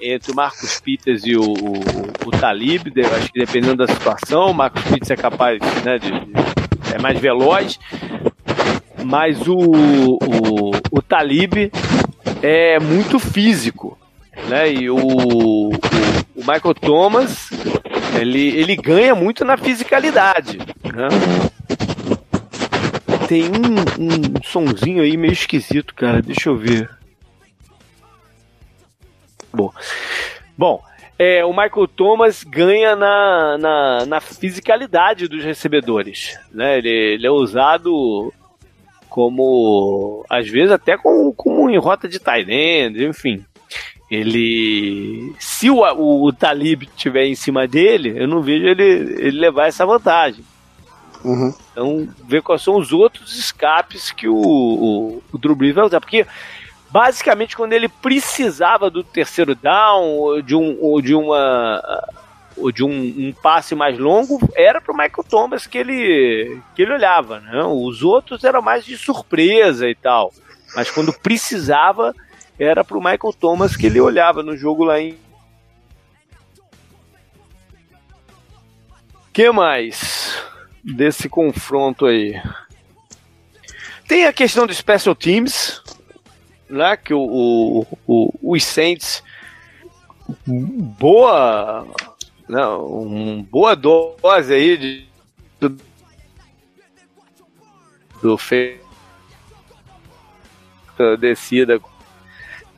entre 0.00 0.32
o 0.32 0.34
Marcos 0.34 0.80
Peters 0.80 1.24
e 1.24 1.36
o, 1.36 1.42
o, 1.42 2.26
o 2.26 2.30
Talib, 2.30 2.92
eu 2.94 3.16
acho 3.16 3.32
que 3.32 3.38
dependendo 3.38 3.76
da 3.76 3.86
situação, 3.86 4.50
o 4.50 4.54
Marcos 4.54 4.82
Peters 4.82 5.10
é 5.10 5.16
capaz 5.16 5.60
né, 5.84 5.98
de, 5.98 6.10
de 6.10 6.94
é 6.94 6.98
mais 6.98 7.18
veloz, 7.18 7.78
mas 9.04 9.46
o, 9.46 9.56
o, 9.56 10.70
o 10.90 11.02
Talib 11.02 11.70
é 12.42 12.78
muito 12.78 13.18
físico, 13.18 13.98
né? 14.48 14.72
E 14.72 14.90
o, 14.90 14.96
o, 14.96 15.68
o 15.68 16.40
Michael 16.40 16.74
Thomas 16.74 17.50
ele, 18.18 18.48
ele 18.58 18.76
ganha 18.76 19.14
muito 19.14 19.44
na 19.44 19.56
fisicalidade, 19.56 20.58
né? 20.58 21.08
Tem 23.28 23.44
um, 23.44 24.02
um 24.02 24.42
sonzinho 24.42 25.02
aí 25.02 25.16
meio 25.16 25.32
esquisito, 25.32 25.94
cara. 25.94 26.20
Deixa 26.20 26.48
eu 26.48 26.56
ver. 26.56 26.90
Bom, 29.52 29.72
bom 30.56 30.82
é, 31.18 31.44
o 31.44 31.50
Michael 31.50 31.88
Thomas 31.88 32.44
ganha 32.44 32.94
na, 32.94 33.58
na, 33.58 34.06
na 34.06 34.20
fisicalidade 34.20 35.26
dos 35.26 35.42
recebedores. 35.42 36.38
Né? 36.52 36.78
Ele, 36.78 36.88
ele, 36.88 37.26
é 37.26 37.30
usado 37.30 38.32
como, 39.08 40.24
às 40.30 40.48
vezes, 40.48 40.70
até 40.70 40.96
como, 40.96 41.34
como 41.34 41.68
em 41.68 41.76
rota 41.76 42.08
de 42.08 42.20
end, 42.48 43.04
enfim. 43.04 43.44
Ele. 44.08 45.34
Se 45.40 45.68
o, 45.68 45.80
o, 45.80 46.24
o 46.24 46.32
Talib 46.32 46.84
estiver 46.84 47.26
em 47.26 47.34
cima 47.34 47.66
dele, 47.66 48.14
eu 48.16 48.28
não 48.28 48.40
vejo 48.40 48.66
ele, 48.66 48.82
ele 48.82 49.40
levar 49.40 49.66
essa 49.66 49.84
vantagem. 49.84 50.44
Uhum. 51.24 51.52
Então, 51.72 52.08
ver 52.26 52.42
quais 52.42 52.62
são 52.62 52.76
os 52.76 52.92
outros 52.92 53.36
escapes 53.36 54.10
que 54.10 54.28
o, 54.28 54.36
o, 54.36 55.22
o 55.32 55.38
Drew 55.38 55.56
Brees 55.56 55.74
vai 55.74 55.84
usar. 55.84 56.00
Porque 56.00 56.26
basicamente 56.90 57.56
quando 57.56 57.72
ele 57.72 57.88
precisava 57.88 58.90
do 58.90 59.04
terceiro 59.04 59.54
down 59.54 60.04
ou 60.04 60.42
de, 60.42 60.54
um, 60.54 60.78
ou 60.80 61.00
de 61.00 61.14
uma 61.14 61.82
de 62.72 62.82
um, 62.82 62.90
um 62.90 63.32
passe 63.32 63.74
mais 63.74 63.96
longo, 63.98 64.40
era 64.54 64.80
para 64.80 64.92
o 64.92 64.96
Michael 64.96 65.24
Thomas 65.28 65.66
que 65.66 65.78
ele, 65.78 66.60
que 66.74 66.82
ele 66.82 66.92
olhava. 66.92 67.38
Né? 67.38 67.62
Os 67.64 68.02
outros 68.02 68.42
eram 68.42 68.60
mais 68.60 68.84
de 68.84 68.96
surpresa 68.96 69.88
e 69.88 69.94
tal. 69.94 70.32
Mas 70.74 70.90
quando 70.90 71.12
precisava, 71.12 72.12
era 72.58 72.82
para 72.82 72.98
o 72.98 73.00
Michael 73.00 73.32
Thomas 73.38 73.76
que 73.76 73.86
ele 73.86 74.00
olhava 74.00 74.42
no 74.42 74.56
jogo 74.56 74.84
lá 74.84 75.00
em. 75.00 75.16
que 79.32 79.52
mais 79.52 80.42
desse 80.94 81.28
confronto 81.28 82.06
aí? 82.06 82.40
Tem 84.06 84.26
a 84.26 84.32
questão 84.32 84.66
do 84.66 84.74
Special 84.74 85.14
Teams, 85.14 85.82
né, 86.68 86.96
que 86.96 87.12
o, 87.12 87.20
o, 87.20 87.98
o, 88.06 88.54
os 88.54 88.64
Saints 88.64 89.22
boa 90.46 91.86
não, 92.48 93.02
um 93.02 93.42
boa 93.42 93.74
dose 93.74 94.52
aí 94.52 94.76
de 94.76 95.08
do, 95.60 95.76
do 98.22 98.38
fe, 98.38 98.80
da 100.96 101.16
descida 101.16 101.80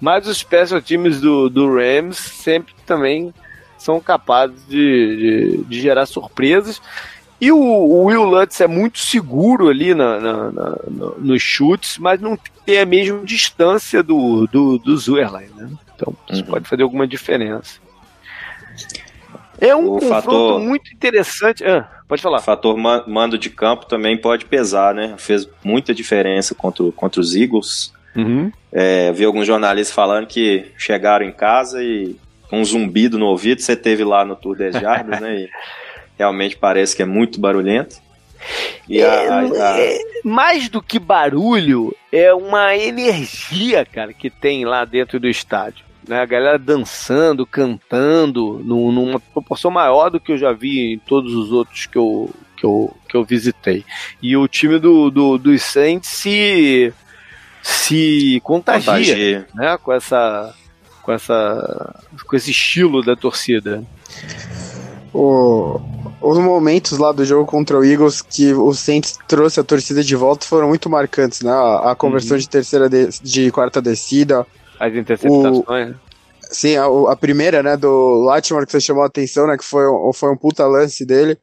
mas 0.01 0.27
os 0.27 0.39
special 0.39 0.81
times 0.81 1.21
do, 1.21 1.51
do 1.51 1.73
Rams 1.75 2.17
sempre 2.17 2.75
também 2.87 3.35
são 3.77 4.01
capazes 4.01 4.67
de, 4.67 5.17
de, 5.57 5.65
de 5.65 5.81
gerar 5.81 6.07
surpresas 6.07 6.81
e 7.41 7.51
o, 7.51 7.59
o, 7.59 8.05
Will 8.05 8.25
Lutz 8.25 8.61
é 8.61 8.67
muito 8.67 8.99
seguro 8.99 9.69
ali 9.69 9.95
na, 9.95 10.21
na, 10.21 10.53
na, 10.53 10.77
nos 11.19 11.41
chutes, 11.41 11.97
mas 11.99 12.21
não 12.21 12.39
tem 12.67 12.79
a 12.79 12.87
mesma 12.87 13.25
distância 13.25 14.03
do, 14.03 14.47
do, 14.47 14.79
do 14.79 14.97
Zuerlein, 14.97 15.49
né? 15.57 15.71
Então 15.95 16.15
isso 16.31 16.43
uhum. 16.43 16.51
pode 16.51 16.69
fazer 16.69 16.83
alguma 16.83 17.07
diferença. 17.07 17.81
É 19.61 19.77
um 19.77 19.87
o 19.87 19.99
confronto 19.99 20.23
fator, 20.23 20.61
muito 20.61 20.93
interessante. 20.93 21.65
Ah, 21.65 21.89
pode 22.09 22.23
falar. 22.23 22.39
O 22.39 22.43
fator 22.43 22.77
mando 23.07 23.39
de 23.39 23.51
campo 23.51 23.87
também 23.87 24.17
pode 24.17 24.47
pesar, 24.47 24.95
né? 24.95 25.15
Fez 25.19 25.49
muita 25.63 25.95
diferença 25.95 26.55
contra, 26.55 26.91
contra 26.93 27.21
os 27.21 27.35
Eagles. 27.35 27.93
Uhum. 28.17 28.51
É, 28.73 29.13
vi 29.13 29.25
alguns 29.25 29.47
jornalistas 29.47 29.95
falando 29.95 30.27
que 30.27 30.73
chegaram 30.77 31.25
em 31.25 31.33
casa 31.33 31.83
e 31.83 32.17
com 32.49 32.61
um 32.61 32.65
zumbido 32.65 33.19
no 33.19 33.27
ouvido, 33.27 33.61
você 33.61 33.77
teve 33.77 34.03
lá 34.03 34.25
no 34.25 34.35
Tour 34.35 34.57
10 34.57 34.81
Jardas, 34.81 35.21
né? 35.21 35.43
E 35.43 35.51
realmente 36.21 36.57
parece 36.57 36.95
que 36.95 37.03
é 37.03 37.07
muito 37.07 37.41
barulhento. 37.41 37.97
E 38.89 39.01
é, 39.01 39.29
a, 39.29 39.41
a... 39.41 39.81
É, 39.81 39.99
mais 40.25 40.69
do 40.69 40.81
que 40.81 40.99
barulho, 40.99 41.95
é 42.13 42.33
uma 42.33 42.77
energia, 42.77 43.85
cara, 43.85 44.13
que 44.13 44.31
tem 44.31 44.65
lá 44.65 44.85
dentro 44.85 45.19
do 45.19 45.29
estádio 45.29 45.91
né? 46.11 46.21
A 46.21 46.27
galera 46.27 46.59
dançando, 46.59 47.47
cantando, 47.47 48.61
numa 48.65 49.21
proporção 49.21 49.71
maior 49.71 50.11
do 50.11 50.19
que 50.19 50.33
eu 50.33 50.39
já 50.39 50.53
vi 50.53 50.95
em 50.95 50.99
todos 50.99 51.33
os 51.33 51.53
outros 51.53 51.87
que 51.87 51.97
eu, 51.97 52.29
que 52.57 52.67
eu, 52.67 52.97
que 53.09 53.17
eu 53.17 53.25
visitei. 53.25 53.85
E 54.21 54.37
o 54.37 54.49
time 54.49 54.79
do, 54.81 55.09
do, 55.09 55.39
dos 55.39 55.63
Saints 55.63 56.11
se, 56.11 56.93
se 57.63 58.41
contagia, 58.43 58.93
contagia. 58.93 59.47
Né? 59.55 59.79
com 59.79 59.93
essa 59.93 60.55
com 61.03 61.13
essa 61.13 62.03
com 62.27 62.37
esse 62.37 62.51
estilo 62.51 63.03
da 63.03 63.15
torcida. 63.15 63.85
O, 65.13 65.81
os 66.21 66.39
momentos 66.39 66.99
lá 66.99 67.11
do 67.11 67.25
jogo 67.25 67.45
contra 67.45 67.79
o 67.79 67.85
Eagles 67.85 68.23
que 68.23 68.53
o 68.53 68.73
Saints 68.73 69.19
trouxe 69.27 69.59
a 69.59 69.65
torcida 69.65 70.05
de 70.05 70.15
volta 70.15 70.47
foram 70.47 70.69
muito 70.69 70.89
marcantes, 70.89 71.41
né? 71.41 71.51
A, 71.51 71.93
a 71.93 71.95
conversão 71.97 72.37
uhum. 72.37 72.41
de 72.41 72.49
terceira 72.49 72.89
de, 72.89 73.09
de 73.23 73.51
quarta 73.51 73.83
descida, 73.83 74.47
as 74.81 74.95
interceptações. 74.95 75.91
O, 75.91 75.95
sim, 76.51 76.77
a, 76.77 76.87
a, 76.87 77.15
primeira, 77.15 77.63
né, 77.63 77.77
do 77.77 78.23
Latimer 78.25 78.65
que 78.65 78.73
você 78.73 78.81
chamou 78.81 79.03
a 79.03 79.07
atenção, 79.07 79.47
né, 79.47 79.59
que 79.59 79.65
foi, 79.65 79.85
foi 80.15 80.33
um 80.33 80.37
puta 80.37 80.67
lance 80.67 81.05
dele. 81.05 81.37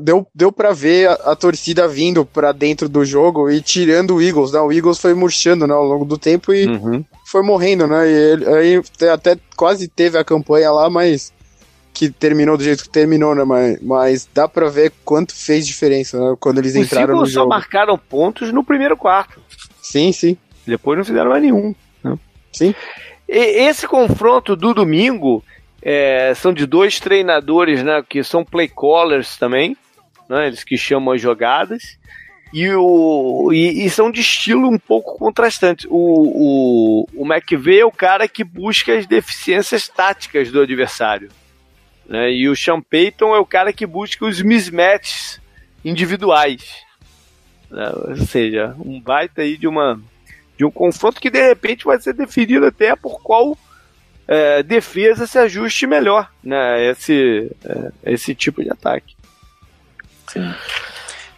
Deu, 0.00 0.26
deu 0.34 0.50
pra 0.50 0.72
ver 0.72 1.06
a, 1.06 1.12
a 1.32 1.36
torcida 1.36 1.86
vindo 1.86 2.24
pra 2.24 2.50
dentro 2.50 2.88
do 2.88 3.04
jogo 3.04 3.50
e 3.50 3.60
tirando 3.60 4.14
o 4.14 4.22
Eagles, 4.22 4.52
né? 4.52 4.60
O 4.60 4.72
Eagles 4.72 4.98
foi 4.98 5.12
murchando, 5.12 5.66
né, 5.66 5.74
ao 5.74 5.84
longo 5.84 6.06
do 6.06 6.16
tempo 6.16 6.54
e 6.54 6.66
uhum. 6.66 7.04
foi 7.26 7.42
morrendo, 7.42 7.86
né? 7.86 8.08
E 8.08 8.12
ele, 8.12 8.46
aí 8.46 8.82
até 9.12 9.36
quase 9.54 9.86
teve 9.86 10.16
a 10.16 10.24
campanha 10.24 10.72
lá, 10.72 10.88
mas 10.88 11.30
que 11.96 12.10
terminou 12.10 12.58
do 12.58 12.62
jeito 12.62 12.82
que 12.82 12.90
terminou, 12.90 13.34
né? 13.34 13.42
Mas, 13.42 13.80
mas 13.80 14.28
dá 14.34 14.46
pra 14.46 14.68
ver 14.68 14.92
quanto 15.02 15.34
fez 15.34 15.66
diferença 15.66 16.18
né? 16.20 16.36
quando 16.38 16.58
eles 16.58 16.74
Os 16.74 16.82
entraram 16.82 17.14
no 17.14 17.24
jogo. 17.24 17.30
só 17.30 17.46
marcaram 17.46 17.96
pontos 17.96 18.52
no 18.52 18.62
primeiro 18.62 18.98
quarto. 18.98 19.40
Sim, 19.80 20.12
sim. 20.12 20.36
Depois 20.66 20.98
não 20.98 21.04
fizeram 21.06 21.30
mais 21.30 21.42
nenhum. 21.42 21.74
Sim. 22.52 22.74
E, 23.26 23.38
esse 23.66 23.88
confronto 23.88 24.54
do 24.54 24.74
domingo 24.74 25.42
é, 25.80 26.34
são 26.34 26.52
de 26.52 26.66
dois 26.66 27.00
treinadores, 27.00 27.82
né? 27.82 28.04
Que 28.06 28.22
são 28.22 28.44
play 28.44 28.68
callers 28.68 29.38
também, 29.38 29.74
né? 30.28 30.48
Eles 30.48 30.64
que 30.64 30.76
chamam 30.76 31.14
as 31.14 31.20
jogadas. 31.22 31.96
E, 32.52 32.70
o, 32.74 33.50
e, 33.54 33.86
e 33.86 33.90
são 33.90 34.10
de 34.10 34.20
estilo 34.20 34.68
um 34.68 34.78
pouco 34.78 35.18
contrastante. 35.18 35.86
O, 35.88 37.06
o, 37.14 37.22
o 37.22 37.26
McVeigh 37.26 37.80
é 37.80 37.86
o 37.86 37.90
cara 37.90 38.28
que 38.28 38.44
busca 38.44 38.98
as 38.98 39.06
deficiências 39.06 39.88
táticas 39.88 40.52
do 40.52 40.60
adversário. 40.60 41.30
Né? 42.08 42.32
E 42.32 42.48
o 42.48 42.56
Sean 42.56 42.80
Payton 42.80 43.34
é 43.34 43.38
o 43.38 43.46
cara 43.46 43.72
que 43.72 43.86
busca 43.86 44.24
os 44.24 44.40
mismatches 44.40 45.40
individuais. 45.84 46.82
Né? 47.70 47.90
Ou 47.94 48.16
seja, 48.16 48.74
um 48.78 49.00
baita 49.00 49.42
aí 49.42 49.56
de 49.56 49.66
uma 49.66 50.00
de 50.56 50.64
um 50.64 50.70
confronto 50.70 51.20
que 51.20 51.28
de 51.28 51.40
repente 51.40 51.84
vai 51.84 52.00
ser 52.00 52.14
definido 52.14 52.64
até 52.64 52.96
por 52.96 53.20
qual 53.20 53.56
é, 54.26 54.62
defesa 54.62 55.26
se 55.26 55.38
ajuste 55.38 55.86
melhor, 55.86 56.32
né? 56.42 56.90
Esse, 56.90 57.50
é, 57.64 58.12
esse 58.12 58.34
tipo 58.34 58.62
de 58.62 58.70
ataque. 58.70 59.14
Sim. 60.28 60.52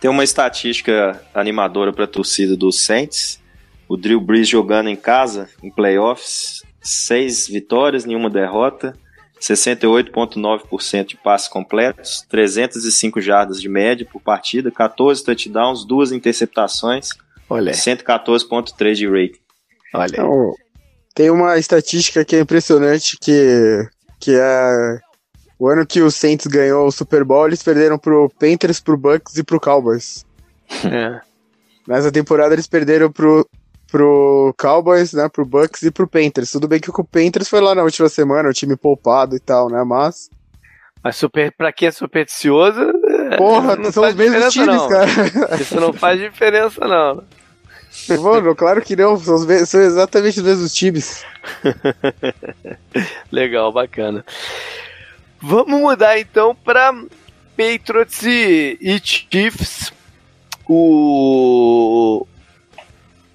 Tem 0.00 0.10
uma 0.10 0.24
estatística 0.24 1.20
animadora 1.34 1.92
para 1.92 2.04
a 2.04 2.08
torcida 2.08 2.56
do 2.56 2.70
Saints. 2.70 3.42
O 3.88 3.96
Drew 3.96 4.20
Brees 4.20 4.48
jogando 4.48 4.88
em 4.88 4.96
casa, 4.96 5.48
em 5.62 5.70
playoffs, 5.70 6.62
seis 6.80 7.48
vitórias, 7.48 8.04
nenhuma 8.04 8.30
derrota, 8.30 8.96
68,9% 9.40 11.06
de 11.06 11.16
passes 11.16 11.48
completos, 11.48 12.24
305 12.28 13.20
jardas 13.20 13.60
de 13.60 13.68
média 13.68 14.06
por 14.10 14.20
partida, 14.20 14.70
14 14.70 15.24
touchdowns, 15.24 15.84
duas 15.84 16.12
interceptações, 16.12 17.10
Olha. 17.48 17.72
114.3 17.72 18.94
de 18.94 19.06
rating. 19.08 19.40
Olha. 19.94 20.12
Então, 20.12 20.54
tem 21.14 21.30
uma 21.30 21.58
estatística 21.58 22.24
que 22.24 22.36
é 22.36 22.40
impressionante 22.40 23.16
que 23.20 23.88
que 24.20 24.32
é 24.34 24.98
o 25.58 25.68
ano 25.68 25.86
que 25.86 26.00
o 26.02 26.10
Saints 26.10 26.46
ganhou 26.46 26.86
o 26.86 26.92
Super 26.92 27.24
Bowl, 27.24 27.46
eles 27.46 27.62
perderam 27.62 27.98
pro 27.98 28.30
Panthers, 28.38 28.80
pro 28.80 28.96
Bucks 28.96 29.36
e 29.36 29.42
pro 29.42 29.60
Cowboys. 29.60 30.24
É. 30.84 31.20
Nessa 31.86 32.12
temporada 32.12 32.54
eles 32.54 32.66
perderam 32.66 33.10
pro, 33.10 33.48
pro 33.90 34.54
Cowboys, 34.58 35.12
né, 35.12 35.28
pro 35.28 35.46
Bucks 35.46 35.82
e 35.82 35.90
pro 35.90 36.06
Panthers. 36.06 36.50
Tudo 36.50 36.68
bem 36.68 36.78
que 36.78 36.90
o 36.90 37.04
Panthers 37.04 37.48
foi 37.48 37.60
lá 37.60 37.74
na 37.74 37.82
última 37.82 38.08
semana, 38.08 38.48
o 38.48 38.52
time 38.52 38.76
poupado 38.76 39.34
e 39.34 39.40
tal, 39.40 39.68
né, 39.68 39.82
mas... 39.84 40.30
Mas 41.02 41.16
super, 41.16 41.52
pra 41.52 41.72
quem 41.72 41.88
é 41.88 41.90
supersticioso... 41.90 42.80
Porra, 43.36 43.90
são 43.92 44.04
os 44.04 44.14
mesmos 44.14 44.52
times, 44.52 44.66
não. 44.66 44.88
cara. 44.88 45.10
Isso 45.60 45.80
não 45.80 45.92
faz 45.92 46.20
diferença, 46.20 46.86
não. 46.86 47.22
Mano, 48.22 48.54
claro 48.54 48.82
que 48.82 48.96
não, 48.96 49.18
são, 49.18 49.38
são 49.66 49.80
exatamente 49.80 50.40
os 50.40 50.46
mesmos 50.46 50.74
times. 50.74 51.24
Legal, 53.30 53.72
bacana. 53.72 54.24
Vamos 55.40 55.80
mudar 55.80 56.18
então 56.18 56.54
para 56.54 56.92
Patriots 57.56 58.22
e 58.22 59.00
Chiefs. 59.02 59.92
O, 60.68 62.26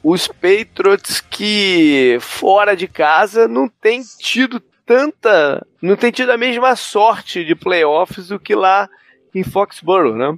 os 0.03 0.27
Patriots 0.27 1.21
que 1.21 2.17
fora 2.19 2.75
de 2.75 2.87
casa 2.87 3.47
não 3.47 3.69
tem 3.69 4.01
tido 4.19 4.61
tanta, 4.85 5.65
não 5.81 5.95
tem 5.95 6.11
tido 6.11 6.31
a 6.31 6.37
mesma 6.37 6.75
sorte 6.75 7.45
de 7.45 7.55
playoffs 7.55 8.27
do 8.27 8.39
que 8.39 8.53
lá 8.53 8.89
em 9.33 9.43
Foxborough, 9.43 10.15
né? 10.15 10.37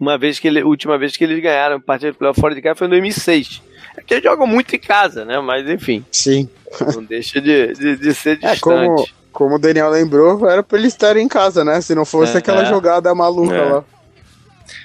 Uma 0.00 0.16
vez 0.16 0.38
que 0.38 0.46
ele, 0.46 0.62
última 0.62 0.96
vez 0.98 1.16
que 1.16 1.24
eles 1.24 1.42
ganharam 1.42 1.80
partida 1.80 2.12
de 2.12 2.18
playoff 2.18 2.40
fora 2.40 2.54
de 2.54 2.62
casa 2.62 2.76
foi 2.76 2.86
em 2.86 2.90
2006. 2.90 3.62
É 3.96 4.02
que 4.02 4.14
eles 4.14 4.24
jogam 4.24 4.46
muito 4.46 4.74
em 4.76 4.78
casa, 4.78 5.24
né? 5.24 5.40
Mas 5.40 5.68
enfim. 5.68 6.04
Sim. 6.12 6.48
Não 6.94 7.02
deixa 7.02 7.40
de, 7.40 7.72
de, 7.72 7.96
de 7.96 8.14
ser 8.14 8.36
distante. 8.36 8.56
É, 8.56 8.60
como, 8.60 9.08
como 9.32 9.54
o 9.56 9.58
Daniel 9.58 9.90
lembrou, 9.90 10.48
era 10.48 10.62
pra 10.62 10.78
eles 10.78 10.92
estarem 10.92 11.24
em 11.24 11.28
casa, 11.28 11.64
né? 11.64 11.80
Se 11.80 11.94
não 11.94 12.04
fosse 12.04 12.36
é, 12.36 12.38
aquela 12.38 12.62
é. 12.62 12.66
jogada 12.66 13.14
maluca 13.14 13.54
é. 13.54 13.97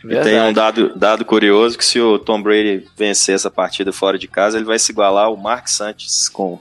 E 0.06 0.20
tem 0.22 0.40
um 0.42 0.54
dado, 0.54 0.96
dado 0.96 1.26
curioso 1.26 1.78
que 1.78 1.86
se 1.86 2.00
o 2.00 2.18
Tom 2.18 2.42
Brady 2.42 2.88
vencer 2.96 3.36
essa 3.36 3.52
partida 3.52 3.92
fora 3.92 4.18
de 4.18 4.28
casa, 4.28 4.58
ele 4.58 4.66
vai 4.66 4.80
se 4.80 4.92
igualar 4.92 5.26
ao 5.26 5.38
Mark 5.38 5.68
Santos 5.68 6.30
com 6.30 6.60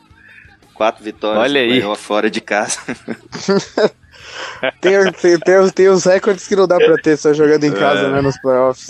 quatro 0.74 1.04
vitórias 1.04 1.42
Olha 1.42 1.60
aí. 1.60 1.82
fora 1.96 2.30
de 2.30 2.40
casa. 2.40 2.80
tem, 4.80 5.12
tem, 5.12 5.38
tem, 5.38 5.70
tem, 5.70 5.88
os 5.88 6.04
recordes 6.04 6.48
que 6.48 6.56
não 6.56 6.66
dá 6.66 6.76
pra 6.76 6.96
ter 6.96 7.16
só 7.16 7.32
jogando 7.32 7.64
em 7.64 7.72
casa, 7.72 8.06
é. 8.06 8.10
né, 8.10 8.20
nos 8.20 8.36
playoffs. 8.38 8.88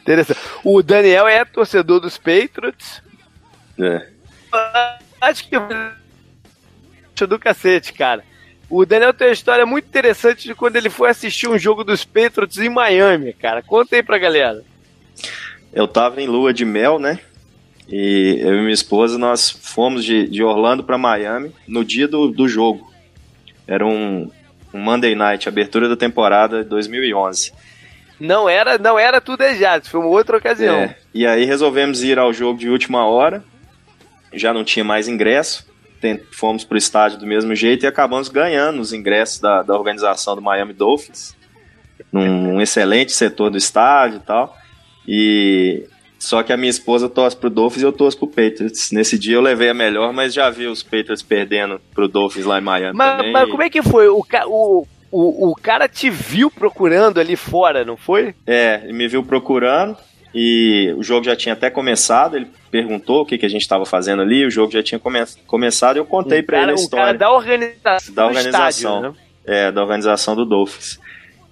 Interessante. 0.00 0.40
O 0.62 0.82
Daniel 0.82 1.26
é 1.26 1.44
torcedor 1.44 2.00
dos 2.00 2.16
Patriots. 2.16 3.02
É. 3.78 4.06
Acho 5.20 5.48
que 5.48 5.56
do 7.26 7.38
cacete, 7.38 7.92
cara. 7.92 8.22
O 8.68 8.84
Daniel 8.84 9.14
tem 9.14 9.28
uma 9.28 9.32
história 9.32 9.64
muito 9.64 9.86
interessante 9.86 10.48
de 10.48 10.54
quando 10.54 10.76
ele 10.76 10.90
foi 10.90 11.08
assistir 11.10 11.48
um 11.48 11.58
jogo 11.58 11.84
dos 11.84 12.04
Patriots 12.04 12.58
em 12.58 12.68
Miami, 12.68 13.32
cara. 13.32 13.62
Conta 13.62 13.94
aí 13.94 14.02
pra 14.02 14.18
galera. 14.18 14.64
Eu 15.72 15.86
tava 15.86 16.20
em 16.20 16.26
lua 16.26 16.52
de 16.52 16.64
mel, 16.64 16.98
né? 16.98 17.20
E 17.88 18.38
eu 18.40 18.56
e 18.56 18.60
minha 18.60 18.72
esposa, 18.72 19.16
nós 19.16 19.50
fomos 19.50 20.04
de, 20.04 20.28
de 20.28 20.42
Orlando 20.42 20.82
para 20.82 20.98
Miami 20.98 21.52
no 21.68 21.84
dia 21.84 22.08
do, 22.08 22.28
do 22.28 22.48
jogo. 22.48 22.92
Era 23.66 23.86
um, 23.86 24.30
um 24.74 24.78
Monday 24.78 25.14
Night, 25.14 25.48
abertura 25.48 25.88
da 25.88 25.96
temporada 25.96 26.64
2011. 26.64 27.52
Não 28.18 28.48
era, 28.48 28.78
não 28.78 28.98
era 28.98 29.20
tudo 29.20 29.42
errado, 29.42 29.86
foi 29.88 30.00
uma 30.00 30.08
outra 30.08 30.38
ocasião. 30.38 30.76
É, 30.76 30.96
e 31.12 31.26
aí 31.26 31.44
resolvemos 31.44 32.02
ir 32.02 32.18
ao 32.18 32.32
jogo 32.32 32.58
de 32.58 32.68
última 32.68 33.06
hora. 33.06 33.44
Já 34.32 34.52
não 34.52 34.64
tinha 34.64 34.84
mais 34.84 35.06
ingresso. 35.06 35.66
Fomos 36.32 36.64
pro 36.64 36.78
estádio 36.78 37.18
do 37.18 37.26
mesmo 37.26 37.54
jeito 37.54 37.84
e 37.84 37.86
acabamos 37.86 38.28
ganhando 38.28 38.80
os 38.80 38.92
ingressos 38.92 39.40
da, 39.40 39.62
da 39.62 39.74
organização 39.74 40.34
do 40.34 40.42
Miami 40.42 40.72
Dolphins. 40.72 41.34
Num 42.12 42.60
excelente 42.60 43.12
setor 43.12 43.50
do 43.50 43.58
estádio 43.58 44.18
e 44.18 44.20
tal. 44.20 44.56
E 45.08 45.86
só 46.18 46.42
que 46.42 46.52
a 46.52 46.56
minha 46.56 46.70
esposa 46.70 47.08
torce 47.08 47.36
pro 47.36 47.50
Dolphins 47.50 47.82
e 47.82 47.84
eu 47.84 47.92
torço 47.92 48.18
pro 48.18 48.26
Patriots. 48.26 48.90
Nesse 48.90 49.18
dia 49.18 49.36
eu 49.36 49.40
levei 49.40 49.68
a 49.68 49.74
melhor, 49.74 50.12
mas 50.12 50.32
já 50.32 50.50
vi 50.50 50.66
os 50.66 50.82
Patriots 50.82 51.22
perdendo 51.22 51.80
pro 51.94 52.08
Dolphins 52.08 52.46
lá 52.46 52.58
em 52.58 52.62
Miami 52.62 52.96
mas, 52.96 53.16
também. 53.16 53.32
Mas 53.32 53.50
como 53.50 53.62
é 53.62 53.70
que 53.70 53.82
foi? 53.82 54.08
O, 54.08 54.24
o, 54.46 54.86
o, 55.10 55.50
o 55.50 55.54
cara 55.54 55.88
te 55.88 56.10
viu 56.10 56.50
procurando 56.50 57.20
ali 57.20 57.36
fora, 57.36 57.84
não 57.84 57.96
foi? 57.96 58.34
É, 58.46 58.80
ele 58.84 58.92
me 58.92 59.08
viu 59.08 59.22
procurando 59.22 59.96
e 60.34 60.94
o 60.96 61.02
jogo 61.02 61.24
já 61.24 61.34
tinha 61.34 61.52
até 61.52 61.70
começado. 61.70 62.36
Ele 62.36 62.46
perguntou 62.70 63.22
o 63.22 63.26
que, 63.26 63.38
que 63.38 63.46
a 63.46 63.48
gente 63.48 63.62
estava 63.62 63.86
fazendo 63.86 64.22
ali, 64.22 64.44
o 64.44 64.50
jogo 64.50 64.72
já 64.72 64.82
tinha 64.82 64.98
come 64.98 65.18
começado 65.46 65.96
eu 65.96 66.04
contei 66.04 66.42
para 66.42 66.62
ele 66.62 66.72
a 66.72 66.74
história. 66.74 67.04
O 67.04 67.06
cara 67.06 67.18
da 67.18 67.30
organização. 67.30 68.14
Da 68.14 68.26
organização. 68.26 68.68
Estádio, 68.68 69.00
né? 69.00 69.14
É, 69.46 69.72
da 69.72 69.82
organização 69.82 70.34
do 70.34 70.44
Dolphins. 70.44 70.98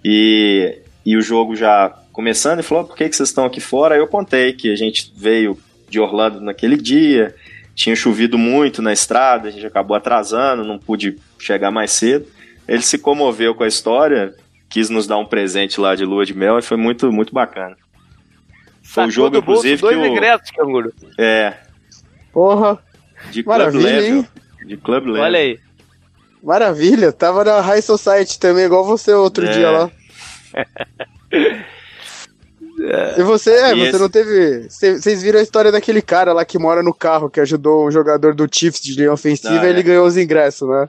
E, 0.04 0.78
e 1.06 1.16
o 1.16 1.22
jogo 1.22 1.56
já 1.56 1.96
começando 2.12 2.60
e 2.60 2.62
falou: 2.62 2.84
por 2.84 2.96
que, 2.96 3.08
que 3.08 3.16
vocês 3.16 3.28
estão 3.28 3.44
aqui 3.44 3.60
fora? 3.60 3.96
Eu 3.96 4.06
contei 4.06 4.52
que 4.52 4.70
a 4.70 4.76
gente 4.76 5.12
veio 5.16 5.58
de 5.88 6.00
Orlando 6.00 6.40
naquele 6.40 6.76
dia, 6.76 7.34
tinha 7.74 7.94
chovido 7.94 8.36
muito 8.36 8.82
na 8.82 8.92
estrada, 8.92 9.48
a 9.48 9.50
gente 9.50 9.66
acabou 9.66 9.96
atrasando, 9.96 10.64
não 10.64 10.78
pude 10.78 11.16
chegar 11.38 11.70
mais 11.70 11.90
cedo. 11.92 12.26
Ele 12.66 12.82
se 12.82 12.98
comoveu 12.98 13.54
com 13.54 13.62
a 13.62 13.68
história, 13.68 14.34
quis 14.68 14.88
nos 14.88 15.06
dar 15.06 15.18
um 15.18 15.26
presente 15.26 15.80
lá 15.80 15.94
de 15.94 16.04
lua 16.04 16.24
de 16.24 16.34
mel 16.34 16.58
e 16.58 16.62
foi 16.62 16.76
muito, 16.76 17.12
muito 17.12 17.34
bacana. 17.34 17.76
Foi 18.94 19.06
o 19.06 19.10
jogo, 19.10 19.38
inclusive, 19.38 19.80
dois 19.80 19.96
que 19.96 20.02
o... 20.02 20.06
ingressos, 20.06 20.50
canguru. 20.52 20.92
É. 21.18 21.54
Porra. 22.32 22.78
De 23.30 23.42
Club 23.42 23.74
Level. 23.74 24.18
Hein? 24.18 24.28
De 24.64 24.76
Club 24.76 25.06
Level. 25.06 25.22
Olha 25.22 25.38
aí. 25.40 25.58
Maravilha. 26.40 27.12
Tava 27.12 27.42
na 27.42 27.60
High 27.60 27.82
Society 27.82 28.38
também, 28.38 28.66
igual 28.66 28.84
você 28.84 29.12
outro 29.12 29.46
é. 29.46 29.50
dia 29.50 29.70
lá. 29.70 29.90
E 33.16 33.22
você, 33.22 33.50
é, 33.52 33.72
e 33.72 33.78
você 33.78 33.88
esse... 33.90 33.98
não 34.00 34.10
teve. 34.10 34.68
Vocês 34.68 35.22
viram 35.22 35.38
a 35.38 35.42
história 35.42 35.70
daquele 35.70 36.02
cara 36.02 36.32
lá 36.32 36.44
que 36.44 36.58
mora 36.58 36.82
no 36.82 36.92
carro, 36.92 37.30
que 37.30 37.38
ajudou 37.38 37.86
um 37.86 37.90
jogador 37.90 38.34
do 38.34 38.48
Chiefs 38.52 38.82
de 38.82 38.96
linha 38.96 39.12
ofensiva 39.12 39.60
ah, 39.60 39.66
e 39.66 39.70
ele 39.70 39.80
é. 39.80 39.82
ganhou 39.84 40.04
os 40.04 40.16
ingressos, 40.16 40.68
né? 40.68 40.88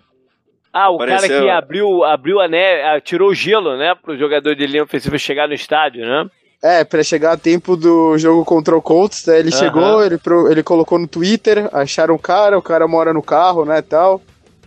Ah, 0.74 0.90
o 0.90 0.98
Pareceu... 0.98 1.30
cara 1.30 1.42
que 1.42 1.50
abriu, 1.50 2.04
abriu 2.04 2.42
a 2.42 2.48
neve, 2.48 3.02
tirou 3.02 3.30
o 3.30 3.36
gelo, 3.36 3.78
né, 3.78 3.94
pro 3.96 4.18
jogador 4.18 4.56
de 4.56 4.66
linha 4.66 4.84
ofensiva 4.84 5.18
chegar 5.18 5.48
no 5.48 5.54
estádio, 5.54 6.04
né? 6.04 6.28
É, 6.68 6.84
pra 6.84 7.04
chegar 7.04 7.34
a 7.34 7.38
tempo 7.38 7.78
do 7.78 8.18
jogo 8.18 8.44
contra 8.44 8.76
o 8.76 8.82
Colts, 8.82 9.24
né, 9.28 9.38
ele 9.38 9.52
chegou, 9.52 10.04
ele, 10.04 10.20
ele 10.50 10.64
colocou 10.64 10.98
no 10.98 11.08
Twitter, 11.08 11.70
acharam 11.72 12.16
o 12.16 12.20
cara, 12.20 12.58
o 12.58 12.62
cara 12.62 12.88
mora 12.88 13.14
no 13.14 13.22
carro, 13.22 13.64
né, 13.66 13.84
tal. 13.84 14.20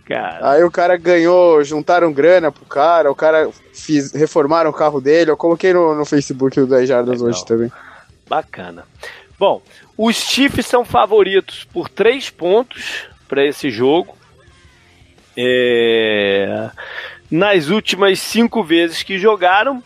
Cara. 0.05 0.51
Aí 0.51 0.63
o 0.63 0.71
cara 0.71 0.95
ganhou, 0.95 1.61
juntaram 1.61 2.13
grana 2.13 2.53
pro 2.53 2.63
cara, 2.63 3.11
o 3.11 3.15
cara 3.15 3.49
fiz, 3.73 4.13
reformaram 4.13 4.69
o 4.69 4.73
carro 4.73 5.01
dele. 5.01 5.29
Eu 5.29 5.35
coloquei 5.35 5.73
no, 5.73 5.93
no 5.93 6.05
Facebook 6.05 6.57
o 6.61 6.65
10 6.65 6.87
Jardas 6.87 7.21
hoje 7.21 7.45
também. 7.45 7.69
Bacana. 8.29 8.85
Bom, 9.37 9.61
os 9.97 10.15
Chiefs 10.15 10.67
são 10.67 10.85
favoritos 10.85 11.65
por 11.65 11.89
3 11.89 12.29
pontos 12.29 13.09
para 13.27 13.45
esse 13.45 13.69
jogo. 13.69 14.17
É... 15.35 16.69
Nas 17.29 17.67
últimas 17.67 18.21
cinco 18.21 18.63
vezes 18.63 19.03
que 19.03 19.19
jogaram, 19.19 19.83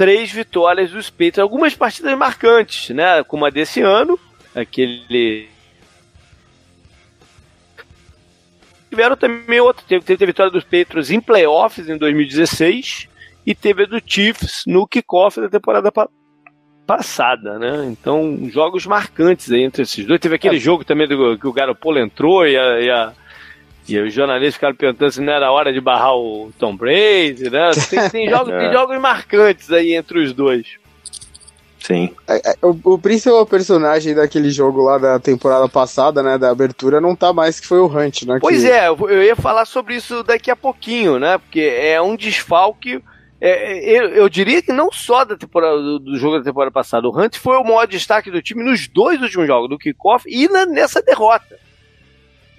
três 0.00 0.32
vitórias 0.32 0.90
dos 0.92 1.10
Patriots. 1.10 1.40
Algumas 1.40 1.74
partidas 1.74 2.16
marcantes, 2.16 2.88
né? 2.88 3.22
Como 3.22 3.44
a 3.44 3.50
desse 3.50 3.82
ano, 3.82 4.18
aquele 4.54 5.46
tiveram 8.88 9.14
também 9.14 9.60
outra. 9.60 9.84
Teve, 9.86 10.02
teve 10.02 10.24
a 10.24 10.26
vitória 10.26 10.50
dos 10.50 10.64
Patriots 10.64 11.10
em 11.10 11.20
playoffs 11.20 11.86
em 11.86 11.98
2016 11.98 13.08
e 13.44 13.54
teve 13.54 13.82
a 13.82 13.86
do 13.86 14.00
Chiefs 14.02 14.62
no 14.66 14.86
kickoff 14.86 15.38
da 15.38 15.50
temporada 15.50 15.92
pa 15.92 16.08
passada, 16.86 17.58
né? 17.58 17.84
Então, 17.84 18.48
jogos 18.50 18.86
marcantes 18.86 19.52
aí 19.52 19.62
entre 19.62 19.82
esses 19.82 20.06
dois. 20.06 20.18
Teve 20.18 20.36
aquele 20.36 20.56
é. 20.56 20.60
jogo 20.60 20.82
também 20.82 21.06
do, 21.06 21.38
que 21.38 21.46
o 21.46 21.52
Garoppolo 21.52 21.98
entrou 21.98 22.46
e, 22.46 22.56
a, 22.56 22.80
e, 22.80 22.90
a, 22.90 23.12
e 23.88 23.98
os 23.98 24.12
jornalistas 24.12 24.54
ficaram 24.54 24.74
perguntando 24.74 25.12
se 25.12 25.20
não 25.20 25.32
era 25.32 25.50
hora 25.50 25.72
de 25.72 25.80
barrar 25.80 26.14
o 26.14 26.52
Tom 26.58 26.76
Brady, 26.76 27.50
né? 27.50 27.70
Tem, 27.88 28.08
tem 28.08 28.28
jogos, 28.30 28.52
tem 28.52 28.72
jogos 28.72 29.00
marcantes 29.00 29.70
aí 29.72 29.94
entre 29.94 30.22
os 30.22 30.32
dois. 30.32 30.80
Sim. 31.80 32.14
É, 32.28 32.50
é, 32.50 32.56
o, 32.62 32.78
o, 32.84 32.98
principal 32.98 33.44
personagem 33.46 34.14
daquele 34.14 34.50
jogo 34.50 34.82
lá 34.82 34.98
da 34.98 35.18
temporada 35.18 35.68
passada, 35.68 36.22
né, 36.22 36.36
da 36.36 36.50
abertura, 36.50 37.00
não 37.00 37.16
tá 37.16 37.32
mais 37.32 37.58
que 37.58 37.66
foi 37.66 37.78
o 37.78 37.86
Hunt, 37.86 38.22
né? 38.22 38.38
Pois 38.40 38.62
que... 38.62 38.70
é, 38.70 38.88
eu 38.88 39.22
ia 39.22 39.34
falar 39.34 39.64
sobre 39.64 39.96
isso 39.96 40.22
daqui 40.22 40.50
a 40.50 40.56
pouquinho, 40.56 41.18
né? 41.18 41.38
Porque 41.38 41.60
é 41.60 42.00
um 42.00 42.14
desfalque. 42.14 43.02
É, 43.40 43.98
eu, 43.98 44.08
eu, 44.10 44.28
diria 44.28 44.60
que 44.60 44.70
não 44.70 44.92
só 44.92 45.24
da 45.24 45.34
temporada, 45.34 45.78
do, 45.78 45.98
do, 45.98 46.18
jogo 46.18 46.38
da 46.38 46.44
temporada 46.44 46.70
passada. 46.70 47.08
O 47.08 47.18
Hunt 47.18 47.38
foi 47.38 47.56
o 47.56 47.64
maior 47.64 47.86
destaque 47.86 48.30
do 48.30 48.42
time 48.42 48.62
nos 48.62 48.86
dois 48.86 49.20
últimos 49.22 49.46
jogos, 49.46 49.70
do 49.70 49.78
kickoff 49.78 50.28
e 50.28 50.46
na, 50.48 50.66
nessa 50.66 51.00
derrota. 51.00 51.58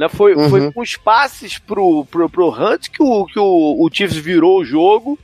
Né, 0.02 0.10
foi, 0.10 0.34
uhum. 0.34 0.50
foi 0.50 0.72
com 0.72 0.82
os 0.82 0.96
passes 0.96 1.60
pro, 1.60 2.04
pro, 2.06 2.28
pro 2.28 2.50
Hunt 2.50 2.90
que 2.90 3.04
o, 3.04 3.24
que 3.28 3.38
o, 3.38 3.86
o 3.86 3.88
Chiefs 3.94 4.18
virou 4.18 4.60
o 4.60 4.66
jogo 4.66 5.20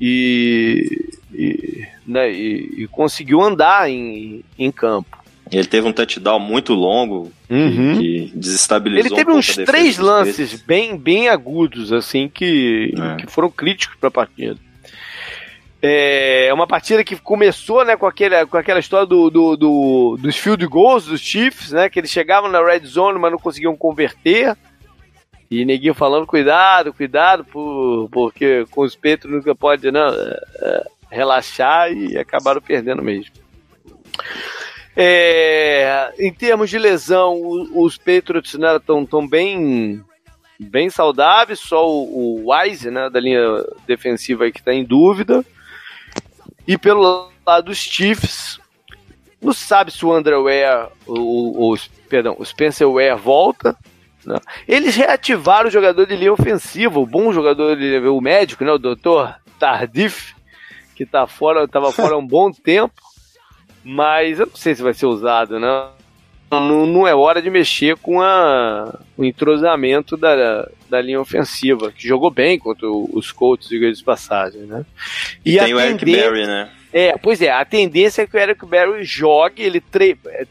e, 0.00 1.08
e, 1.34 1.84
né, 2.06 2.30
e, 2.30 2.84
e 2.84 2.86
conseguiu 2.86 3.42
andar 3.42 3.90
em, 3.90 4.44
em 4.56 4.70
campo. 4.70 5.18
Ele 5.50 5.66
teve 5.66 5.88
um 5.88 5.92
touchdown 5.92 6.38
muito 6.38 6.72
longo 6.72 7.32
uhum. 7.50 7.98
que, 7.98 8.30
que, 8.30 8.32
desestabilizou. 8.36 9.06
Ele 9.06 9.12
teve 9.12 9.32
um 9.32 9.38
uns 9.38 9.56
três 9.56 9.98
lances 9.98 10.54
bem, 10.54 10.96
bem 10.96 11.28
agudos, 11.28 11.92
assim, 11.92 12.28
que, 12.28 12.94
é. 12.96 13.16
que 13.16 13.26
foram 13.26 13.50
críticos 13.50 13.96
para 13.98 14.08
a 14.08 14.12
partida. 14.12 14.56
É 15.82 16.50
uma 16.54 16.66
partida 16.66 17.04
que 17.04 17.16
começou 17.16 17.84
né, 17.84 17.96
com, 17.96 18.06
aquele, 18.06 18.46
com 18.46 18.56
aquela 18.56 18.80
história 18.80 19.06
do, 19.06 19.30
do, 19.30 19.56
do, 19.56 20.16
dos 20.18 20.36
field 20.36 20.66
goals 20.66 21.04
dos 21.04 21.20
Chiefs, 21.20 21.72
né? 21.72 21.88
Que 21.88 22.00
eles 22.00 22.10
chegavam 22.10 22.50
na 22.50 22.64
red 22.64 22.84
zone, 22.86 23.18
mas 23.18 23.30
não 23.30 23.38
conseguiam 23.38 23.76
converter. 23.76 24.56
E 25.50 25.64
neguinho 25.64 25.94
falando, 25.94 26.26
cuidado, 26.26 26.92
cuidado, 26.92 27.44
por, 27.44 28.08
porque 28.10 28.66
com 28.70 28.82
os 28.82 28.96
peitos 28.96 29.30
nunca 29.30 29.54
pode 29.54 29.90
não, 29.92 30.08
é, 30.08 30.40
é, 30.60 30.84
relaxar 31.10 31.92
e 31.92 32.18
acabaram 32.18 32.60
perdendo 32.60 33.02
mesmo. 33.02 33.32
É, 34.96 36.12
em 36.18 36.32
termos 36.32 36.70
de 36.70 36.78
lesão, 36.78 37.38
os 37.74 37.96
Patriots 37.96 38.54
estão 38.54 39.00
né, 39.00 39.06
tão 39.08 39.28
bem, 39.28 40.02
bem 40.58 40.90
saudáveis, 40.90 41.60
só 41.60 41.86
o, 41.86 42.44
o 42.44 42.52
Wise, 42.52 42.90
né, 42.90 43.08
da 43.10 43.20
linha 43.20 43.62
defensiva 43.86 44.50
que 44.50 44.58
está 44.58 44.72
em 44.72 44.84
dúvida. 44.84 45.44
E 46.66 46.76
pelo 46.76 47.30
lado 47.46 47.66
dos 47.66 47.78
Chiefs, 47.78 48.58
não 49.40 49.52
sabe 49.52 49.90
se 49.90 50.04
o 50.04 50.12
André 50.12 50.36
Ware, 50.36 50.88
o, 51.06 51.72
o, 51.72 51.76
perdão, 52.08 52.36
o 52.38 52.44
Spencer 52.44 52.90
Ware 52.90 53.16
volta, 53.16 53.76
não. 54.26 54.40
Eles 54.66 54.96
reativaram 54.96 55.68
o 55.68 55.72
jogador 55.72 56.04
de 56.04 56.16
linha 56.16 56.32
ofensiva, 56.32 56.98
o 56.98 57.06
bom 57.06 57.32
jogador, 57.32 57.76
de, 57.76 57.98
o 57.98 58.20
médico, 58.20 58.64
né, 58.64 58.72
o 58.72 58.78
doutor 58.78 59.36
Tardif, 59.56 60.34
que 60.96 61.06
tá 61.06 61.26
fora, 61.28 61.64
estava 61.64 61.92
fora 61.92 62.14
há 62.14 62.18
um 62.18 62.26
bom 62.26 62.50
tempo, 62.50 62.94
mas 63.84 64.40
eu 64.40 64.46
não 64.46 64.56
sei 64.56 64.74
se 64.74 64.82
vai 64.82 64.92
ser 64.92 65.06
usado, 65.06 65.60
né? 65.60 65.88
Não, 66.50 66.86
não 66.86 67.06
é 67.06 67.14
hora 67.14 67.40
de 67.40 67.50
mexer 67.50 67.96
com 67.96 68.20
a, 68.20 68.98
o 69.16 69.24
entrosamento 69.24 70.16
da, 70.16 70.68
da 70.88 71.00
linha 71.00 71.20
ofensiva, 71.20 71.92
que 71.92 72.06
jogou 72.06 72.30
bem 72.30 72.58
contra 72.58 72.88
os 72.88 73.32
Colts 73.32 73.68
de 73.68 73.92
de 73.92 74.04
passagem, 74.04 74.62
né? 74.62 74.84
E 75.44 75.58
Tem 75.58 75.74
o 75.74 75.80
Eric 75.80 76.04
Berry, 76.04 76.46
né? 76.46 76.70
É, 76.92 77.16
pois 77.18 77.42
é, 77.42 77.50
a 77.50 77.64
tendência 77.64 78.22
é 78.22 78.26
que 78.26 78.36
o 78.36 78.40
Eric 78.40 78.64
Berry 78.64 79.04
jogue, 79.04 79.62
ele 79.62 79.80
tre 79.80 80.16
é, 80.28 80.46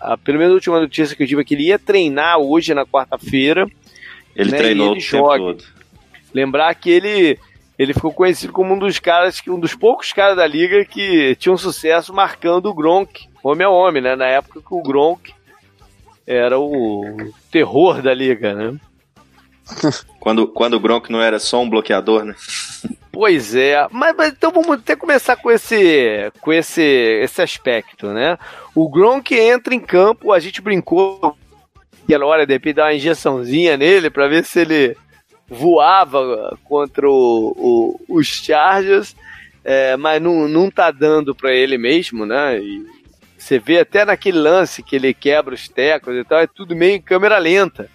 a, 0.00 0.16
pelo 0.16 0.38
menos 0.38 0.52
a 0.52 0.54
última 0.54 0.80
notícia 0.80 1.14
que 1.14 1.22
eu 1.22 1.26
tive 1.26 1.42
é 1.42 1.44
que 1.44 1.54
ele 1.54 1.68
ia 1.68 1.78
treinar 1.78 2.38
hoje 2.38 2.72
na 2.72 2.86
quarta-feira. 2.86 3.66
Ele 4.34 4.50
né, 4.50 4.58
treinou 4.58 4.92
ele 4.92 4.98
o 4.98 5.00
joga. 5.00 5.38
todo. 5.38 5.64
Lembrar 6.32 6.74
que 6.74 6.90
ele 6.90 7.38
ele 7.78 7.94
ficou 7.94 8.12
conhecido 8.12 8.52
como 8.52 8.74
um 8.74 8.78
dos 8.78 8.98
caras, 8.98 9.40
um 9.48 9.58
dos 9.58 9.74
poucos 9.74 10.12
caras 10.12 10.36
da 10.36 10.46
liga 10.46 10.84
que 10.84 11.34
tinham 11.36 11.56
sucesso 11.56 12.12
marcando 12.12 12.66
o 12.66 12.74
Gronk, 12.74 13.26
homem 13.42 13.66
a 13.66 13.70
homem, 13.70 14.02
né? 14.02 14.14
Na 14.14 14.26
época 14.26 14.60
que 14.60 14.74
o 14.74 14.82
Gronk 14.82 15.32
era 16.26 16.58
o 16.58 17.32
terror 17.50 18.02
da 18.02 18.12
liga, 18.12 18.54
né? 18.54 18.78
quando, 20.20 20.46
quando 20.48 20.74
o 20.74 20.80
Gronk 20.80 21.10
não 21.10 21.20
era 21.20 21.38
só 21.38 21.60
um 21.60 21.68
bloqueador, 21.68 22.24
né? 22.24 22.34
Pois 23.12 23.56
é, 23.56 23.86
mas, 23.90 24.14
mas, 24.16 24.32
então 24.32 24.52
vamos 24.52 24.70
até 24.78 24.94
começar 24.94 25.34
com 25.34 25.50
esse, 25.50 26.30
com 26.40 26.52
esse, 26.52 26.80
esse 26.80 27.42
aspecto, 27.42 28.06
né? 28.12 28.38
O 28.72 28.88
Gronk 28.88 29.34
entra 29.34 29.74
em 29.74 29.80
campo, 29.80 30.32
a 30.32 30.38
gente 30.38 30.62
brincou 30.62 31.36
aquela 32.04 32.24
hora 32.24 32.46
de 32.46 32.52
repente 32.52 32.76
dar 32.76 32.84
uma 32.84 32.94
injeçãozinha 32.94 33.76
nele 33.76 34.10
para 34.10 34.28
ver 34.28 34.44
se 34.44 34.60
ele 34.60 34.96
voava 35.48 36.56
contra 36.64 37.10
o, 37.10 38.00
o, 38.08 38.16
os 38.16 38.26
Chargers, 38.28 39.16
é, 39.64 39.96
mas 39.96 40.22
não, 40.22 40.48
não 40.48 40.70
tá 40.70 40.90
dando 40.92 41.34
para 41.34 41.52
ele 41.52 41.76
mesmo, 41.76 42.24
né? 42.24 42.58
E 42.58 42.86
você 43.36 43.58
vê 43.58 43.80
até 43.80 44.04
naquele 44.04 44.38
lance 44.38 44.82
que 44.82 44.94
ele 44.94 45.12
quebra 45.12 45.54
os 45.54 45.68
tecos 45.68 46.14
e 46.14 46.24
tal, 46.24 46.38
é 46.38 46.46
tudo 46.46 46.76
meio 46.76 46.94
em 46.94 47.02
câmera 47.02 47.38
lenta. 47.38 47.90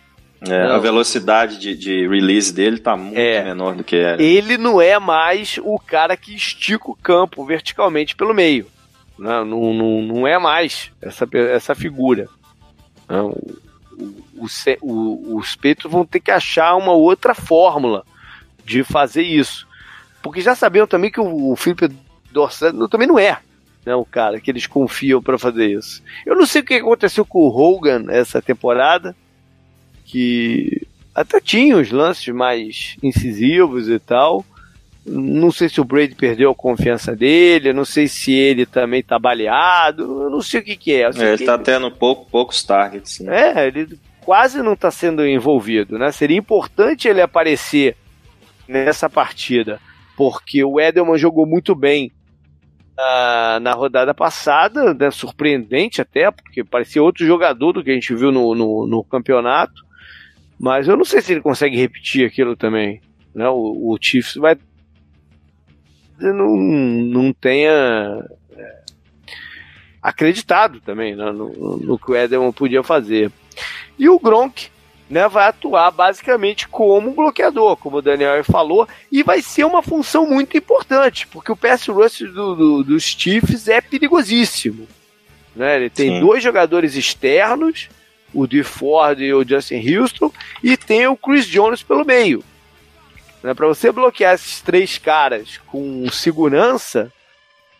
É, 0.49 0.63
a 0.63 0.77
velocidade 0.77 1.57
de, 1.57 1.75
de, 1.75 2.07
release 2.07 2.53
dele 2.53 2.79
tá 2.79 2.95
muito 2.95 3.17
é, 3.17 3.43
menor 3.43 3.75
do 3.75 3.83
que 3.83 3.95
era. 3.95 4.21
Ele 4.21 4.57
não 4.57 4.81
é 4.81 4.99
mais 4.99 5.59
o 5.63 5.79
cara 5.79 6.15
que 6.15 6.35
estica 6.35 6.89
o 6.89 6.95
campo 6.95 7.45
verticalmente 7.45 8.15
pelo 8.15 8.33
meio. 8.33 8.67
Não, 9.17 9.45
não, 9.45 9.73
não, 9.73 10.01
não 10.01 10.27
é 10.27 10.37
mais 10.37 10.91
essa, 11.01 11.27
essa 11.33 11.73
figura. 11.73 12.27
Não, 13.07 13.29
o, 14.35 14.47
o, 14.81 15.37
os 15.37 15.55
peitos 15.55 15.89
vão 15.89 16.05
ter 16.05 16.19
que 16.19 16.31
achar 16.31 16.75
uma 16.75 16.91
outra 16.91 17.33
fórmula 17.33 18.03
de 18.63 18.83
fazer 18.83 19.23
isso. 19.23 19.67
Porque 20.21 20.41
já 20.41 20.55
sabiam 20.55 20.87
também 20.87 21.11
que 21.11 21.19
o, 21.19 21.51
o 21.51 21.55
Felipe 21.55 21.89
Dorset 22.31 22.73
também 22.89 23.07
não 23.07 23.17
é 23.17 23.39
né, 23.85 23.95
o 23.95 24.03
cara 24.03 24.41
que 24.41 24.49
eles 24.49 24.65
confiam 24.65 25.21
para 25.21 25.37
fazer 25.37 25.67
isso. 25.67 26.01
Eu 26.25 26.35
não 26.35 26.45
sei 26.45 26.61
o 26.61 26.65
que 26.65 26.73
aconteceu 26.73 27.25
com 27.25 27.39
o 27.39 27.55
Hogan 27.55 28.05
essa 28.09 28.41
temporada, 28.41 29.15
que 30.05 30.87
até 31.13 31.39
tinha 31.39 31.77
os 31.77 31.91
lances 31.91 32.33
mais 32.33 32.97
incisivos 33.01 33.89
e 33.89 33.99
tal. 33.99 34.45
Não 35.05 35.51
sei 35.51 35.69
se 35.69 35.79
o 35.79 35.85
Brady 35.85 36.15
perdeu 36.15 36.49
a 36.49 36.55
confiança 36.55 37.15
dele, 37.15 37.73
não 37.73 37.85
sei 37.85 38.07
se 38.07 38.31
ele 38.31 38.65
também 38.65 39.03
tá 39.03 39.19
baleado, 39.19 40.23
eu 40.23 40.29
não 40.31 40.41
sei 40.41 40.61
o 40.61 40.63
que, 40.63 40.75
que 40.75 40.93
é. 40.93 41.01
é 41.03 41.33
ele 41.33 41.45
tá 41.45 41.57
tendo 41.59 41.91
pouco, 41.91 42.29
poucos 42.29 42.63
targets. 42.63 43.19
Né? 43.19 43.51
É, 43.51 43.67
ele 43.67 43.99
quase 44.21 44.63
não 44.63 44.73
está 44.73 44.89
sendo 44.89 45.25
envolvido, 45.25 45.99
né? 45.99 46.11
Seria 46.11 46.37
importante 46.37 47.07
ele 47.07 47.21
aparecer 47.21 47.95
nessa 48.67 49.07
partida, 49.07 49.79
porque 50.17 50.63
o 50.63 50.79
Edelman 50.79 51.19
jogou 51.19 51.45
muito 51.45 51.75
bem 51.75 52.11
uh, 52.97 53.59
na 53.59 53.73
rodada 53.73 54.13
passada, 54.13 54.93
né? 54.93 55.11
surpreendente 55.11 56.01
até, 56.01 56.31
porque 56.31 56.63
parecia 56.63 57.03
outro 57.03 57.25
jogador 57.25 57.73
do 57.73 57.83
que 57.83 57.91
a 57.91 57.93
gente 57.93 58.13
viu 58.15 58.31
no, 58.31 58.55
no, 58.55 58.87
no 58.87 59.03
campeonato, 59.03 59.85
mas 60.59 60.87
eu 60.87 60.95
não 60.95 61.05
sei 61.05 61.21
se 61.21 61.33
ele 61.33 61.41
consegue 61.41 61.77
repetir 61.77 62.25
aquilo 62.25 62.55
também. 62.55 63.01
Né? 63.33 63.47
O, 63.49 63.91
o 63.93 63.97
Chiefs 63.99 64.35
vai 64.35 64.57
não, 66.19 66.55
não 66.55 67.33
tenha 67.33 68.23
é, 68.57 68.81
acreditado 70.01 70.79
também 70.79 71.15
né? 71.15 71.31
no, 71.31 71.77
no 71.77 71.99
que 71.99 72.11
o 72.11 72.15
Edelman 72.15 72.51
podia 72.51 72.83
fazer. 72.83 73.31
E 73.97 74.09
o 74.09 74.19
Gronk 74.19 74.69
né, 75.09 75.27
vai 75.27 75.47
atuar 75.47 75.91
basicamente 75.91 76.67
como 76.67 77.09
um 77.09 77.13
bloqueador, 77.13 77.77
como 77.77 77.97
o 77.97 78.01
Daniel 78.01 78.43
falou, 78.43 78.87
e 79.11 79.23
vai 79.23 79.41
ser 79.41 79.63
uma 79.65 79.81
função 79.81 80.27
muito 80.27 80.57
importante, 80.57 81.27
porque 81.27 81.51
o 81.51 81.55
pass 81.55 81.87
rush 81.87 82.19
do, 82.19 82.55
do, 82.55 82.83
dos 82.83 83.03
Chiefs 83.03 83.67
é 83.67 83.81
perigosíssimo. 83.81 84.87
Né? 85.55 85.77
Ele 85.77 85.89
tem 85.89 86.15
Sim. 86.15 86.19
dois 86.21 86.43
jogadores 86.43 86.95
externos, 86.95 87.87
o 88.35 88.45
De 88.45 88.63
Ford 88.63 89.19
e 89.19 89.33
o 89.33 89.47
Justin 89.47 89.81
Houston, 89.95 90.31
e 90.61 90.75
tem 90.75 91.07
o 91.07 91.15
Chris 91.15 91.47
Jones 91.47 91.81
pelo 91.81 92.05
meio. 92.05 92.43
Né? 93.41 93.53
Para 93.53 93.67
você 93.67 93.91
bloquear 93.91 94.35
esses 94.35 94.59
três 94.61 94.97
caras 94.97 95.59
com 95.67 96.07
segurança, 96.11 97.11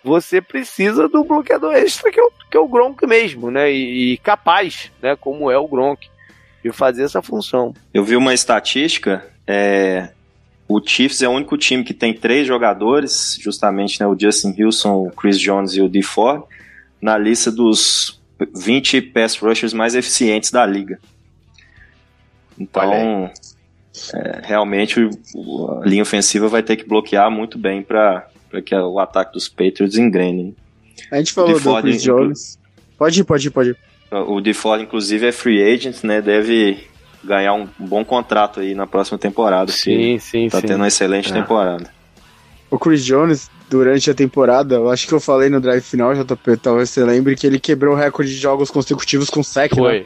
você 0.03 0.39
precisa 0.39 1.09
do 1.09 1.23
bloqueador 1.23 1.73
extra 1.73 2.11
que 2.11 2.19
é 2.19 2.23
o, 2.23 2.31
que 2.49 2.55
é 2.55 2.59
o 2.59 2.67
Gronk 2.67 3.05
mesmo, 3.05 3.51
né? 3.51 3.71
E, 3.71 4.13
e, 4.13 4.17
capaz, 4.19 4.91
né? 5.01 5.15
Como 5.15 5.49
é 5.49 5.57
o 5.57 5.67
Gronk, 5.67 6.07
de 6.63 6.71
fazer 6.71 7.03
essa 7.03 7.21
função. 7.21 7.73
Eu 7.93 8.03
vi 8.03 8.15
uma 8.15 8.33
estatística, 8.33 9.25
é, 9.47 10.09
o 10.67 10.79
Chiefs 10.79 11.21
é 11.21 11.27
o 11.27 11.31
único 11.31 11.57
time 11.57 11.83
que 11.83 11.93
tem 11.93 12.13
três 12.13 12.47
jogadores, 12.47 13.37
justamente 13.41 13.99
né, 13.99 14.07
o 14.07 14.17
Justin 14.17 14.55
Wilson, 14.57 15.07
o 15.07 15.11
Chris 15.11 15.39
Jones 15.39 15.73
e 15.73 15.81
o 15.81 15.89
D. 15.89 16.01
Ford, 16.01 16.43
na 17.01 17.17
lista 17.17 17.51
dos 17.51 18.21
20 18.53 19.01
pass 19.01 19.37
rushers 19.37 19.73
mais 19.73 19.95
eficientes 19.95 20.51
da 20.51 20.65
liga. 20.65 20.99
Então, 22.59 23.31
é, 24.13 24.41
realmente 24.43 24.99
a 24.99 25.87
linha 25.87 26.03
ofensiva 26.03 26.47
vai 26.47 26.63
ter 26.63 26.75
que 26.75 26.87
bloquear 26.87 27.29
muito 27.31 27.57
bem 27.57 27.81
para 27.81 28.27
para 28.49 28.61
que 28.61 28.73
o 28.73 28.99
ataque 28.99 29.33
dos 29.33 29.49
Patriots 29.49 29.97
engrene. 29.97 30.55
A 31.11 31.17
gente 31.17 31.33
falou 31.33 31.59
do 31.59 31.81
Chris 31.81 32.01
Jones. 32.01 32.59
Pode 32.97 33.19
ir, 33.19 33.23
pode 33.25 33.47
ir, 33.47 33.51
pode 33.51 33.69
ir. 33.71 33.77
O 34.11 34.39
DeFord, 34.39 34.83
inclusive, 34.83 35.27
é 35.27 35.31
free 35.31 35.61
agent, 35.61 36.03
né? 36.03 36.21
Deve 36.21 36.87
ganhar 37.21 37.53
um 37.53 37.67
bom 37.77 38.05
contrato 38.05 38.61
aí 38.61 38.73
na 38.73 38.87
próxima 38.87 39.17
temporada. 39.17 39.71
Sim, 39.71 40.17
sim, 40.19 40.47
tá 40.47 40.61
sim. 40.61 40.67
tendo 40.67 40.77
uma 40.77 40.87
excelente 40.87 41.31
é. 41.31 41.33
temporada. 41.33 41.89
O 42.69 42.79
Chris 42.79 43.03
Jones, 43.03 43.49
durante 43.69 44.09
a 44.09 44.13
temporada, 44.13 44.75
eu 44.75 44.89
acho 44.89 45.07
que 45.07 45.13
eu 45.13 45.19
falei 45.19 45.49
no 45.49 45.59
drive 45.59 45.83
final, 45.83 46.13
JP, 46.13 46.57
talvez 46.57 46.89
você 46.89 47.03
lembre, 47.03 47.35
que 47.35 47.47
ele 47.47 47.59
quebrou 47.59 47.93
o 47.93 47.97
recorde 47.97 48.31
de 48.31 48.37
jogos 48.37 48.69
consecutivos 48.69 49.29
com 49.29 49.43
sec, 49.43 49.73
né? 49.73 49.77
Foi. 49.77 49.99
Né? 49.99 50.05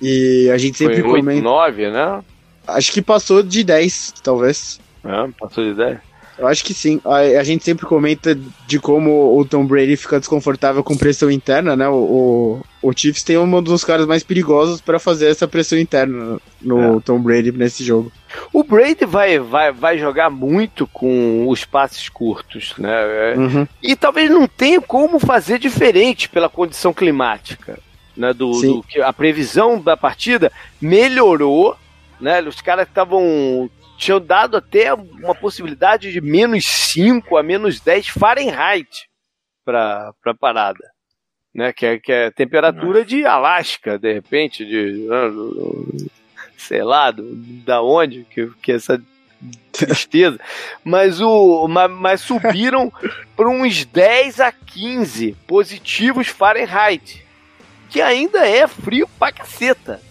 E 0.00 0.50
a 0.50 0.58
gente 0.58 0.76
sempre 0.76 1.00
Foi 1.00 1.12
8, 1.12 1.20
comenta... 1.20 1.42
9, 1.42 1.90
né? 1.90 2.24
Acho 2.66 2.92
que 2.92 3.02
passou 3.02 3.42
de 3.42 3.62
10, 3.62 4.14
talvez. 4.22 4.80
É, 5.04 5.28
passou 5.38 5.64
de 5.64 5.74
10. 5.74 5.98
Eu 6.36 6.48
acho 6.48 6.64
que 6.64 6.74
sim. 6.74 7.00
A, 7.04 7.18
a, 7.18 7.44
gente 7.44 7.64
sempre 7.64 7.86
comenta 7.86 8.36
de 8.66 8.80
como 8.80 9.38
o 9.38 9.44
Tom 9.44 9.64
Brady 9.64 9.96
fica 9.96 10.18
desconfortável 10.18 10.82
com 10.82 10.96
pressão 10.96 11.30
interna, 11.30 11.76
né? 11.76 11.88
O, 11.88 12.60
o, 12.88 12.92
Chiefs 12.96 13.22
tem 13.22 13.38
um 13.38 13.62
dos 13.62 13.84
caras 13.84 14.06
mais 14.06 14.22
perigosos 14.22 14.80
para 14.80 14.98
fazer 14.98 15.28
essa 15.28 15.48
pressão 15.48 15.78
interna 15.78 16.38
no 16.60 16.98
é. 16.98 17.00
Tom 17.00 17.20
Brady 17.20 17.52
nesse 17.52 17.84
jogo. 17.84 18.12
O 18.52 18.62
Brady 18.62 19.04
vai, 19.04 19.38
vai, 19.38 19.72
vai 19.72 19.98
jogar 19.98 20.30
muito 20.30 20.86
com 20.86 21.48
os 21.48 21.64
passes 21.64 22.08
curtos, 22.08 22.74
né? 22.76 23.34
Uhum. 23.36 23.68
E 23.82 23.96
talvez 23.96 24.30
não 24.30 24.46
tenha 24.46 24.80
como 24.80 25.18
fazer 25.18 25.58
diferente 25.58 26.28
pela 26.28 26.48
condição 26.48 26.92
climática. 26.92 27.78
Né, 28.16 28.32
do, 28.32 28.52
do, 28.52 28.84
a 29.02 29.12
previsão 29.12 29.80
da 29.80 29.96
partida 29.96 30.52
melhorou, 30.80 31.76
né? 32.20 32.40
Os 32.42 32.60
caras 32.60 32.86
estavam 32.86 33.68
tinham 33.96 34.20
dado 34.20 34.56
até 34.56 34.92
uma 34.94 35.34
possibilidade 35.34 36.12
de 36.12 36.20
menos 36.20 36.64
5 36.64 37.36
a 37.36 37.42
menos 37.42 37.80
10 37.80 38.08
Fahrenheit 38.08 39.08
para 39.64 40.12
a 40.26 40.34
parada. 40.34 40.93
Né, 41.54 41.72
que, 41.72 41.86
é, 41.86 41.98
que 42.00 42.10
é 42.10 42.30
temperatura 42.32 43.04
de 43.04 43.24
Alasca, 43.24 43.96
de 43.96 44.12
repente, 44.12 44.64
de 44.64 45.06
sei 46.56 46.82
lá, 46.82 47.12
do, 47.12 47.22
da 47.64 47.80
onde 47.80 48.26
que, 48.28 48.50
que 48.60 48.72
é 48.72 48.74
essa 48.74 49.00
tristeza. 49.70 50.40
mas, 50.82 51.20
o, 51.20 51.68
mas, 51.68 51.90
mas 51.92 52.20
subiram 52.22 52.92
para 53.36 53.48
uns 53.48 53.84
10 53.84 54.40
a 54.40 54.50
15 54.50 55.36
positivos 55.46 56.26
Fahrenheit, 56.26 57.24
que 57.88 58.00
ainda 58.00 58.48
é 58.48 58.66
frio 58.66 59.08
pra 59.16 59.30
caceta, 59.30 60.02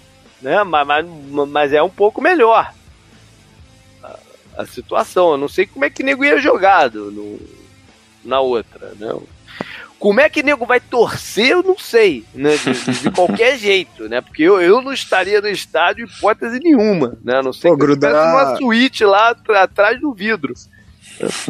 né? 0.42 0.64
mas, 0.64 0.88
mas, 0.88 1.06
mas 1.50 1.74
é 1.74 1.84
um 1.84 1.90
pouco 1.90 2.22
melhor 2.22 2.74
a 4.58 4.66
situação. 4.66 5.32
Eu 5.32 5.38
não 5.38 5.48
sei 5.48 5.66
como 5.66 5.86
é 5.86 5.90
que 5.90 6.04
nego 6.04 6.24
ia 6.24 6.38
jogado 6.38 7.12
no, 7.12 7.40
na 8.24 8.40
outra, 8.40 8.94
né? 8.96 9.14
Como 10.04 10.20
é 10.20 10.30
que 10.30 10.44
nego 10.44 10.66
vai 10.66 10.82
torcer, 10.82 11.52
eu 11.52 11.64
não 11.64 11.78
sei, 11.78 12.26
né? 12.36 12.58
De, 12.58 13.04
de 13.04 13.08
qualquer 13.16 13.58
jeito, 13.58 14.10
né? 14.10 14.20
Porque 14.20 14.44
eu, 14.44 14.60
eu 14.60 14.82
não 14.82 14.92
estaria 14.92 15.40
no 15.40 15.48
estádio 15.48 16.06
hipótese 16.06 16.60
nenhuma, 16.60 17.18
né? 17.24 17.38
A 17.38 17.42
não 17.42 17.54
sei 17.54 17.72
Pô, 17.72 17.78
que 17.78 17.86
grudar... 17.86 18.12
uma 18.12 18.58
suíte 18.58 19.06
lá 19.06 19.34
atrás 19.62 20.02
do 20.02 20.14
vidro. 20.14 20.54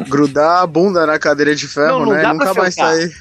Grudar 0.08 0.62
a 0.62 0.68
bunda 0.68 1.04
na 1.04 1.18
cadeira 1.18 1.56
de 1.56 1.68
ferro, 1.68 2.02
não, 2.02 2.06
não 2.06 2.14
né? 2.14 2.32
Nunca 2.32 2.54
mais 2.54 2.76
sair. 2.76 3.12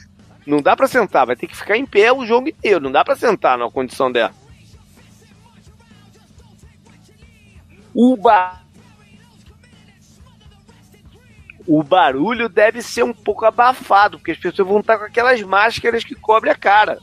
Não 0.46 0.60
dá 0.60 0.76
pra 0.76 0.86
sentar, 0.86 1.24
vai 1.24 1.34
ter 1.34 1.46
que 1.46 1.56
ficar 1.56 1.78
em 1.78 1.86
pé 1.86 2.12
o 2.12 2.26
jogo 2.26 2.50
inteiro. 2.50 2.78
Não 2.78 2.92
dá 2.92 3.02
pra 3.02 3.16
sentar 3.16 3.56
numa 3.56 3.70
condição 3.70 4.12
dessa. 4.12 4.34
O 7.94 8.18
bar 8.18 8.61
o 11.66 11.82
barulho 11.82 12.48
deve 12.48 12.82
ser 12.82 13.02
um 13.02 13.12
pouco 13.12 13.44
abafado, 13.44 14.18
porque 14.18 14.32
as 14.32 14.38
pessoas 14.38 14.68
vão 14.68 14.80
estar 14.80 14.98
com 14.98 15.04
aquelas 15.04 15.40
máscaras 15.42 16.04
que 16.04 16.14
cobrem 16.14 16.52
a 16.52 16.56
cara. 16.56 16.98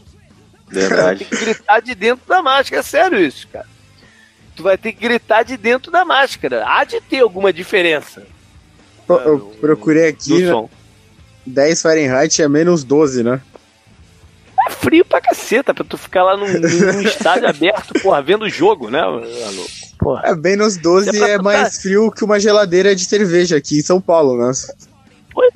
Verdade. 0.67 1.25
Tem 1.25 1.27
que 1.27 1.45
gritar 1.45 1.79
de 1.81 1.95
dentro 1.95 2.27
da 2.27 2.41
máscara, 2.41 2.79
é 2.79 2.83
sério 2.83 3.19
isso, 3.19 3.47
cara. 3.47 3.67
Tu 4.55 4.63
vai 4.63 4.77
ter 4.77 4.91
que 4.91 4.99
gritar 4.99 5.43
de 5.43 5.57
dentro 5.57 5.91
da 5.91 6.03
máscara. 6.03 6.63
Há 6.67 6.83
de 6.83 6.99
ter 7.01 7.19
alguma 7.19 7.51
diferença. 7.51 8.25
Eu, 9.07 9.17
eu 9.17 9.37
no, 9.37 9.45
procurei 9.55 10.09
aqui. 10.09 10.43
No 10.43 10.69
10 11.45 11.81
Fahrenheit 11.81 12.41
é 12.41 12.47
menos 12.47 12.83
12, 12.83 13.23
né? 13.23 13.41
É 14.67 14.71
frio 14.71 15.05
pra 15.05 15.21
caceta, 15.21 15.73
pra 15.73 15.83
tu 15.83 15.97
ficar 15.97 16.23
lá 16.23 16.37
num, 16.37 16.47
num 16.47 17.01
estádio 17.01 17.47
aberto, 17.49 17.93
porra, 18.01 18.21
vendo 18.21 18.43
o 18.43 18.49
jogo, 18.49 18.89
né? 18.89 19.01
Porra. 19.99 20.23
É, 20.25 20.35
bem 20.35 20.55
nos 20.55 20.77
12 20.77 21.21
é, 21.21 21.31
é 21.31 21.37
mais 21.37 21.81
frio 21.81 22.09
que 22.09 22.23
uma 22.23 22.39
geladeira 22.39 22.95
de 22.95 23.05
cerveja 23.05 23.57
aqui 23.57 23.79
em 23.79 23.83
São 23.83 23.99
Paulo, 23.99 24.37
né? 24.37 24.51
Pois, 25.31 25.53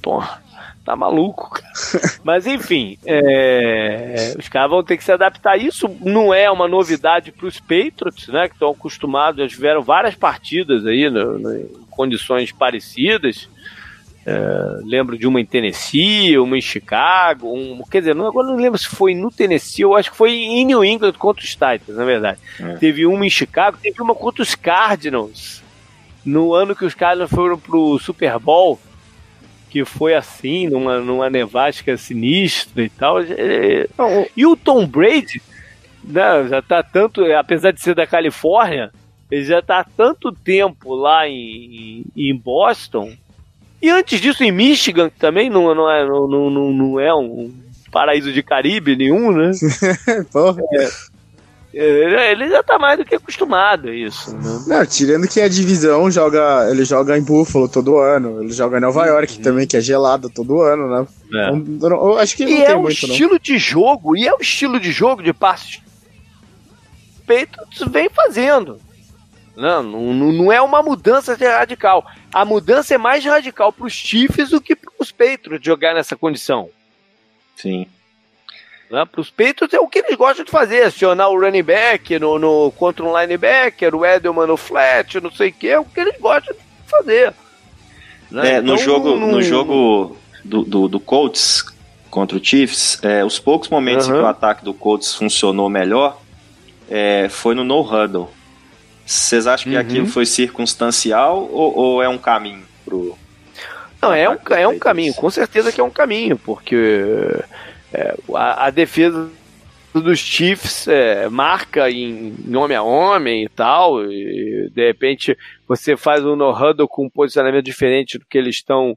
porra 0.00 0.42
tá 0.88 0.96
maluco, 0.96 1.50
cara. 1.50 1.72
Mas 2.24 2.46
enfim, 2.46 2.96
é, 3.04 4.34
os 4.38 4.48
caras 4.48 4.70
vão 4.70 4.82
ter 4.82 4.96
que 4.96 5.04
se 5.04 5.12
adaptar. 5.12 5.58
Isso 5.58 5.86
não 6.00 6.32
é 6.32 6.50
uma 6.50 6.66
novidade 6.66 7.30
para 7.30 7.46
os 7.46 7.60
Patriots, 7.60 8.28
né? 8.28 8.48
Que 8.48 8.54
estão 8.54 8.70
acostumados, 8.70 9.42
já 9.42 9.46
tiveram 9.46 9.82
várias 9.82 10.14
partidas 10.14 10.86
aí 10.86 11.10
no, 11.10 11.38
no, 11.38 11.54
em 11.54 11.68
condições 11.90 12.52
parecidas. 12.52 13.50
É, 14.30 14.80
lembro 14.84 15.16
de 15.16 15.26
uma 15.26 15.40
em 15.40 15.46
Tennessee, 15.46 16.36
uma 16.38 16.58
em 16.58 16.60
Chicago, 16.60 17.50
um, 17.50 17.82
quer 17.90 18.00
dizer, 18.00 18.14
não, 18.14 18.26
agora 18.26 18.48
não 18.48 18.56
lembro 18.56 18.78
se 18.78 18.86
foi 18.86 19.14
no 19.14 19.30
Tennessee, 19.30 19.82
eu 19.82 19.96
acho 19.96 20.10
que 20.10 20.16
foi 20.18 20.32
em 20.32 20.66
New 20.66 20.84
England 20.84 21.14
contra 21.14 21.42
os 21.42 21.50
Titans, 21.50 21.96
na 21.96 22.04
verdade. 22.04 22.38
É. 22.60 22.74
Teve 22.74 23.06
uma 23.06 23.24
em 23.24 23.30
Chicago, 23.30 23.78
teve 23.80 24.02
uma 24.02 24.14
contra 24.14 24.42
os 24.42 24.54
Cardinals. 24.54 25.62
No 26.26 26.52
ano 26.52 26.76
que 26.76 26.84
os 26.84 26.94
Cardinals 26.94 27.30
foram 27.30 27.58
pro 27.58 27.98
Super 27.98 28.38
Bowl, 28.38 28.78
que 29.70 29.82
foi 29.84 30.14
assim, 30.14 30.68
numa, 30.68 30.98
numa 30.98 31.30
nevasca 31.30 31.96
sinistra 31.96 32.82
e 32.82 32.90
tal. 32.90 33.20
É, 33.20 33.88
e 34.36 34.44
o 34.44 34.56
Tom 34.56 34.86
Brady, 34.86 35.40
né, 36.04 36.48
já 36.48 36.60
tá 36.60 36.82
tanto, 36.82 37.24
apesar 37.32 37.70
de 37.70 37.80
ser 37.80 37.94
da 37.94 38.06
Califórnia, 38.06 38.92
ele 39.30 39.44
já 39.44 39.62
tá 39.62 39.78
há 39.78 39.84
tanto 39.84 40.32
tempo 40.32 40.94
lá 40.94 41.26
em, 41.26 42.04
em 42.14 42.36
Boston. 42.36 43.16
E 43.80 43.90
antes 43.90 44.20
disso 44.20 44.42
em 44.42 44.50
Michigan, 44.50 45.08
que 45.08 45.18
também 45.18 45.48
não, 45.48 45.74
não, 45.74 45.90
é, 45.90 46.06
não, 46.06 46.26
não, 46.26 46.72
não 46.72 47.00
é 47.00 47.14
um 47.14 47.52
paraíso 47.92 48.32
de 48.32 48.42
Caribe 48.42 48.96
nenhum, 48.96 49.32
né? 49.32 49.52
Porra. 50.32 50.62
É, 51.72 52.32
ele 52.32 52.48
já 52.48 52.62
tá 52.62 52.78
mais 52.78 52.98
do 52.98 53.04
que 53.04 53.14
acostumado 53.14 53.88
a 53.88 53.94
isso. 53.94 54.34
Né? 54.34 54.64
Não, 54.66 54.86
tirando 54.86 55.28
que 55.28 55.40
a 55.40 55.48
divisão 55.48 56.10
joga. 56.10 56.68
Ele 56.70 56.84
joga 56.84 57.16
em 57.16 57.22
Buffalo 57.22 57.68
todo 57.68 57.98
ano. 57.98 58.42
Ele 58.42 58.52
joga 58.52 58.78
em 58.78 58.80
Nova 58.80 59.02
uhum. 59.02 59.06
York 59.06 59.38
também, 59.40 59.66
que 59.66 59.76
é 59.76 59.80
gelado 59.80 60.28
todo 60.28 60.62
ano, 60.62 60.88
né? 60.88 61.06
É. 61.34 61.50
Eu, 61.50 61.88
eu 61.90 62.18
acho 62.18 62.36
que 62.36 62.44
e 62.44 62.62
é 62.62 62.74
o 62.74 62.88
estilo 62.88 63.32
não. 63.32 63.38
de 63.38 63.58
jogo, 63.58 64.16
e 64.16 64.26
é 64.26 64.32
o 64.32 64.40
estilo 64.40 64.80
de 64.80 64.90
jogo 64.90 65.22
de 65.22 65.32
passes 65.32 65.80
Patriots 67.28 67.92
vem 67.92 68.08
fazendo. 68.08 68.80
Não, 69.58 69.82
não, 69.82 70.32
não 70.32 70.52
é 70.52 70.62
uma 70.62 70.80
mudança 70.80 71.34
radical. 71.34 72.06
A 72.32 72.44
mudança 72.44 72.94
é 72.94 72.98
mais 72.98 73.24
radical 73.24 73.72
para 73.72 73.86
os 73.86 73.92
Chiefs 73.92 74.50
do 74.50 74.60
que 74.60 74.76
para 74.76 74.92
os 75.00 75.10
Patriots 75.10 75.66
jogar 75.66 75.94
nessa 75.94 76.16
condição. 76.16 76.70
Sim. 77.56 77.84
Né? 78.88 79.04
Para 79.04 79.20
os 79.20 79.30
Patriots 79.30 79.74
é 79.74 79.80
o 79.80 79.88
que 79.88 79.98
eles 79.98 80.14
gostam 80.14 80.44
de 80.44 80.50
fazer, 80.52 80.84
acionar 80.84 81.28
o 81.28 81.40
running 81.40 81.64
back 81.64 82.20
no, 82.20 82.38
no, 82.38 82.70
contra 82.70 83.04
um 83.04 83.20
linebacker, 83.20 83.96
o 83.96 84.06
Edelman 84.06 84.46
no 84.46 84.56
flat, 84.56 85.20
não 85.20 85.32
sei 85.32 85.48
o 85.48 85.52
que, 85.52 85.68
é 85.68 85.80
o 85.80 85.84
que 85.84 85.98
eles 85.98 86.20
gostam 86.20 86.54
de 86.54 86.88
fazer. 86.88 87.34
Né? 88.30 88.54
É, 88.54 88.58
então, 88.58 88.76
no 88.76 88.78
jogo, 88.78 89.16
no... 89.16 89.26
no 89.26 89.42
jogo 89.42 90.16
do, 90.44 90.62
do, 90.62 90.86
do, 90.86 91.00
Colts 91.00 91.64
contra 92.08 92.38
o 92.38 92.44
Chiefs, 92.44 93.02
é, 93.02 93.24
os 93.24 93.40
poucos 93.40 93.68
momentos 93.68 94.06
uhum. 94.06 94.14
que 94.14 94.20
o 94.20 94.26
ataque 94.26 94.64
do 94.64 94.72
Colts 94.72 95.16
funcionou 95.16 95.68
melhor 95.68 96.16
é, 96.88 97.26
foi 97.28 97.56
no 97.56 97.64
no 97.64 97.80
huddle. 97.80 98.37
Vocês 99.08 99.46
acham 99.46 99.72
que 99.72 99.74
uhum. 99.74 99.80
aquilo 99.80 100.06
foi 100.06 100.26
circunstancial 100.26 101.48
ou, 101.50 101.74
ou, 101.74 102.02
é 102.02 102.08
um 102.10 102.18
caminho 102.18 102.62
pro. 102.84 103.16
Não, 104.02 104.12
é 104.12 104.28
um, 104.28 104.36
é 104.50 104.68
um 104.68 104.78
caminho, 104.78 105.14
com 105.14 105.30
certeza 105.30 105.72
que 105.72 105.80
é 105.80 105.84
um 105.84 105.90
caminho, 105.90 106.36
porque 106.36 106.76
é, 107.90 108.14
a, 108.34 108.66
a, 108.66 108.70
defesa 108.70 109.30
dos 109.94 110.18
Chiefs 110.18 110.86
é, 110.86 111.26
marca 111.30 111.90
em, 111.90 112.34
em, 112.46 112.54
homem 112.54 112.76
a 112.76 112.82
homem 112.82 113.44
e 113.44 113.48
tal, 113.48 114.04
e 114.04 114.70
de 114.74 114.86
repente 114.86 115.36
você 115.66 115.96
faz 115.96 116.22
um 116.22 116.36
no-huddle 116.36 116.86
com 116.86 117.06
um 117.06 117.10
posicionamento 117.10 117.64
diferente 117.64 118.18
do 118.18 118.26
que 118.26 118.36
eles 118.36 118.56
estão 118.56 118.94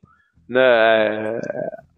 né, 0.48 1.40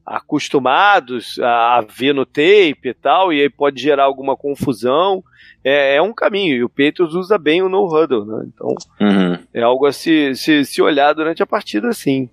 acostumados 0.05 1.39
a, 1.39 1.79
a, 1.79 1.81
ver 1.81 2.13
no 2.13 2.27
tape 2.27 2.89
e 2.89 2.93
tal, 2.93 3.33
e 3.33 3.41
aí 3.41 3.49
pode 3.49 3.81
gerar 3.81 4.03
alguma 4.03 4.37
confusão. 4.37 5.23
É, 5.63 5.95
é 5.95 6.01
um 6.01 6.13
caminho, 6.13 6.55
e 6.55 6.63
o 6.63 6.69
Petros 6.69 7.15
usa 7.15 7.37
bem 7.37 7.61
o 7.61 7.69
no-huddle, 7.69 8.25
né? 8.25 8.45
Então 8.47 8.75
uhum. 8.99 9.37
é 9.53 9.61
algo 9.61 9.85
a 9.85 9.93
se, 9.93 10.35
se, 10.35 10.65
se 10.65 10.81
olhar 10.81 11.13
durante 11.13 11.41
a 11.41 11.47
partida, 11.47 11.93
sim. 11.93 12.29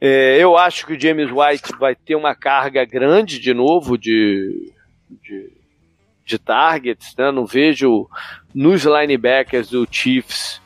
É, 0.00 0.36
eu 0.38 0.56
acho 0.56 0.86
que 0.86 0.92
o 0.92 1.00
James 1.00 1.30
White 1.30 1.72
vai 1.78 1.94
ter 1.94 2.14
uma 2.14 2.34
carga 2.34 2.84
grande 2.84 3.40
de 3.40 3.54
novo 3.54 3.96
de, 3.96 4.72
de, 5.22 5.50
de 6.24 6.38
targets. 6.38 7.14
Né? 7.16 7.30
Não 7.30 7.46
vejo 7.46 8.08
nos 8.54 8.84
linebackers 8.84 9.70
do 9.70 9.88
Chiefs 9.90 10.60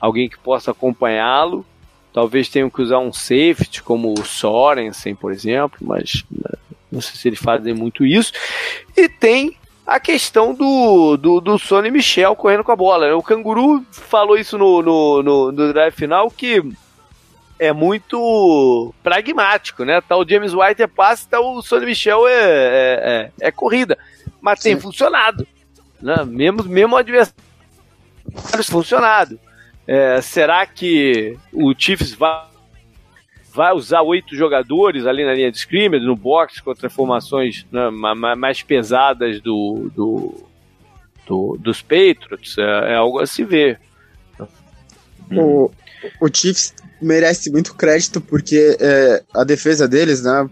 alguém 0.00 0.28
que 0.28 0.38
possa 0.38 0.70
acompanhá-lo. 0.70 1.64
Talvez 2.12 2.48
tenham 2.48 2.70
que 2.70 2.82
usar 2.82 2.98
um 2.98 3.12
safety 3.12 3.82
como 3.82 4.12
o 4.12 4.24
Sorensen, 4.24 5.14
por 5.14 5.30
exemplo, 5.30 5.78
mas 5.80 6.24
né, 6.28 6.58
não 6.90 7.00
sei 7.00 7.14
se 7.14 7.28
eles 7.28 7.38
fazem 7.38 7.72
muito 7.72 8.04
isso. 8.04 8.32
E 8.96 9.08
tem 9.08 9.56
a 9.90 9.98
questão 9.98 10.54
do, 10.54 11.16
do, 11.16 11.40
do 11.40 11.58
Sonny 11.58 11.90
Michel 11.90 12.36
correndo 12.36 12.62
com 12.62 12.70
a 12.70 12.76
bola. 12.76 13.08
Né? 13.08 13.12
O 13.12 13.24
Canguru 13.24 13.84
falou 13.90 14.38
isso 14.38 14.56
no, 14.56 14.80
no, 14.80 15.20
no, 15.20 15.50
no 15.50 15.72
drive 15.72 15.92
final 15.92 16.30
que 16.30 16.62
é 17.58 17.72
muito 17.72 18.94
pragmático, 19.02 19.84
né? 19.84 20.00
Tá 20.00 20.16
o 20.16 20.26
James 20.26 20.54
White 20.54 20.80
é 20.80 20.86
passe, 20.86 21.28
tá 21.28 21.40
o 21.40 21.60
Sonny 21.60 21.86
Michel 21.86 22.28
é, 22.28 22.32
é, 22.32 23.32
é, 23.40 23.48
é 23.48 23.50
corrida. 23.50 23.98
Mas 24.40 24.60
Sim. 24.60 24.70
tem 24.70 24.80
funcionado. 24.80 25.44
Né? 26.00 26.24
Mesmo, 26.24 26.62
mesmo 26.62 26.96
adversário 26.96 27.34
funcionado. 28.70 29.40
É, 29.88 30.20
será 30.20 30.64
que 30.66 31.36
o 31.52 31.74
Chiefs 31.76 32.14
vai, 32.14 32.44
vai 33.52 33.72
usar 33.72 34.02
oito 34.02 34.36
jogadores 34.36 35.06
ali 35.06 35.24
na 35.24 35.34
linha 35.34 35.50
de 35.50 35.58
scrimmage, 35.58 36.04
no 36.04 36.16
box, 36.16 36.60
contra 36.60 36.88
formações 36.88 37.66
né, 37.70 37.90
mais 37.90 38.62
pesadas 38.62 39.40
do, 39.40 39.90
do, 39.94 40.44
do 41.26 41.56
dos 41.58 41.82
Patriots? 41.82 42.56
É, 42.58 42.92
é, 42.92 42.94
algo 42.96 43.18
a 43.18 43.26
se 43.26 43.44
ver. 43.44 43.80
O, 45.32 45.70
o 46.20 46.28
Chiefs 46.32 46.74
merece 47.00 47.50
muito 47.50 47.74
crédito 47.74 48.20
porque 48.20 48.76
é, 48.80 49.22
a 49.34 49.44
defesa 49.44 49.86
deles, 49.86 50.22
né, 50.22 50.48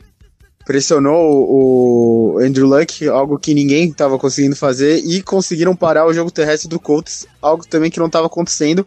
pressionou 0.69 1.47
o 1.49 2.39
Andrew 2.41 2.67
Luck, 2.67 3.09
algo 3.09 3.39
que 3.39 3.55
ninguém 3.55 3.89
estava 3.89 4.19
conseguindo 4.19 4.55
fazer, 4.55 4.99
e 4.99 5.23
conseguiram 5.23 5.75
parar 5.75 6.07
o 6.07 6.13
jogo 6.13 6.31
terrestre 6.31 6.69
do 6.69 6.79
Colts, 6.79 7.27
algo 7.41 7.67
também 7.67 7.91
que 7.91 7.99
não 7.99 8.07
estava 8.07 8.27
acontecendo, 8.27 8.87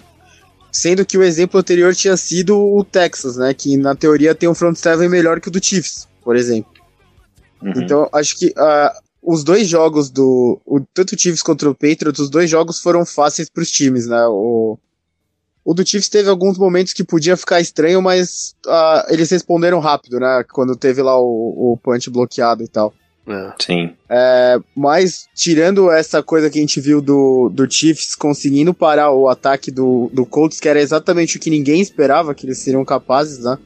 sendo 0.72 1.06
que 1.06 1.18
o 1.18 1.24
exemplo 1.24 1.60
anterior 1.60 1.94
tinha 1.94 2.16
sido 2.16 2.58
o 2.58 2.84
Texas, 2.84 3.36
né, 3.36 3.54
que 3.54 3.76
na 3.78 3.96
teoria 3.96 4.34
tem 4.34 4.48
um 4.48 4.56
front 4.56 4.76
seven 4.76 5.10
melhor 5.10 5.40
que 5.40 5.50
o 5.50 5.52
do 5.52 5.64
Chiefs, 5.64 6.08
por 6.24 6.36
exemplo. 6.36 6.72
Uhum. 7.62 7.74
Então, 7.76 8.10
acho 8.14 8.38
que 8.38 8.48
uh, 8.48 9.02
os 9.22 9.44
dois 9.44 9.68
jogos 9.68 10.10
do. 10.10 10.60
O, 10.66 10.80
tanto 10.94 11.16
o 11.16 11.20
Chiefs 11.20 11.44
contra 11.44 11.70
o 11.70 11.76
Patriots, 11.76 12.20
os 12.20 12.30
dois 12.30 12.50
jogos 12.50 12.80
foram 12.80 13.06
fáceis 13.06 13.50
para 13.50 13.62
os 13.62 13.70
times, 13.70 14.08
né? 14.08 14.26
O, 14.28 14.80
o 15.64 15.74
do 15.74 15.86
Chiefs 15.86 16.10
teve 16.10 16.30
alguns 16.30 16.58
momentos 16.58 16.94
que 16.94 17.04
podia 17.04 17.38
ficar 17.38 17.62
estranho, 17.62 18.02
mas 18.02 18.56
uh, 18.66 19.14
eles 19.14 19.30
responderam 19.30 19.80
rápido, 19.80 20.20
né? 20.20 20.44
Quando 20.52 20.76
teve 20.76 21.04
lá 21.04 21.20
o, 21.20 21.74
o 21.74 21.78
punch 21.78 22.10
bloqueado 22.10 22.64
e 22.64 22.68
tal. 22.68 22.94
É. 23.28 23.54
Sim. 23.60 23.94
É, 24.10 24.60
mas, 24.76 25.28
tirando 25.36 25.92
essa 25.92 26.24
coisa 26.24 26.50
que 26.50 26.58
a 26.58 26.62
gente 26.62 26.80
viu 26.80 27.02
do, 27.02 27.50
do 27.50 27.70
Chiefs 27.72 28.16
conseguindo 28.16 28.74
parar 28.74 29.12
o 29.12 29.30
ataque 29.30 29.70
do, 29.72 30.10
do 30.14 30.26
Colts, 30.26 30.60
que 30.60 30.68
era 30.68 30.82
exatamente 30.82 31.38
o 31.38 31.40
que 31.40 31.50
ninguém 31.50 31.82
esperava 31.82 32.34
que 32.34 32.46
eles 32.46 32.60
seriam 32.60 32.84
capazes, 32.84 33.40
né? 33.40 33.58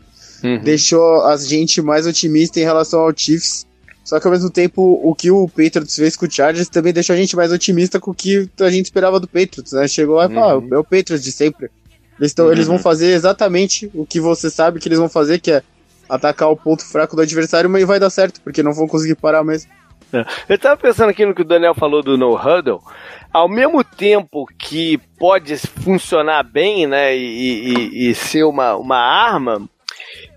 Uhum. 0.43 0.61
Deixou 0.61 1.25
a 1.25 1.37
gente 1.37 1.81
mais 1.81 2.05
otimista 2.05 2.59
em 2.59 2.63
relação 2.63 2.99
ao 2.99 3.13
Chiefs. 3.15 3.65
Só 4.03 4.19
que 4.19 4.27
ao 4.27 4.33
mesmo 4.33 4.51
tempo, 4.51 5.01
o 5.03 5.15
que 5.15 5.31
o 5.31 5.47
Patriots 5.47 5.95
fez 5.95 6.15
com 6.15 6.27
o 6.27 6.31
Chargers 6.31 6.69
também 6.69 6.93
deixou 6.93 7.15
a 7.15 7.17
gente 7.17 7.35
mais 7.35 7.51
otimista 7.51 7.99
com 7.99 8.11
o 8.11 8.13
que 8.13 8.47
a 8.59 8.69
gente 8.69 8.85
esperava 8.85 9.19
do 9.19 9.27
Patriots, 9.27 9.71
né? 9.71 9.87
Chegou 9.87 10.19
a 10.19 10.29
falar, 10.29 10.57
uhum. 10.57 10.67
é 10.71 10.77
o 10.77 10.83
Patriots 10.83 11.23
de 11.23 11.31
sempre. 11.31 11.71
Eles, 12.19 12.33
tão, 12.33 12.45
uhum. 12.45 12.51
eles 12.51 12.67
vão 12.67 12.77
fazer 12.77 13.07
exatamente 13.07 13.89
o 13.95 14.05
que 14.05 14.19
você 14.19 14.49
sabe 14.51 14.79
que 14.79 14.87
eles 14.87 14.99
vão 14.99 15.09
fazer, 15.09 15.39
que 15.39 15.51
é 15.51 15.63
atacar 16.09 16.49
o 16.49 16.57
ponto 16.57 16.85
fraco 16.85 17.15
do 17.15 17.21
adversário, 17.21 17.69
mas 17.69 17.85
vai 17.85 17.99
dar 17.99 18.09
certo, 18.09 18.41
porque 18.41 18.63
não 18.63 18.73
vão 18.73 18.87
conseguir 18.87 19.15
parar 19.15 19.43
mesmo. 19.43 19.71
É. 20.13 20.25
Eu 20.47 20.57
tava 20.57 20.77
pensando 20.77 21.09
aqui 21.09 21.25
no 21.25 21.33
que 21.33 21.41
o 21.41 21.45
Daniel 21.45 21.73
falou 21.73 22.01
do 22.01 22.17
no 22.17 22.35
huddle. 22.35 22.81
Ao 23.33 23.49
mesmo 23.49 23.83
tempo 23.83 24.45
que 24.57 24.97
pode 25.19 25.57
funcionar 25.57 26.43
bem, 26.43 26.87
né, 26.87 27.15
e, 27.15 27.73
e, 27.99 28.09
e 28.09 28.15
ser 28.15 28.43
uma, 28.43 28.75
uma 28.75 28.97
arma, 28.97 29.67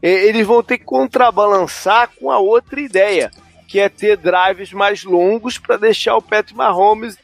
eles 0.02 0.46
vão 0.46 0.62
ter 0.62 0.78
que 0.78 0.84
contrabalançar 0.84 2.10
com 2.18 2.30
a 2.30 2.38
outra 2.38 2.80
ideia, 2.80 3.30
que 3.68 3.78
é 3.78 3.88
ter 3.88 4.16
drives 4.16 4.72
mais 4.72 5.04
longos 5.04 5.58
para 5.58 5.76
deixar 5.76 6.16
o 6.16 6.22
Patrick 6.22 6.56
Mahomes 6.56 7.18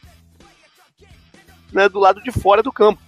né, 1.73 1.89
do 1.89 1.99
lado 1.99 2.23
de 2.23 2.31
fora 2.31 2.63
do 2.63 2.73
campo. 2.73 3.01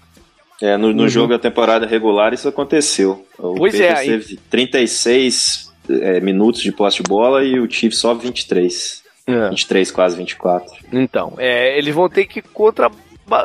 É, 0.62 0.76
no, 0.76 0.92
no 0.92 1.02
uhum. 1.02 1.08
jogo 1.08 1.32
da 1.34 1.38
temporada 1.38 1.86
regular 1.86 2.32
isso 2.32 2.48
aconteceu. 2.48 3.26
O 3.38 3.54
pois 3.54 3.72
Patriots 3.72 4.00
é. 4.00 4.04
teve 4.04 4.40
36 4.48 5.72
é, 5.90 6.20
minutos 6.20 6.62
de 6.62 6.72
posse 6.72 7.02
de 7.02 7.08
bola 7.08 7.44
e 7.44 7.60
o 7.60 7.70
Chiefs 7.70 7.98
só 7.98 8.14
23. 8.14 9.04
É. 9.26 9.48
23, 9.50 9.90
quase 9.90 10.16
24. 10.16 10.72
Então, 10.92 11.34
é, 11.36 11.76
eles 11.76 11.94
vão 11.94 12.08
ter 12.08 12.26
que 12.26 12.40
contra 12.40 12.90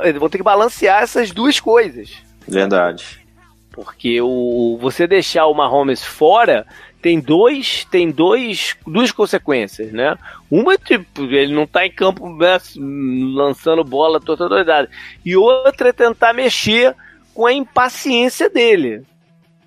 eles 0.03 0.19
vão 0.19 0.29
ter 0.29 0.37
que 0.37 0.43
balancear 0.43 1.01
essas 1.01 1.31
duas 1.31 1.59
coisas. 1.59 2.11
Verdade. 2.47 3.19
Porque 3.71 4.21
o, 4.21 4.77
você 4.79 5.07
deixar 5.07 5.47
o 5.47 5.53
Mahomes 5.53 6.03
fora 6.03 6.65
tem 7.01 7.19
dois 7.19 7.85
tem 7.85 8.11
dois 8.11 8.75
duas 8.85 9.11
consequências, 9.11 9.91
né? 9.91 10.17
Uma 10.49 10.77
tipo 10.77 11.23
ele 11.23 11.53
não 11.53 11.65
tá 11.65 11.85
em 11.85 11.91
campo 11.91 12.29
né, 12.35 12.57
lançando 13.33 13.83
bola 13.83 14.19
toda 14.19 14.47
doidada 14.47 14.89
e 15.25 15.35
outra 15.35 15.89
é 15.89 15.93
tentar 15.93 16.33
mexer 16.33 16.95
com 17.33 17.45
a 17.45 17.53
impaciência 17.53 18.49
dele, 18.49 19.03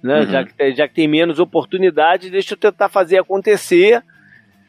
né? 0.02 0.20
Uhum. 0.20 0.26
Já 0.30 0.44
que 0.44 0.74
já 0.74 0.88
que 0.88 0.94
tem 0.94 1.08
menos 1.08 1.38
oportunidade, 1.38 2.30
deixa 2.30 2.54
eu 2.54 2.58
tentar 2.58 2.88
fazer 2.88 3.18
acontecer 3.18 4.02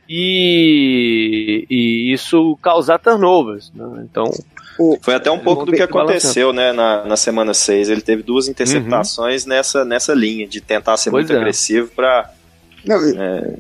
e, 0.08 1.66
e 1.70 2.14
isso 2.14 2.58
causar 2.62 3.00
turnovers, 3.00 3.72
né? 3.74 4.06
Então 4.10 4.26
foi 5.02 5.16
até 5.16 5.32
um 5.32 5.40
pouco 5.40 5.66
do 5.66 5.72
que 5.72 5.82
aconteceu, 5.82 6.52
né, 6.52 6.74
na, 6.74 7.06
na 7.06 7.16
semana 7.16 7.54
6. 7.54 7.90
Ele 7.90 8.02
teve 8.02 8.22
duas 8.22 8.48
interceptações 8.48 9.44
uhum. 9.44 9.50
nessa, 9.50 9.86
nessa 9.86 10.14
linha 10.14 10.46
de 10.46 10.60
tentar 10.60 10.98
ser 10.98 11.12
pois 11.12 11.24
muito 11.24 11.34
é. 11.34 11.40
agressivo 11.40 11.90
para 11.96 12.30
não, 12.86 13.22
é... 13.22 13.56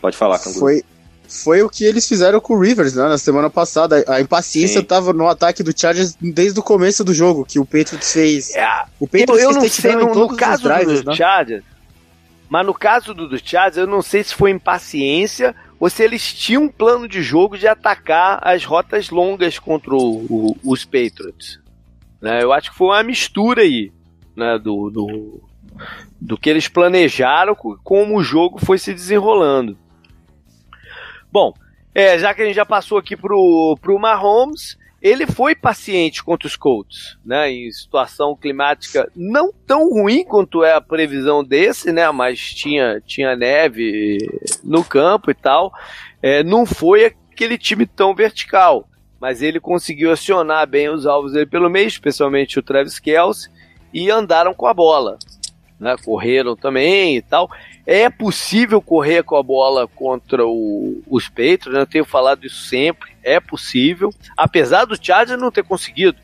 Pode 0.00 0.16
falar, 0.16 0.38
Canguru. 0.38 0.60
Foi, 0.60 0.84
foi 1.26 1.62
o 1.62 1.68
que 1.70 1.84
eles 1.84 2.06
fizeram 2.06 2.40
com 2.40 2.54
o 2.54 2.60
Rivers, 2.60 2.94
né, 2.94 3.04
na 3.04 3.18
semana 3.18 3.48
passada. 3.48 4.04
A 4.06 4.20
impaciência 4.20 4.80
Sim. 4.80 4.86
tava 4.86 5.12
no 5.12 5.28
ataque 5.28 5.62
do 5.62 5.78
Chargers 5.78 6.14
desde 6.20 6.60
o 6.60 6.62
começo 6.62 7.02
do 7.02 7.14
jogo, 7.14 7.44
que 7.44 7.58
o 7.58 7.64
Patriots 7.64 8.12
fez. 8.12 8.54
É, 8.54 8.68
o 9.00 9.06
Patriots 9.06 9.42
eu, 9.42 9.50
eu 9.50 9.54
não 9.54 9.68
sei, 9.68 9.96
no, 9.96 10.14
no 10.14 10.36
caso 10.36 10.64
drives, 10.64 11.02
do 11.02 11.10
né? 11.10 11.16
Chargers, 11.16 11.64
mas 12.48 12.66
no 12.66 12.74
caso 12.74 13.14
do, 13.14 13.28
do 13.28 13.38
Chargers, 13.38 13.78
eu 13.78 13.86
não 13.86 14.02
sei 14.02 14.22
se 14.22 14.34
foi 14.34 14.50
impaciência 14.50 15.54
ou 15.80 15.88
se 15.88 16.02
eles 16.02 16.32
tinham 16.32 16.64
um 16.64 16.68
plano 16.68 17.08
de 17.08 17.22
jogo 17.22 17.58
de 17.58 17.66
atacar 17.66 18.38
as 18.42 18.64
rotas 18.64 19.10
longas 19.10 19.58
contra 19.58 19.94
o, 19.94 20.26
o, 20.28 20.56
os 20.62 20.84
Patriots. 20.84 21.58
Né, 22.20 22.42
eu 22.42 22.52
acho 22.52 22.70
que 22.70 22.76
foi 22.76 22.88
uma 22.88 23.02
mistura 23.02 23.62
aí, 23.62 23.90
né, 24.36 24.58
do, 24.58 24.90
do 24.90 25.42
do 26.20 26.38
que 26.38 26.48
eles 26.48 26.68
planejaram, 26.68 27.54
como 27.54 28.16
o 28.16 28.22
jogo 28.22 28.58
foi 28.64 28.78
se 28.78 28.92
desenrolando. 28.94 29.76
Bom, 31.30 31.52
é, 31.94 32.18
já 32.18 32.32
que 32.32 32.42
a 32.42 32.44
gente 32.44 32.56
já 32.56 32.66
passou 32.66 32.98
aqui 32.98 33.16
pro, 33.16 33.76
pro 33.80 33.98
Mahomes, 33.98 34.78
ele 35.04 35.26
foi 35.26 35.54
paciente 35.54 36.24
contra 36.24 36.46
os 36.48 36.56
Colts, 36.56 37.18
né? 37.22 37.50
Em 37.50 37.70
situação 37.70 38.34
climática 38.34 39.10
não 39.14 39.52
tão 39.66 39.90
ruim 39.90 40.24
quanto 40.24 40.64
é 40.64 40.72
a 40.72 40.80
previsão 40.80 41.44
desse, 41.44 41.92
né? 41.92 42.10
Mas 42.10 42.40
tinha, 42.54 43.02
tinha 43.04 43.36
neve 43.36 44.18
no 44.62 44.82
campo 44.82 45.30
e 45.30 45.34
tal. 45.34 45.72
É, 46.22 46.42
não 46.42 46.64
foi 46.64 47.04
aquele 47.04 47.58
time 47.58 47.84
tão 47.84 48.14
vertical, 48.14 48.88
mas 49.20 49.42
ele 49.42 49.60
conseguiu 49.60 50.10
acionar 50.10 50.66
bem 50.66 50.88
os 50.88 51.06
alvos 51.06 51.32
dele 51.32 51.46
pelo 51.46 51.68
meio, 51.68 51.86
especialmente 51.86 52.58
o 52.58 52.62
Travis 52.62 52.98
Kelce, 52.98 53.50
e 53.92 54.10
andaram 54.10 54.54
com 54.54 54.66
a 54.66 54.72
bola 54.72 55.18
né, 55.78 55.96
correram 56.02 56.56
também 56.56 57.16
e 57.16 57.22
tal. 57.22 57.50
É 57.86 58.08
possível 58.08 58.80
correr 58.80 59.22
com 59.22 59.36
a 59.36 59.42
bola 59.42 59.86
contra 59.86 60.46
o, 60.46 61.02
os 61.06 61.28
Patriots, 61.28 61.72
né, 61.72 61.80
eu 61.80 61.86
tenho 61.86 62.04
falado 62.04 62.46
isso 62.46 62.62
sempre, 62.66 63.10
é 63.22 63.38
possível, 63.38 64.12
apesar 64.36 64.84
do 64.84 65.02
Chargers 65.02 65.40
não 65.40 65.50
ter 65.50 65.64
conseguido. 65.64 66.18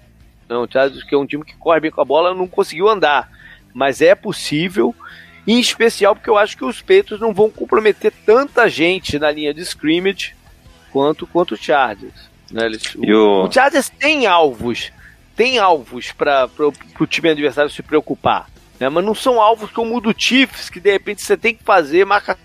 Não, 0.49 0.65
o 0.65 0.69
Chargers, 0.71 1.05
que 1.05 1.15
é 1.15 1.19
um 1.19 1.27
time 1.27 1.45
que 1.45 1.57
corre 1.57 1.81
bem 1.81 1.91
com 1.91 2.01
a 2.01 2.05
bola, 2.05 2.35
não 2.35 2.49
conseguiu 2.49 2.89
andar, 2.89 3.31
mas 3.75 4.01
é 4.01 4.15
possível, 4.15 4.95
em 5.47 5.61
especial 5.61 6.15
porque 6.15 6.31
eu 6.31 6.39
acho 6.39 6.57
que 6.57 6.65
os 6.65 6.81
Patriots 6.81 7.21
não 7.21 7.33
vão 7.33 7.51
comprometer 7.51 8.13
tanta 8.25 8.69
gente 8.69 9.19
na 9.19 9.31
linha 9.31 9.55
de 9.55 9.63
scrimmage 9.63 10.35
quanto, 10.91 11.27
quanto 11.27 11.55
o 11.55 11.57
Chargers. 11.57 12.31
Né, 12.51 12.67
eles, 12.67 12.95
o, 12.97 13.45
o 13.45 13.53
Chargers 13.53 13.91
tem 13.91 14.27
alvos, 14.27 14.91
tem 15.37 15.59
alvos 15.59 16.11
para 16.11 16.49
o 16.99 17.07
time 17.07 17.29
adversário 17.31 17.71
se 17.71 17.83
preocupar. 17.83 18.49
Né? 18.81 18.89
Mas 18.89 19.05
não 19.05 19.15
são 19.15 19.41
alvos 19.41 19.71
como 19.71 19.95
o 19.95 20.01
do 20.01 20.15
Chiefs, 20.17 20.71
que 20.71 20.81
de 20.81 20.91
repente 20.91 21.23
você 21.23 21.37
tem 21.37 21.55
que 21.55 21.63
fazer 21.63 22.07
marca 22.07 22.37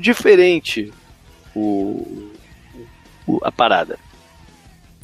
diferente 0.00 0.92
o, 1.54 2.32
o, 3.24 3.38
a 3.44 3.52
parada. 3.52 3.96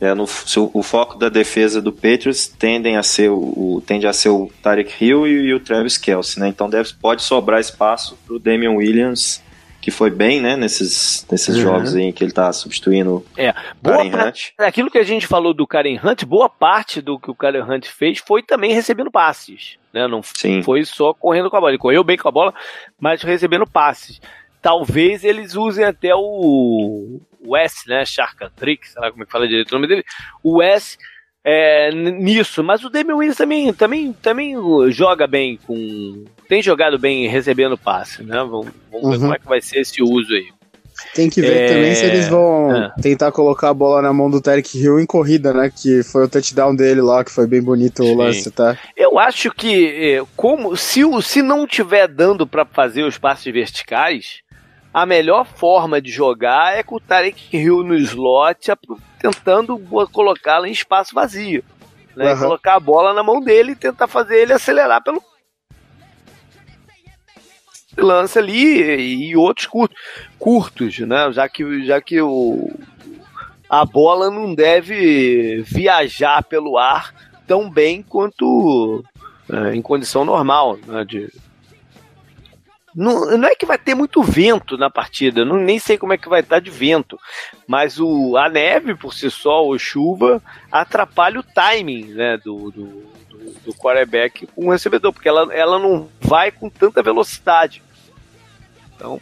É, 0.00 0.14
no, 0.14 0.24
o 0.24 0.82
foco 0.82 1.18
da 1.18 1.28
defesa 1.28 1.80
do 1.80 1.92
Patriots 1.92 2.48
tendem 2.48 2.96
a 2.96 3.02
ser 3.02 3.30
o, 3.30 3.36
o 3.76 3.82
tende 3.86 4.06
a 4.06 4.12
ser 4.12 4.30
o 4.30 4.50
Tarek 4.62 5.04
Hill 5.04 5.28
e, 5.28 5.30
e, 5.30 5.54
o 5.54 5.60
Travis 5.60 5.98
Kelsey, 5.98 6.40
né? 6.40 6.48
Então 6.48 6.68
deve, 6.68 6.92
pode 6.94 7.22
sobrar 7.22 7.60
espaço 7.60 8.18
para 8.26 8.34
o 8.34 8.38
Damian 8.38 8.72
Williams 8.72 9.42
que 9.80 9.90
foi 9.90 10.10
bem, 10.10 10.40
né, 10.40 10.56
nesses, 10.56 11.26
nesses 11.30 11.56
uhum. 11.56 11.62
jogos 11.62 11.96
em 11.96 12.12
que 12.12 12.22
ele 12.22 12.32
tá 12.32 12.52
substituindo 12.52 13.24
é. 13.36 13.54
boa 13.80 14.08
Karen 14.08 14.28
Hunt. 14.28 14.50
Aquilo 14.58 14.90
que 14.90 14.98
a 14.98 15.02
gente 15.02 15.26
falou 15.26 15.54
do 15.54 15.66
Karen 15.66 15.98
Hunt, 16.02 16.24
boa 16.24 16.48
parte 16.48 17.00
do 17.00 17.18
que 17.18 17.30
o 17.30 17.34
Karen 17.34 17.62
Hunt 17.62 17.86
fez 17.86 18.18
foi 18.18 18.42
também 18.42 18.72
recebendo 18.72 19.10
passes, 19.10 19.78
né, 19.92 20.06
não 20.06 20.22
Sim. 20.22 20.62
foi 20.62 20.84
só 20.84 21.14
correndo 21.14 21.50
com 21.50 21.56
a 21.56 21.60
bola, 21.60 21.72
ele 21.72 21.78
correu 21.78 22.04
bem 22.04 22.16
com 22.16 22.28
a 22.28 22.32
bola, 22.32 22.54
mas 22.98 23.22
recebendo 23.22 23.66
passes. 23.66 24.20
Talvez 24.60 25.24
eles 25.24 25.54
usem 25.54 25.84
até 25.84 26.14
o 26.14 27.18
Wes, 27.42 27.84
né, 27.86 28.04
Sharkatrick, 28.04 28.86
sei 28.86 29.00
lá 29.00 29.10
como 29.10 29.22
é 29.22 29.26
que 29.26 29.32
fala 29.32 29.48
direito 29.48 29.70
o 29.70 29.74
nome 29.74 29.88
dele, 29.88 30.04
o 30.42 30.58
Wes 30.58 30.98
é, 31.44 31.90
nisso. 31.92 32.62
Mas 32.62 32.84
o 32.84 32.90
Damian 32.90 33.16
Williams 33.16 33.36
também, 33.36 33.72
também, 33.72 34.12
também 34.12 34.54
joga 34.90 35.26
bem 35.26 35.58
com. 35.66 36.24
Tem 36.48 36.62
jogado 36.62 36.98
bem 36.98 37.28
recebendo 37.28 37.78
passe, 37.78 38.22
né? 38.22 38.36
Vamos, 38.38 38.68
vamos 38.90 39.04
uhum. 39.04 39.10
ver 39.10 39.18
como 39.18 39.34
é 39.34 39.38
que 39.38 39.48
vai 39.48 39.60
ser 39.60 39.80
esse 39.80 40.02
uso 40.02 40.32
aí. 40.32 40.48
Tem 41.14 41.30
que 41.30 41.40
ver 41.40 41.56
é... 41.56 41.66
também 41.68 41.94
se 41.94 42.04
eles 42.04 42.28
vão 42.28 42.74
é. 42.74 42.92
tentar 43.00 43.32
colocar 43.32 43.70
a 43.70 43.74
bola 43.74 44.02
na 44.02 44.12
mão 44.12 44.30
do 44.30 44.40
Tarek 44.40 44.78
Hill 44.78 45.00
em 45.00 45.06
corrida, 45.06 45.52
né? 45.52 45.70
Que 45.74 46.02
foi 46.02 46.24
o 46.24 46.28
touchdown 46.28 46.74
dele 46.74 47.00
lá, 47.00 47.24
que 47.24 47.30
foi 47.30 47.46
bem 47.46 47.62
bonito 47.62 48.02
o 48.02 48.14
lance, 48.14 48.50
tá? 48.50 48.76
Eu 48.96 49.18
acho 49.18 49.50
que 49.50 49.86
é, 49.86 50.22
como 50.36 50.76
se, 50.76 51.02
se 51.22 51.42
não 51.42 51.66
tiver 51.66 52.06
dando 52.06 52.46
para 52.46 52.66
fazer 52.66 53.02
os 53.02 53.16
passes 53.16 53.50
verticais, 53.52 54.42
a 54.92 55.06
melhor 55.06 55.46
forma 55.46 56.00
de 56.00 56.10
jogar 56.10 56.76
é 56.76 56.82
com 56.82 56.96
o 56.96 57.00
Tarek 57.00 57.56
Hill 57.56 57.82
no 57.82 57.94
slot, 57.96 58.70
tentando 59.20 59.78
colocá-lo 60.10 60.66
em 60.66 60.72
espaço 60.72 61.14
vazio. 61.14 61.62
Né? 62.16 62.32
Uhum. 62.32 62.40
Colocar 62.40 62.74
a 62.74 62.80
bola 62.80 63.12
na 63.12 63.22
mão 63.22 63.40
dele 63.40 63.72
e 63.72 63.76
tentar 63.76 64.08
fazer 64.08 64.38
ele 64.38 64.52
acelerar 64.52 65.02
pelo 65.02 65.22
lance 67.96 68.38
ali 68.38 69.28
e 69.28 69.36
outros 69.36 69.66
curtos, 69.66 69.98
curtos 70.38 70.98
né? 71.00 71.30
Já 71.32 71.48
que, 71.48 71.84
já 71.84 72.00
que 72.00 72.20
o, 72.20 72.70
a 73.68 73.84
bola 73.84 74.30
não 74.30 74.54
deve 74.54 75.62
viajar 75.62 76.42
pelo 76.42 76.78
ar 76.78 77.14
tão 77.46 77.68
bem 77.68 78.02
quanto 78.02 79.04
é, 79.50 79.74
em 79.74 79.82
condição 79.82 80.24
normal, 80.24 80.78
né? 80.86 81.04
De, 81.04 81.30
não, 82.94 83.36
não 83.38 83.48
é 83.48 83.54
que 83.54 83.66
vai 83.66 83.78
ter 83.78 83.94
muito 83.94 84.22
vento 84.22 84.76
na 84.76 84.90
partida, 84.90 85.44
não, 85.44 85.56
nem 85.56 85.78
sei 85.78 85.96
como 85.96 86.12
é 86.12 86.18
que 86.18 86.28
vai 86.28 86.40
estar 86.40 86.60
de 86.60 86.70
vento, 86.70 87.18
mas 87.66 88.00
o, 88.00 88.36
a 88.36 88.48
neve 88.48 88.94
por 88.94 89.14
si 89.14 89.30
só, 89.30 89.64
ou 89.64 89.78
chuva, 89.78 90.42
atrapalha 90.70 91.40
o 91.40 91.44
timing 91.44 92.06
né, 92.06 92.36
do, 92.38 92.70
do, 92.70 92.86
do, 93.28 93.52
do 93.66 93.74
quarterback 93.74 94.46
com 94.48 94.66
o 94.66 94.70
recebedor, 94.70 95.12
porque 95.12 95.28
ela, 95.28 95.52
ela 95.54 95.78
não 95.78 96.08
vai 96.20 96.50
com 96.50 96.68
tanta 96.68 97.02
velocidade. 97.02 97.82
Então. 98.96 99.20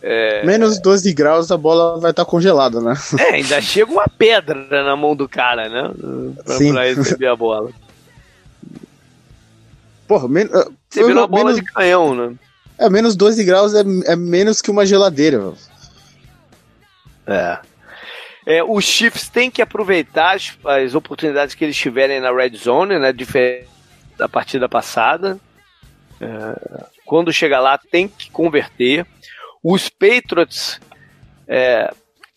É... 0.00 0.44
Menos 0.44 0.78
12 0.78 1.12
graus, 1.12 1.50
a 1.50 1.56
bola 1.56 1.98
vai 1.98 2.12
estar 2.12 2.24
congelada, 2.24 2.80
né? 2.80 2.94
É, 3.18 3.34
ainda 3.34 3.60
chega 3.60 3.90
uma 3.90 4.06
pedra 4.06 4.84
na 4.84 4.94
mão 4.94 5.16
do 5.16 5.28
cara, 5.28 5.68
né? 5.68 5.90
Pra, 6.44 6.56
Sim. 6.56 6.72
pra 6.72 6.84
receber 6.84 7.26
a 7.26 7.34
bola. 7.34 7.70
Porra, 10.06 10.28
men... 10.28 10.48
Você 10.88 11.02
virou 11.04 11.22
uma 11.22 11.26
bola 11.26 11.44
menos... 11.46 11.60
de 11.60 11.72
canhão, 11.72 12.14
né? 12.14 12.36
É, 12.78 12.90
menos 12.90 13.16
12 13.16 13.42
graus 13.44 13.74
é, 13.74 13.80
é 14.06 14.16
menos 14.16 14.60
que 14.60 14.70
uma 14.70 14.84
geladeira. 14.84 15.52
É. 17.26 17.58
é. 18.46 18.64
Os 18.64 18.84
Chiefs 18.84 19.28
têm 19.28 19.50
que 19.50 19.62
aproveitar 19.62 20.36
as, 20.36 20.56
as, 20.64 20.94
oportunidades 20.94 21.54
que 21.54 21.64
eles 21.64 21.76
tiverem 21.76 22.20
na 22.20 22.32
red 22.32 22.56
zone, 22.56 22.98
né? 22.98 23.12
Diferente 23.12 23.68
da 24.16 24.28
partida 24.28 24.68
passada. 24.68 25.38
É, 26.20 26.86
quando 27.04 27.32
chegar 27.32 27.60
lá, 27.60 27.78
tem 27.78 28.08
que 28.08 28.30
converter. 28.30 29.06
Os 29.62 29.88
Patriots. 29.88 30.80
É, 31.48 31.92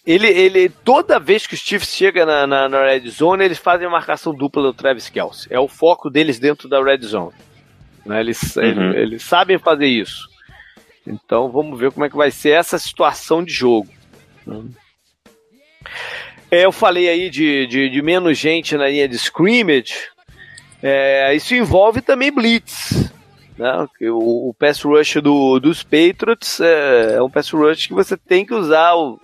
ele, 0.06 0.28
ele, 0.28 0.70
toda 0.70 1.20
vez 1.20 1.46
que 1.46 1.54
os 1.54 1.60
Chiefs 1.60 1.94
chegam 1.94 2.26
na, 2.26 2.48
na, 2.48 2.70
na, 2.70 2.84
red 2.84 3.08
zone, 3.10 3.44
eles 3.44 3.58
fazem 3.58 3.86
a 3.86 3.90
marcação 3.92 4.34
dupla 4.34 4.64
do 4.64 4.74
Travis 4.74 5.10
Kelce. 5.10 5.48
É 5.52 5.60
o 5.60 5.68
foco 5.68 6.10
deles 6.10 6.40
dentro 6.40 6.68
da 6.70 6.82
red 6.82 7.02
zone. 7.02 7.34
Né? 8.06 8.22
Eles, 8.22 8.56
uhum. 8.56 8.64
eles, 8.64 8.96
eles, 8.96 9.24
sabem 9.24 9.60
fazer 9.60 9.86
isso. 9.86 10.29
Então 11.10 11.51
vamos 11.51 11.80
ver 11.80 11.91
como 11.91 12.05
é 12.05 12.10
que 12.10 12.16
vai 12.16 12.30
ser 12.30 12.51
essa 12.51 12.78
situação 12.78 13.43
de 13.43 13.51
jogo. 13.51 13.89
É, 16.51 16.66
eu 16.66 16.72
falei 16.72 17.10
aí 17.10 17.30
de, 17.30 17.66
de, 17.68 17.89
de, 17.89 18.01
menos 18.01 18.38
gente 18.38 18.78
na 18.78 18.88
linha 18.88 19.07
de 19.07 19.16
scrimmage. 19.16 19.95
É, 20.82 21.34
isso 21.36 21.55
envolve 21.55 22.01
também 22.01 22.32
blitz. 22.32 23.12
Né? 23.57 23.88
O, 24.12 24.49
o 24.49 24.53
pass 24.53 24.82
rush 24.84 25.16
do, 25.16 25.60
dos 25.60 25.84
Patriots 25.84 26.60
é, 26.62 27.16
é, 27.16 27.22
um 27.22 27.30
pass 27.30 27.49
rush 27.49 27.88
que 27.88 27.93
você 27.93 28.16
tem 28.16 28.45
que 28.45 28.53
usar 28.53 28.93
o, 28.93 29.20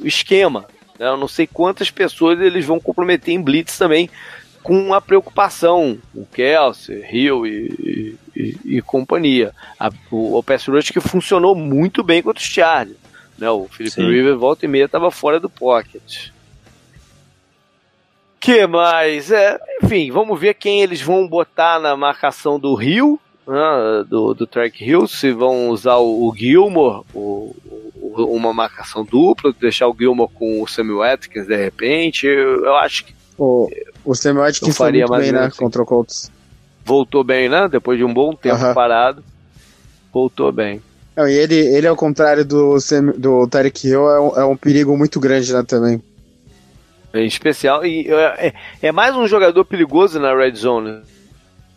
o 0.00 0.06
esquema. 0.06 0.66
Né? 0.98 1.06
Eu 1.06 1.16
não 1.16 1.28
sei 1.28 1.46
quantas 1.46 1.90
pessoas 1.90 2.40
eles 2.40 2.64
vão 2.64 2.80
comprometer 2.80 3.32
em 3.32 3.42
blitz 3.42 3.78
também 3.78 4.10
com 4.62 4.92
a 4.92 5.00
preocupação, 5.00 5.98
o 6.14 6.26
Kelsey, 6.26 7.04
Hill 7.10 7.46
e, 7.46 8.18
e, 8.36 8.58
e 8.76 8.82
companhia. 8.82 9.52
A, 9.78 9.90
o, 10.10 10.38
o 10.38 10.42
pass 10.42 10.66
rush 10.66 10.90
que 10.90 11.00
funcionou 11.00 11.54
muito 11.54 12.02
bem 12.02 12.22
contra 12.22 12.40
os 12.40 12.48
Chargers. 12.48 12.98
Né? 13.38 13.50
O 13.50 13.66
Felipe 13.68 14.02
River 14.02 14.36
volta 14.36 14.66
e 14.66 14.68
meia 14.68 14.84
estava 14.84 15.10
fora 15.10 15.40
do 15.40 15.48
pocket. 15.48 16.30
Que 18.38 18.66
mais? 18.66 19.30
É, 19.30 19.58
enfim, 19.82 20.10
vamos 20.10 20.40
ver 20.40 20.54
quem 20.54 20.80
eles 20.82 21.02
vão 21.02 21.28
botar 21.28 21.78
na 21.78 21.94
marcação 21.96 22.58
do 22.58 22.74
Rio, 22.74 23.20
né, 23.46 24.04
do, 24.08 24.32
do 24.32 24.46
Track 24.46 24.82
Hill, 24.82 25.06
se 25.06 25.30
vão 25.32 25.68
usar 25.68 25.96
o, 25.96 26.26
o 26.26 26.34
Gilmore, 26.34 27.04
o, 27.12 27.54
o, 27.96 28.34
uma 28.34 28.52
marcação 28.54 29.04
dupla, 29.04 29.54
deixar 29.58 29.88
o 29.88 29.96
Gilmore 29.98 30.32
com 30.32 30.62
o 30.62 30.66
Samuel 30.66 31.02
Atkins 31.02 31.46
de 31.46 31.56
repente. 31.56 32.26
Eu, 32.26 32.64
eu 32.64 32.76
acho 32.76 33.04
que. 33.04 33.19
O, 33.40 33.70
o 34.04 34.14
Samuel 34.14 34.44
Atkins 34.44 34.76
foi 34.76 34.92
muito 34.92 35.10
bem, 35.12 35.32
né? 35.32 35.46
Assim. 35.46 35.56
Contra 35.56 35.82
o 35.82 35.86
Colts. 35.86 36.30
Voltou 36.84 37.24
bem, 37.24 37.48
né? 37.48 37.68
Depois 37.68 37.96
de 37.96 38.04
um 38.04 38.12
bom 38.12 38.34
tempo 38.34 38.56
uh 38.56 38.66
-huh. 38.66 38.74
parado. 38.74 39.24
Voltou 40.12 40.52
bem. 40.52 40.82
Não, 41.16 41.26
e 41.26 41.32
ele, 41.32 41.54
ele, 41.56 41.86
ao 41.86 41.96
contrário 41.96 42.44
do, 42.44 42.76
do 43.16 43.48
Tarek 43.48 43.88
Hill, 43.88 44.10
é 44.10 44.20
um, 44.20 44.36
é 44.40 44.44
um 44.44 44.56
perigo 44.56 44.94
muito 44.94 45.18
grande, 45.18 45.54
né, 45.54 45.62
também. 45.62 46.02
Em 47.14 47.26
especial, 47.26 47.84
e 47.84 48.06
é, 48.08 48.48
é, 48.48 48.54
é 48.82 48.92
mais 48.92 49.16
um 49.16 49.26
jogador 49.26 49.64
perigoso 49.64 50.20
na 50.20 50.34
red 50.34 50.54
zone. 50.54 51.00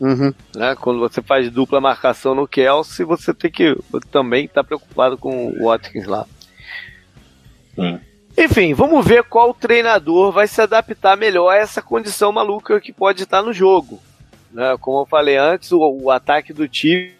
Uhum. 0.01 0.33
Né? 0.53 0.75
Quando 0.75 0.99
você 0.99 1.21
faz 1.21 1.49
dupla 1.49 1.79
marcação 1.79 2.35
no 2.35 2.45
Kelsey, 2.45 3.05
você 3.05 3.33
tem 3.33 3.49
que 3.49 3.75
também 4.11 4.45
estar 4.45 4.63
tá 4.63 4.67
preocupado 4.67 5.17
com 5.17 5.47
o 5.47 5.65
Watkins 5.65 6.07
lá. 6.07 6.25
Sim. 7.73 7.99
Enfim, 8.37 8.73
vamos 8.73 9.05
ver 9.05 9.23
qual 9.23 9.53
treinador 9.53 10.31
vai 10.31 10.47
se 10.47 10.61
adaptar 10.61 11.15
melhor 11.15 11.49
a 11.49 11.57
essa 11.57 11.81
condição 11.81 12.31
maluca 12.31 12.81
que 12.81 12.91
pode 12.91 13.23
estar 13.23 13.41
no 13.41 13.53
jogo. 13.53 14.01
Né? 14.51 14.75
Como 14.79 15.01
eu 15.01 15.05
falei 15.05 15.37
antes, 15.37 15.71
o, 15.71 15.79
o 15.79 16.11
ataque 16.11 16.51
do 16.51 16.67
time 16.67 17.13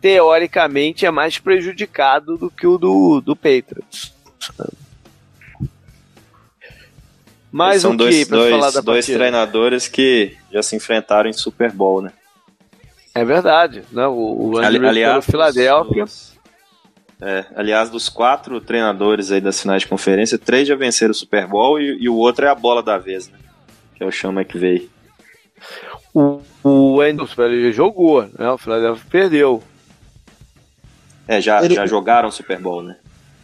teoricamente 0.00 1.06
é 1.06 1.10
mais 1.10 1.38
prejudicado 1.38 2.36
do 2.36 2.50
que 2.50 2.66
o 2.66 2.76
do, 2.76 3.20
do 3.20 3.34
Patriots. 3.34 4.12
Mais 7.50 7.82
são 7.82 7.92
um 7.92 7.96
dois, 7.96 8.26
dois, 8.26 8.82
dois 8.82 9.06
treinadores 9.06 9.88
que 9.88 10.36
já 10.52 10.62
se 10.62 10.74
enfrentaram 10.74 11.30
em 11.30 11.32
Super 11.32 11.70
Bowl, 11.70 12.02
né? 12.02 12.12
É 13.14 13.24
verdade, 13.24 13.84
né? 13.92 14.06
O, 14.08 14.50
o 14.50 14.58
Ali, 14.58 14.84
aliás, 14.84 15.24
Philadelphia. 15.24 16.04
É, 17.24 17.46
aliás, 17.56 17.88
dos 17.88 18.10
quatro 18.10 18.60
treinadores 18.60 19.32
aí 19.32 19.40
das 19.40 19.58
finais 19.58 19.80
de 19.80 19.88
conferência, 19.88 20.38
três 20.38 20.68
já 20.68 20.76
venceram 20.76 21.12
o 21.12 21.14
Super 21.14 21.46
Bowl 21.46 21.80
e, 21.80 21.96
e 22.02 22.08
o 22.08 22.14
outro 22.14 22.44
é 22.44 22.50
a 22.50 22.54
bola 22.54 22.82
da 22.82 22.98
vez, 22.98 23.30
né? 23.30 23.38
Que 23.94 24.04
é 24.04 24.06
o 24.06 24.12
Sean 24.12 24.32
McVay. 24.32 24.90
O, 26.12 26.42
o 26.62 27.00
Andrews, 27.00 27.34
ele 27.38 27.72
jogou, 27.72 28.28
né? 28.38 28.50
O 28.50 28.58
Philadelphia 28.58 29.06
perdeu. 29.10 29.62
É, 31.26 31.40
já, 31.40 31.64
ele... 31.64 31.74
já 31.74 31.86
jogaram 31.86 32.30
Super 32.30 32.60
Bowl, 32.60 32.82
né? 32.82 32.96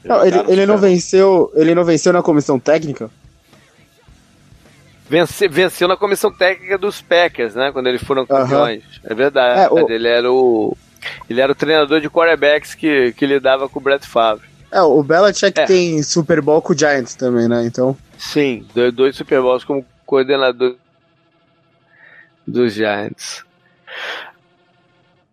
Não, 0.04 0.26
ele, 0.26 0.38
ele 0.48 0.66
não 0.66 0.76
venceu, 0.76 1.50
ele 1.54 1.74
não 1.74 1.84
venceu 1.84 2.12
na 2.12 2.22
comissão 2.22 2.58
técnica? 2.58 3.10
Vence, 5.08 5.48
venceu 5.48 5.88
na 5.88 5.96
comissão 5.96 6.30
técnica 6.30 6.76
dos 6.76 7.00
Packers, 7.00 7.54
né? 7.54 7.72
Quando 7.72 7.86
eles 7.86 8.02
foram 8.02 8.26
campeões. 8.26 8.84
É 9.02 9.14
verdade. 9.14 9.62
É, 9.62 9.68
o... 9.68 9.90
Ele 9.90 10.06
era 10.06 10.30
o. 10.30 10.76
Ele 11.28 11.40
era 11.40 11.52
o 11.52 11.54
treinador 11.54 12.00
de 12.00 12.10
quarterbacks 12.10 12.74
que, 12.74 13.12
que 13.12 13.26
lidava 13.26 13.68
com 13.68 13.78
o 13.78 13.82
Brett 13.82 14.06
Favre. 14.06 14.48
É, 14.72 14.80
o 14.80 15.02
Belichick 15.02 15.60
é. 15.60 15.64
tem 15.64 16.02
Super 16.02 16.40
Bowl 16.40 16.62
com 16.62 16.72
o 16.72 16.78
Giants 16.78 17.14
também, 17.14 17.48
né? 17.48 17.64
Então. 17.64 17.96
Sim, 18.16 18.64
dois 18.94 19.16
Super 19.16 19.40
Bowls 19.40 19.64
como 19.64 19.84
coordenador 20.06 20.76
dos 22.46 22.74
Giants. 22.74 23.44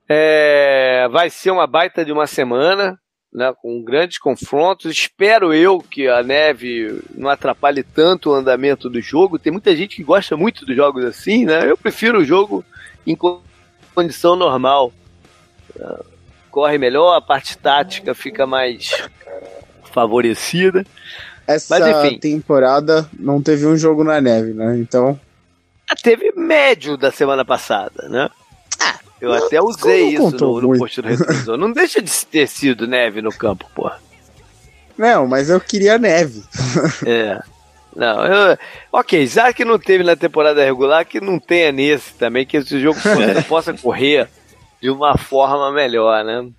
É, 0.09 1.07
vai 1.11 1.29
ser 1.29 1.51
uma 1.51 1.67
baita 1.67 2.03
de 2.03 2.11
uma 2.11 2.25
semana 2.25 2.97
né, 3.33 3.53
com 3.61 3.83
grandes 3.83 4.17
confrontos. 4.17 4.91
Espero 4.91 5.53
eu 5.53 5.79
que 5.79 6.07
a 6.07 6.23
neve 6.23 7.01
não 7.15 7.29
atrapalhe 7.29 7.83
tanto 7.83 8.31
o 8.31 8.33
andamento 8.33 8.89
do 8.89 9.01
jogo. 9.01 9.37
Tem 9.37 9.51
muita 9.51 9.75
gente 9.75 9.95
que 9.95 10.03
gosta 10.03 10.35
muito 10.35 10.65
dos 10.65 10.75
jogos 10.75 11.05
assim, 11.05 11.45
né? 11.45 11.69
Eu 11.69 11.77
prefiro 11.77 12.19
o 12.19 12.25
jogo 12.25 12.65
em 13.05 13.17
condição 13.93 14.35
normal. 14.35 14.91
Corre 16.49 16.77
melhor, 16.77 17.15
a 17.15 17.21
parte 17.21 17.57
tática 17.57 18.15
fica 18.15 18.47
mais 18.47 18.91
favorecida. 19.91 20.85
Essa 21.45 21.79
Mas, 21.79 22.19
temporada 22.19 23.09
não 23.17 23.41
teve 23.41 23.65
um 23.65 23.77
jogo 23.77 24.03
na 24.03 24.19
neve, 24.19 24.53
né? 24.53 24.77
Então. 24.77 25.19
Teve 26.03 26.33
médio 26.35 26.97
da 26.97 27.11
semana 27.11 27.45
passada, 27.45 28.09
né? 28.09 28.29
Eu 29.19 29.33
até 29.33 29.61
usei 29.61 30.09
isso 30.09 30.31
no, 30.31 30.61
no 30.61 30.77
post 30.77 31.01
do 31.01 31.07
retrovisor. 31.07 31.57
Não 31.57 31.71
deixa 31.71 32.01
de 32.01 32.25
ter 32.25 32.47
sido 32.47 32.85
neve 32.85 33.21
no 33.21 33.31
campo, 33.31 33.65
pô. 33.73 33.89
Não, 34.97 35.27
mas 35.27 35.49
eu 35.49 35.59
queria 35.59 35.97
neve. 35.97 36.43
é. 37.05 37.39
Não, 37.95 38.25
eu, 38.25 38.57
ok, 38.93 39.25
já 39.25 39.51
que 39.51 39.65
não 39.65 39.79
teve 39.79 40.03
na 40.03 40.15
temporada 40.15 40.63
regular, 40.63 41.03
que 41.03 41.19
não 41.19 41.39
tenha 41.39 41.71
nesse 41.71 42.13
também, 42.13 42.45
que 42.45 42.57
esse 42.57 42.79
jogo 42.79 42.99
possa, 43.01 43.43
possa 43.43 43.73
correr 43.73 44.29
de 44.81 44.89
uma 44.89 45.17
forma 45.17 45.71
melhor, 45.71 46.23
né? 46.23 46.49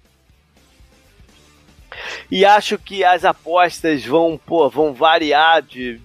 E 2.30 2.44
acho 2.44 2.78
que 2.78 3.04
as 3.04 3.24
apostas 3.24 4.04
vão, 4.04 4.38
pô, 4.44 4.68
vão 4.68 4.92
variar 4.92 5.62
de 5.62 6.00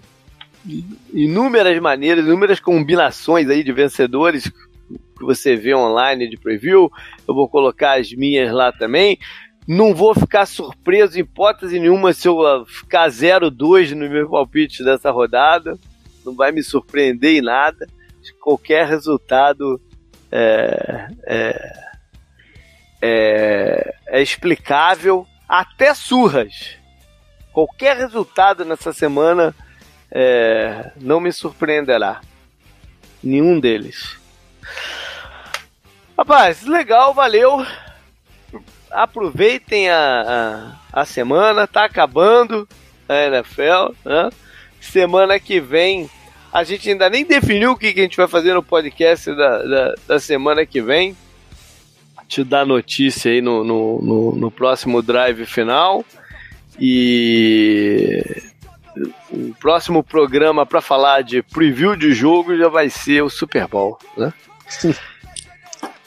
inúmeras 1.14 1.78
maneiras, 1.80 2.26
inúmeras 2.26 2.60
combinações 2.60 3.50
aí 3.50 3.64
de 3.64 3.74
vencedores 3.74 4.50
que 4.50 5.26
você 5.26 5.56
vê 5.56 5.76
online 5.76 6.30
de 6.30 6.38
preview. 6.38 6.90
Eu 7.28 7.36
vou 7.36 7.50
colocar 7.50 8.00
as 8.00 8.12
minhas 8.12 8.52
lá 8.52 8.72
também. 8.72 9.18
Não 9.68 9.94
vou 9.94 10.14
ficar 10.14 10.46
surpreso 10.46 11.18
em 11.18 11.22
hipótese 11.22 11.80
nenhuma 11.80 12.12
se 12.14 12.28
eu 12.28 12.46
ah, 12.46 12.66
ficar 12.66 13.10
0-2 13.10 13.92
no 13.92 14.10
meu 14.10 14.30
palpite 14.30 14.84
dessa 14.84 15.12
rodada. 15.12 15.78
Não 16.26 16.36
vai 16.36 16.52
me 16.52 16.64
surpreender 16.64 17.38
em 17.38 17.42
nada. 17.42 17.88
Qualquer 18.42 18.88
resultado 18.88 19.80
é, 20.32 21.08
é, 21.26 21.74
é, 23.06 23.96
é 24.08 24.22
explicável, 24.22 25.28
até 25.48 25.94
surras. 25.94 26.78
Qualquer 27.52 27.98
resultado 27.98 28.64
nessa 28.64 28.94
semana 28.94 29.54
é, 30.10 30.90
não 30.96 31.20
me 31.20 31.34
surpreenderá. 31.34 32.22
Nenhum 33.22 33.60
deles. 33.60 34.18
Rapaz, 36.18 36.64
legal, 36.64 37.14
valeu. 37.14 37.66
Aproveitem 38.90 39.90
a, 39.90 40.78
a, 40.94 41.02
a 41.02 41.06
semana, 41.06 41.68
tá 41.68 41.84
acabando 41.84 42.66
a 43.10 43.16
NFL. 43.26 43.96
Né? 44.06 44.30
Semana 44.80 45.38
que 45.42 45.60
vem, 45.60 46.10
a 46.54 46.64
gente 46.64 46.90
ainda 46.90 47.10
nem 47.10 47.26
definiu 47.26 47.72
o 47.72 47.78
que, 47.78 47.92
que 47.92 48.00
a 48.00 48.04
gente 48.04 48.16
vai 48.16 48.30
fazer 48.30 48.54
no 48.54 48.64
podcast 48.64 49.36
da, 49.36 49.58
da, 49.64 49.96
da 50.08 50.20
semana 50.22 50.66
que 50.66 50.82
vem. 50.82 51.18
Te 52.28 52.44
dar 52.44 52.66
notícia 52.66 53.32
aí 53.32 53.42
no, 53.42 53.64
no, 53.64 54.02
no, 54.02 54.36
no 54.36 54.52
próximo 54.52 55.02
drive 55.02 55.46
final. 55.46 56.04
E 56.80 58.24
o 59.32 59.54
próximo 59.60 60.04
programa 60.04 60.66
para 60.66 60.82
falar 60.82 61.24
de 61.24 61.42
preview 61.42 61.96
de 61.96 62.14
jogo 62.14 62.56
já 62.56 62.68
vai 62.68 62.90
ser 62.90 63.24
o 63.24 63.30
Super 63.30 63.68
Bowl, 63.68 63.98
né? 64.18 64.34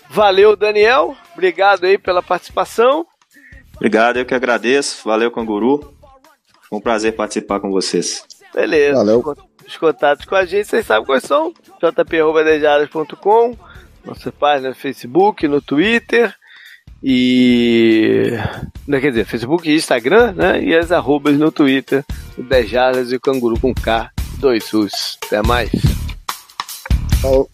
Valeu, 0.09 0.57
Daniel. 0.57 1.17
Obrigado 1.35 1.85
aí 1.85 1.99
pela 1.99 2.23
participação. 2.23 3.07
Obrigado, 3.75 4.17
eu 4.17 4.25
que 4.25 4.35
agradeço. 4.35 5.07
Valeu, 5.07 5.31
Canguru. 5.31 5.95
Foi 6.69 6.79
um 6.79 6.81
prazer 6.81 7.15
participar 7.15 7.61
com 7.61 7.71
vocês. 7.71 8.25
Beleza. 8.55 8.97
Valeu. 8.97 9.23
Os 9.67 9.77
contatos 9.77 10.25
com 10.25 10.35
a 10.37 10.45
gente, 10.45 10.69
vocês 10.69 10.87
sabem 10.87 11.05
quais 11.05 11.25
são. 11.25 11.53
jp.dejadas.com 11.81 13.57
Nossa 14.07 14.31
página 14.31 14.69
no 14.69 14.75
Facebook, 14.75 15.49
no 15.49 15.61
Twitter 15.61 16.33
e... 17.03 18.31
Não, 18.87 19.01
quer 19.01 19.11
dizer, 19.11 19.27
Facebook 19.27 19.69
e 19.69 19.75
Instagram, 19.75 20.33
né? 20.33 20.63
E 20.63 20.75
as 20.75 20.93
arrobas 20.93 21.37
no 21.37 21.51
Twitter, 21.51 22.05
o 22.39 22.43
Dejadas 22.43 23.11
e 23.11 23.17
o 23.17 23.21
Canguru 23.21 23.59
com 23.59 23.75
K, 23.75 24.11
dois 24.39 24.65
SUS. 24.65 25.19
Até 25.27 25.43
mais. 25.43 25.71
Falou. 27.21 27.51